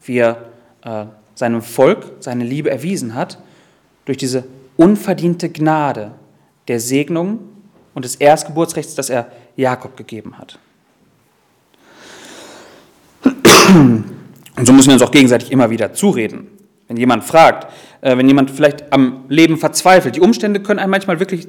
wie 0.02 0.18
er 0.18 0.44
äh, 0.82 1.06
seinem 1.34 1.62
Volk 1.62 2.12
seine 2.20 2.44
Liebe 2.44 2.70
erwiesen 2.70 3.14
hat, 3.14 3.38
durch 4.04 4.18
diese 4.18 4.44
unverdiente 4.76 5.48
Gnade, 5.48 6.12
der 6.68 6.80
Segnung 6.80 7.40
und 7.94 8.04
des 8.04 8.16
Erstgeburtsrechts, 8.16 8.94
das 8.94 9.10
er 9.10 9.30
Jakob 9.56 9.96
gegeben 9.96 10.38
hat. 10.38 10.58
Und 14.56 14.66
so 14.66 14.72
müssen 14.72 14.88
wir 14.88 14.94
uns 14.94 15.02
auch 15.02 15.10
gegenseitig 15.10 15.50
immer 15.50 15.70
wieder 15.70 15.92
zureden. 15.92 16.48
Wenn 16.86 16.96
jemand 16.96 17.24
fragt, 17.24 17.72
äh, 18.02 18.16
wenn 18.16 18.28
jemand 18.28 18.50
vielleicht 18.50 18.92
am 18.92 19.24
Leben 19.28 19.56
verzweifelt, 19.56 20.16
die 20.16 20.20
Umstände 20.20 20.60
können 20.60 20.78
einen 20.78 20.90
manchmal 20.90 21.18
wirklich 21.18 21.48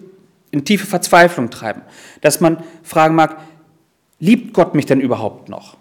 in 0.52 0.64
tiefe 0.64 0.86
Verzweiflung 0.86 1.50
treiben, 1.50 1.82
dass 2.22 2.40
man 2.40 2.64
fragen 2.84 3.16
mag, 3.16 3.38
liebt 4.20 4.54
Gott 4.54 4.76
mich 4.76 4.86
denn 4.86 5.02
überhaupt 5.02 5.50
noch? 5.50 5.78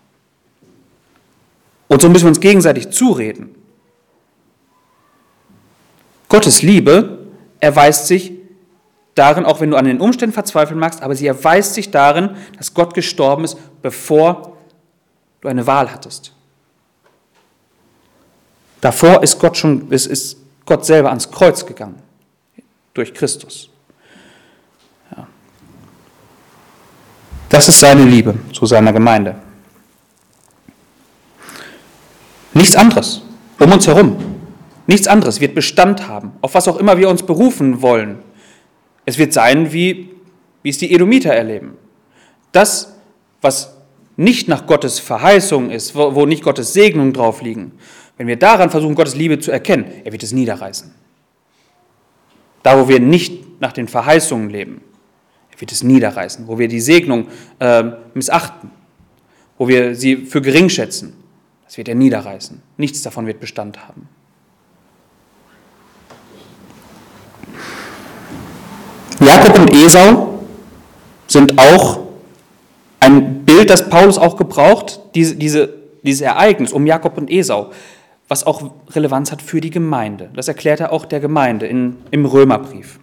Und 1.87 2.03
so 2.03 2.09
müssen 2.09 2.25
wir 2.25 2.31
uns 2.31 2.41
gegenseitig 2.41 2.91
zureden. 2.91 3.55
Gottes 6.29 6.63
Liebe 6.63 7.27
erweist 7.61 8.09
sich 8.09 8.33
darin, 9.15 9.45
auch 9.45 9.61
wenn 9.61 9.71
du 9.71 9.77
an 9.77 9.85
den 9.85 10.01
Umständen 10.01 10.33
verzweifeln 10.33 10.79
magst, 10.79 11.03
aber 11.03 11.15
sie 11.15 11.27
erweist 11.27 11.75
sich 11.75 11.91
darin, 11.91 12.37
dass 12.57 12.75
Gott 12.75 12.95
gestorben 12.95 13.45
ist, 13.45 13.57
bevor 13.83 14.57
du 15.41 15.49
eine 15.49 15.67
Wahl 15.67 15.93
hattest. 15.93 16.33
Davor 18.81 19.23
ist 19.23 19.39
Gott 19.39 19.57
schon, 19.57 19.91
ist, 19.91 20.07
ist 20.07 20.37
Gott 20.67 20.85
selber 20.85 21.09
ans 21.09 21.31
Kreuz 21.31 21.65
gegangen 21.65 22.03
durch 22.93 23.15
Christus. 23.15 23.71
Ja. 25.17 25.27
Das 27.49 27.69
ist 27.69 27.81
seine 27.81 28.05
Liebe 28.05 28.35
zu 28.53 28.67
seiner 28.67 28.93
Gemeinde. 28.93 29.37
Nichts 32.53 32.77
anderes 32.77 33.23
um 33.59 33.73
uns 33.73 33.87
herum. 33.87 34.17
Nichts 34.87 35.07
anderes 35.07 35.41
wird 35.41 35.55
Bestand 35.55 36.09
haben, 36.09 36.33
auf 36.43 36.55
was 36.55 36.69
auch 36.69 36.77
immer 36.77 36.99
wir 36.99 37.09
uns 37.09 37.23
berufen 37.23 37.81
wollen. 37.81 38.19
Es 39.05 39.19
wird 39.19 39.33
sein, 39.33 39.73
wie, 39.73 40.11
wie 40.63 40.71
es 40.71 40.79
die 40.79 40.93
Edomiter 40.95 41.33
erleben. 41.33 41.77
Das, 42.53 42.95
was 43.41 43.77
nicht 44.17 44.49
nach 44.49 44.67
Gottes 44.67 44.99
Verheißung 44.99 45.71
ist, 45.71 45.95
wo, 45.95 46.15
wo 46.15 46.27
nicht 46.27 46.43
Gottes 46.43 46.73
Segnung 46.73 47.13
drauf 47.13 47.43
liegen, 47.43 47.73
wenn 48.17 48.27
wir 48.27 48.37
daran 48.37 48.71
versuchen, 48.71 48.95
Gottes 48.95 49.17
Liebe 49.17 49.39
zu 49.41 49.51
erkennen, 49.51 49.87
er 50.05 50.13
wird 50.13 50.23
es 50.23 50.33
niederreißen. 50.33 50.95
Da, 52.63 52.81
wo 52.81 52.89
wir 52.89 53.01
nicht 53.01 53.61
nach 53.61 53.73
den 53.73 53.89
Verheißungen 53.89 54.51
leben, 54.51 54.81
er 55.51 55.61
wird 55.61 55.73
es 55.73 55.83
niederreißen. 55.83 56.47
Wo 56.47 56.59
wir 56.59 56.69
die 56.69 56.81
Segnung 56.81 57.29
äh, 57.59 57.85
missachten, 58.15 58.71
wo 59.59 59.69
wir 59.69 59.95
sie 59.95 60.17
für 60.17 60.41
gering 60.41 60.69
schätzen, 60.69 61.15
das 61.65 61.77
wird 61.77 61.89
er 61.89 61.95
niederreißen. 61.95 62.63
Nichts 62.77 63.03
davon 63.03 63.27
wird 63.27 63.41
Bestand 63.41 63.87
haben. 63.87 64.09
Jakob 69.25 69.59
und 69.59 69.75
Esau 69.75 70.41
sind 71.27 71.59
auch 71.59 72.01
ein 73.01 73.45
Bild, 73.45 73.71
das 73.71 73.89
Paulus 73.89 74.19
auch 74.19 74.37
gebraucht, 74.37 75.01
diese, 75.15 75.37
diese, 75.37 75.75
dieses 76.03 76.21
Ereignis 76.23 76.73
um 76.73 76.87
Jakob 76.87 77.17
und 77.19 77.31
Esau, 77.31 77.71
was 78.29 78.45
auch 78.47 78.71
Relevanz 78.91 79.33
hat 79.33 79.43
für 79.43 79.61
die 79.61 79.71
Gemeinde. 79.71 80.31
Das 80.35 80.49
erklärt 80.49 80.81
er 80.81 80.93
auch 80.93 81.05
der 81.05 81.21
Gemeinde 81.21 81.67
in, 81.67 81.97
im 82.11 82.25
Römerbrief. 82.25 82.99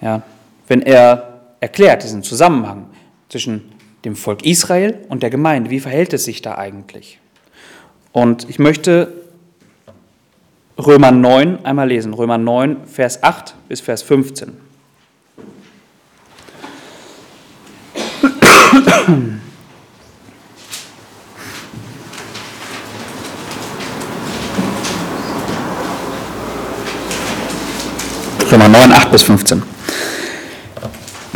Ja, 0.00 0.22
wenn 0.68 0.82
er 0.82 1.40
erklärt 1.60 2.02
diesen 2.02 2.22
Zusammenhang 2.22 2.86
zwischen 3.28 3.72
dem 4.04 4.16
Volk 4.16 4.44
Israel 4.44 4.98
und 5.08 5.22
der 5.22 5.30
Gemeinde, 5.30 5.70
wie 5.70 5.80
verhält 5.80 6.12
es 6.12 6.24
sich 6.24 6.42
da 6.42 6.56
eigentlich? 6.56 7.18
Und 8.12 8.48
ich 8.48 8.58
möchte 8.58 9.12
Römer 10.78 11.12
9 11.12 11.64
einmal 11.64 11.88
lesen. 11.88 12.14
Römer 12.14 12.38
9, 12.38 12.86
Vers 12.86 13.22
8 13.22 13.54
bis 13.68 13.80
Vers 13.80 14.02
15. 14.02 14.52
Römer 28.50 28.68
9, 28.68 28.92
8 28.92 29.10
bis 29.10 29.22
15. 29.22 29.62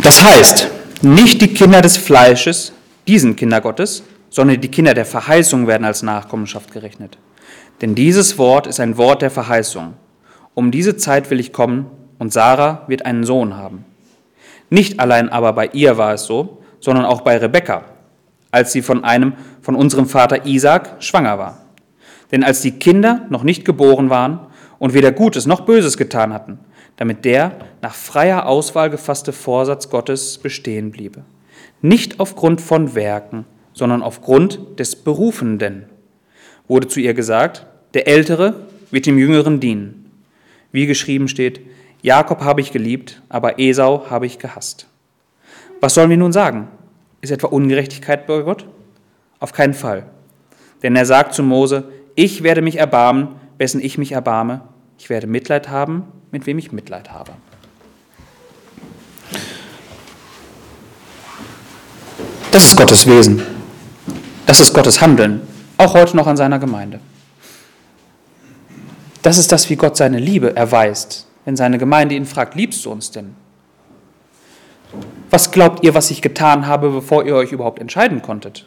Das 0.03 0.23
heißt, 0.23 0.69
nicht 1.01 1.41
die 1.41 1.53
Kinder 1.53 1.81
des 1.81 1.97
Fleisches, 1.97 2.71
diesen 3.07 3.35
Kinder 3.35 3.61
Gottes, 3.61 4.03
sondern 4.29 4.61
die 4.61 4.69
Kinder 4.69 4.93
der 4.93 5.05
Verheißung 5.05 5.67
werden 5.67 5.85
als 5.85 6.03
Nachkommenschaft 6.03 6.71
gerechnet. 6.71 7.17
Denn 7.81 7.95
dieses 7.95 8.37
Wort 8.37 8.67
ist 8.67 8.79
ein 8.79 8.97
Wort 8.97 9.21
der 9.21 9.31
Verheißung. 9.31 9.95
Um 10.53 10.71
diese 10.71 10.97
Zeit 10.97 11.29
will 11.29 11.39
ich 11.39 11.51
kommen 11.51 11.87
und 12.19 12.31
Sarah 12.31 12.83
wird 12.87 13.05
einen 13.05 13.23
Sohn 13.23 13.57
haben. 13.57 13.85
Nicht 14.69 14.99
allein 14.99 15.29
aber 15.29 15.53
bei 15.53 15.67
ihr 15.73 15.97
war 15.97 16.13
es 16.13 16.25
so, 16.25 16.58
sondern 16.79 17.05
auch 17.05 17.21
bei 17.21 17.37
Rebekka, 17.37 17.83
als 18.51 18.71
sie 18.71 18.81
von 18.81 19.03
einem 19.03 19.33
von 19.61 19.75
unserem 19.75 20.05
Vater 20.05 20.45
Isaac 20.45 21.03
schwanger 21.03 21.37
war. 21.37 21.65
Denn 22.31 22.43
als 22.43 22.61
die 22.61 22.71
Kinder 22.71 23.25
noch 23.29 23.43
nicht 23.43 23.65
geboren 23.65 24.09
waren 24.09 24.39
und 24.77 24.93
weder 24.93 25.11
Gutes 25.11 25.45
noch 25.45 25.61
Böses 25.61 25.97
getan 25.97 26.33
hatten, 26.33 26.59
damit 26.97 27.25
der 27.25 27.53
nach 27.81 27.95
freier 27.95 28.45
Auswahl 28.45 28.89
gefasste 28.89 29.31
Vorsatz 29.31 29.89
Gottes 29.89 30.37
bestehen 30.37 30.91
bliebe. 30.91 31.23
Nicht 31.81 32.19
aufgrund 32.19 32.61
von 32.61 32.93
Werken, 32.93 33.45
sondern 33.73 34.03
aufgrund 34.03 34.79
des 34.79 34.97
Berufenden. 34.97 35.85
Wurde 36.67 36.87
zu 36.87 36.99
ihr 36.99 37.13
gesagt, 37.13 37.65
der 37.93 38.07
Ältere 38.07 38.67
wird 38.91 39.05
dem 39.05 39.17
Jüngeren 39.17 39.59
dienen. 39.59 40.11
Wie 40.71 40.85
geschrieben 40.85 41.27
steht, 41.27 41.61
Jakob 42.01 42.41
habe 42.41 42.61
ich 42.61 42.71
geliebt, 42.71 43.21
aber 43.29 43.59
Esau 43.59 44.09
habe 44.09 44.25
ich 44.25 44.37
gehasst. 44.37 44.88
Was 45.81 45.93
sollen 45.93 46.09
wir 46.09 46.17
nun 46.17 46.33
sagen? 46.33 46.67
Ist 47.21 47.31
etwa 47.31 47.47
Ungerechtigkeit 47.47 48.27
bei 48.27 48.41
Gott? 48.41 48.65
Auf 49.39 49.53
keinen 49.53 49.73
Fall. 49.73 50.05
Denn 50.83 50.95
er 50.95 51.05
sagt 51.05 51.33
zu 51.33 51.43
Mose, 51.43 51.85
ich 52.15 52.43
werde 52.43 52.61
mich 52.61 52.77
erbarmen, 52.77 53.35
wessen 53.57 53.81
ich 53.81 53.97
mich 53.97 54.11
erbarme. 54.11 54.61
Ich 54.97 55.09
werde 55.09 55.27
Mitleid 55.27 55.69
haben, 55.69 56.03
mit 56.31 56.45
wem 56.45 56.57
ich 56.57 56.71
Mitleid 56.71 57.11
habe. 57.11 57.31
Das 62.51 62.65
ist 62.65 62.75
Gottes 62.75 63.05
Wesen. 63.07 63.41
Das 64.45 64.59
ist 64.59 64.73
Gottes 64.73 64.99
Handeln, 64.99 65.41
auch 65.77 65.93
heute 65.93 66.17
noch 66.17 66.25
an 66.25 66.35
seiner 66.35 66.57
Gemeinde. 66.57 66.99
Das 69.21 69.37
ist 69.37 69.51
das, 69.51 69.69
wie 69.69 69.75
Gott 69.75 69.95
seine 69.95 70.17
Liebe 70.17 70.55
erweist, 70.55 71.27
wenn 71.45 71.55
seine 71.55 71.77
Gemeinde 71.77 72.15
ihn 72.15 72.25
fragt, 72.25 72.55
liebst 72.55 72.83
du 72.83 72.91
uns 72.91 73.11
denn? 73.11 73.35
Was 75.29 75.51
glaubt 75.51 75.83
ihr, 75.83 75.93
was 75.93 76.09
ich 76.09 76.21
getan 76.21 76.65
habe, 76.65 76.89
bevor 76.89 77.23
ihr 77.23 77.35
euch 77.35 77.51
überhaupt 77.51 77.79
entscheiden 77.79 78.21
konntet? 78.21 78.65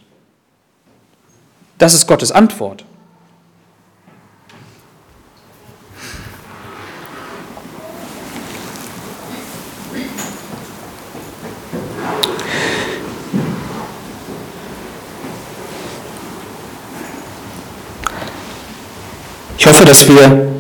Das 1.79 1.95
ist 1.95 2.07
Gottes 2.07 2.31
Antwort. 2.31 2.85
Ich 19.59 19.67
hoffe, 19.67 19.85
dass 19.85 20.09
wir 20.09 20.53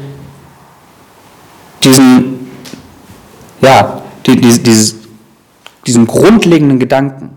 diesen, 1.82 2.50
ja, 3.60 4.02
die, 4.26 4.40
die, 4.40 4.62
dieses, 4.62 5.01
diesen 5.86 6.06
grundlegenden 6.06 6.78
Gedanken 6.78 7.30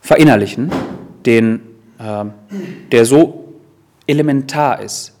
verinnerlichen, 0.00 0.70
den, 1.26 1.60
äh, 1.98 2.24
der 2.92 3.04
so 3.04 3.54
elementar 4.06 4.80
ist, 4.80 5.14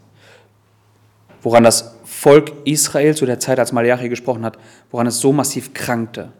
woran 1.42 1.64
das 1.64 1.96
Volk 2.04 2.52
Israel 2.64 3.14
zu 3.14 3.26
der 3.26 3.38
Zeit, 3.38 3.58
als 3.58 3.72
Malachi 3.72 4.08
gesprochen 4.08 4.44
hat, 4.44 4.58
woran 4.90 5.06
es 5.06 5.20
so 5.20 5.32
massiv 5.32 5.74
krankte, 5.74 6.32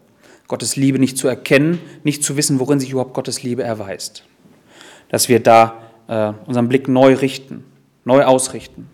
Gottes 0.47 0.75
Liebe 0.75 0.97
nicht 0.97 1.17
zu 1.17 1.27
erkennen, 1.27 1.79
nicht 2.03 2.23
zu 2.23 2.35
wissen, 2.35 2.59
worin 2.59 2.79
sich 2.79 2.91
überhaupt 2.91 3.13
Gottes 3.13 3.43
Liebe 3.43 3.63
erweist. 3.63 4.23
Dass 5.09 5.29
wir 5.29 5.39
da 5.39 5.75
äh, 6.07 6.33
unseren 6.47 6.67
Blick 6.67 6.87
neu 6.87 7.13
richten 7.13 7.65
neu 8.09 8.23
ausrichten. 8.23 8.89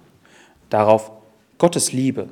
Darauf, 0.69 1.11
Gottes 1.57 1.93
Liebe 1.93 2.27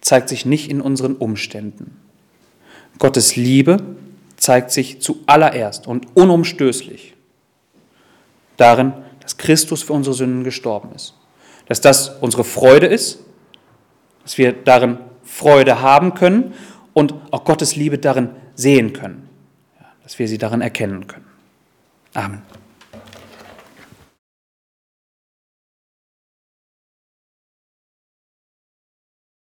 zeigt 0.00 0.30
sich 0.30 0.46
nicht 0.46 0.70
in 0.70 0.80
unseren 0.80 1.14
Umständen. 1.14 1.99
Gottes 3.00 3.34
Liebe 3.34 3.78
zeigt 4.36 4.70
sich 4.70 5.00
zuallererst 5.00 5.88
und 5.88 6.06
unumstößlich 6.14 7.14
darin, 8.56 8.92
dass 9.20 9.36
Christus 9.36 9.82
für 9.82 9.94
unsere 9.94 10.14
Sünden 10.14 10.44
gestorben 10.44 10.90
ist. 10.94 11.14
Dass 11.66 11.80
das 11.80 12.10
unsere 12.20 12.44
Freude 12.44 12.86
ist, 12.86 13.20
dass 14.22 14.38
wir 14.38 14.52
darin 14.52 14.98
Freude 15.24 15.80
haben 15.80 16.14
können 16.14 16.52
und 16.92 17.14
auch 17.30 17.44
Gottes 17.44 17.74
Liebe 17.74 17.98
darin 17.98 18.30
sehen 18.54 18.92
können, 18.92 19.28
dass 20.02 20.18
wir 20.18 20.28
sie 20.28 20.38
darin 20.38 20.60
erkennen 20.60 21.06
können. 21.06 21.26
Amen. 22.14 22.42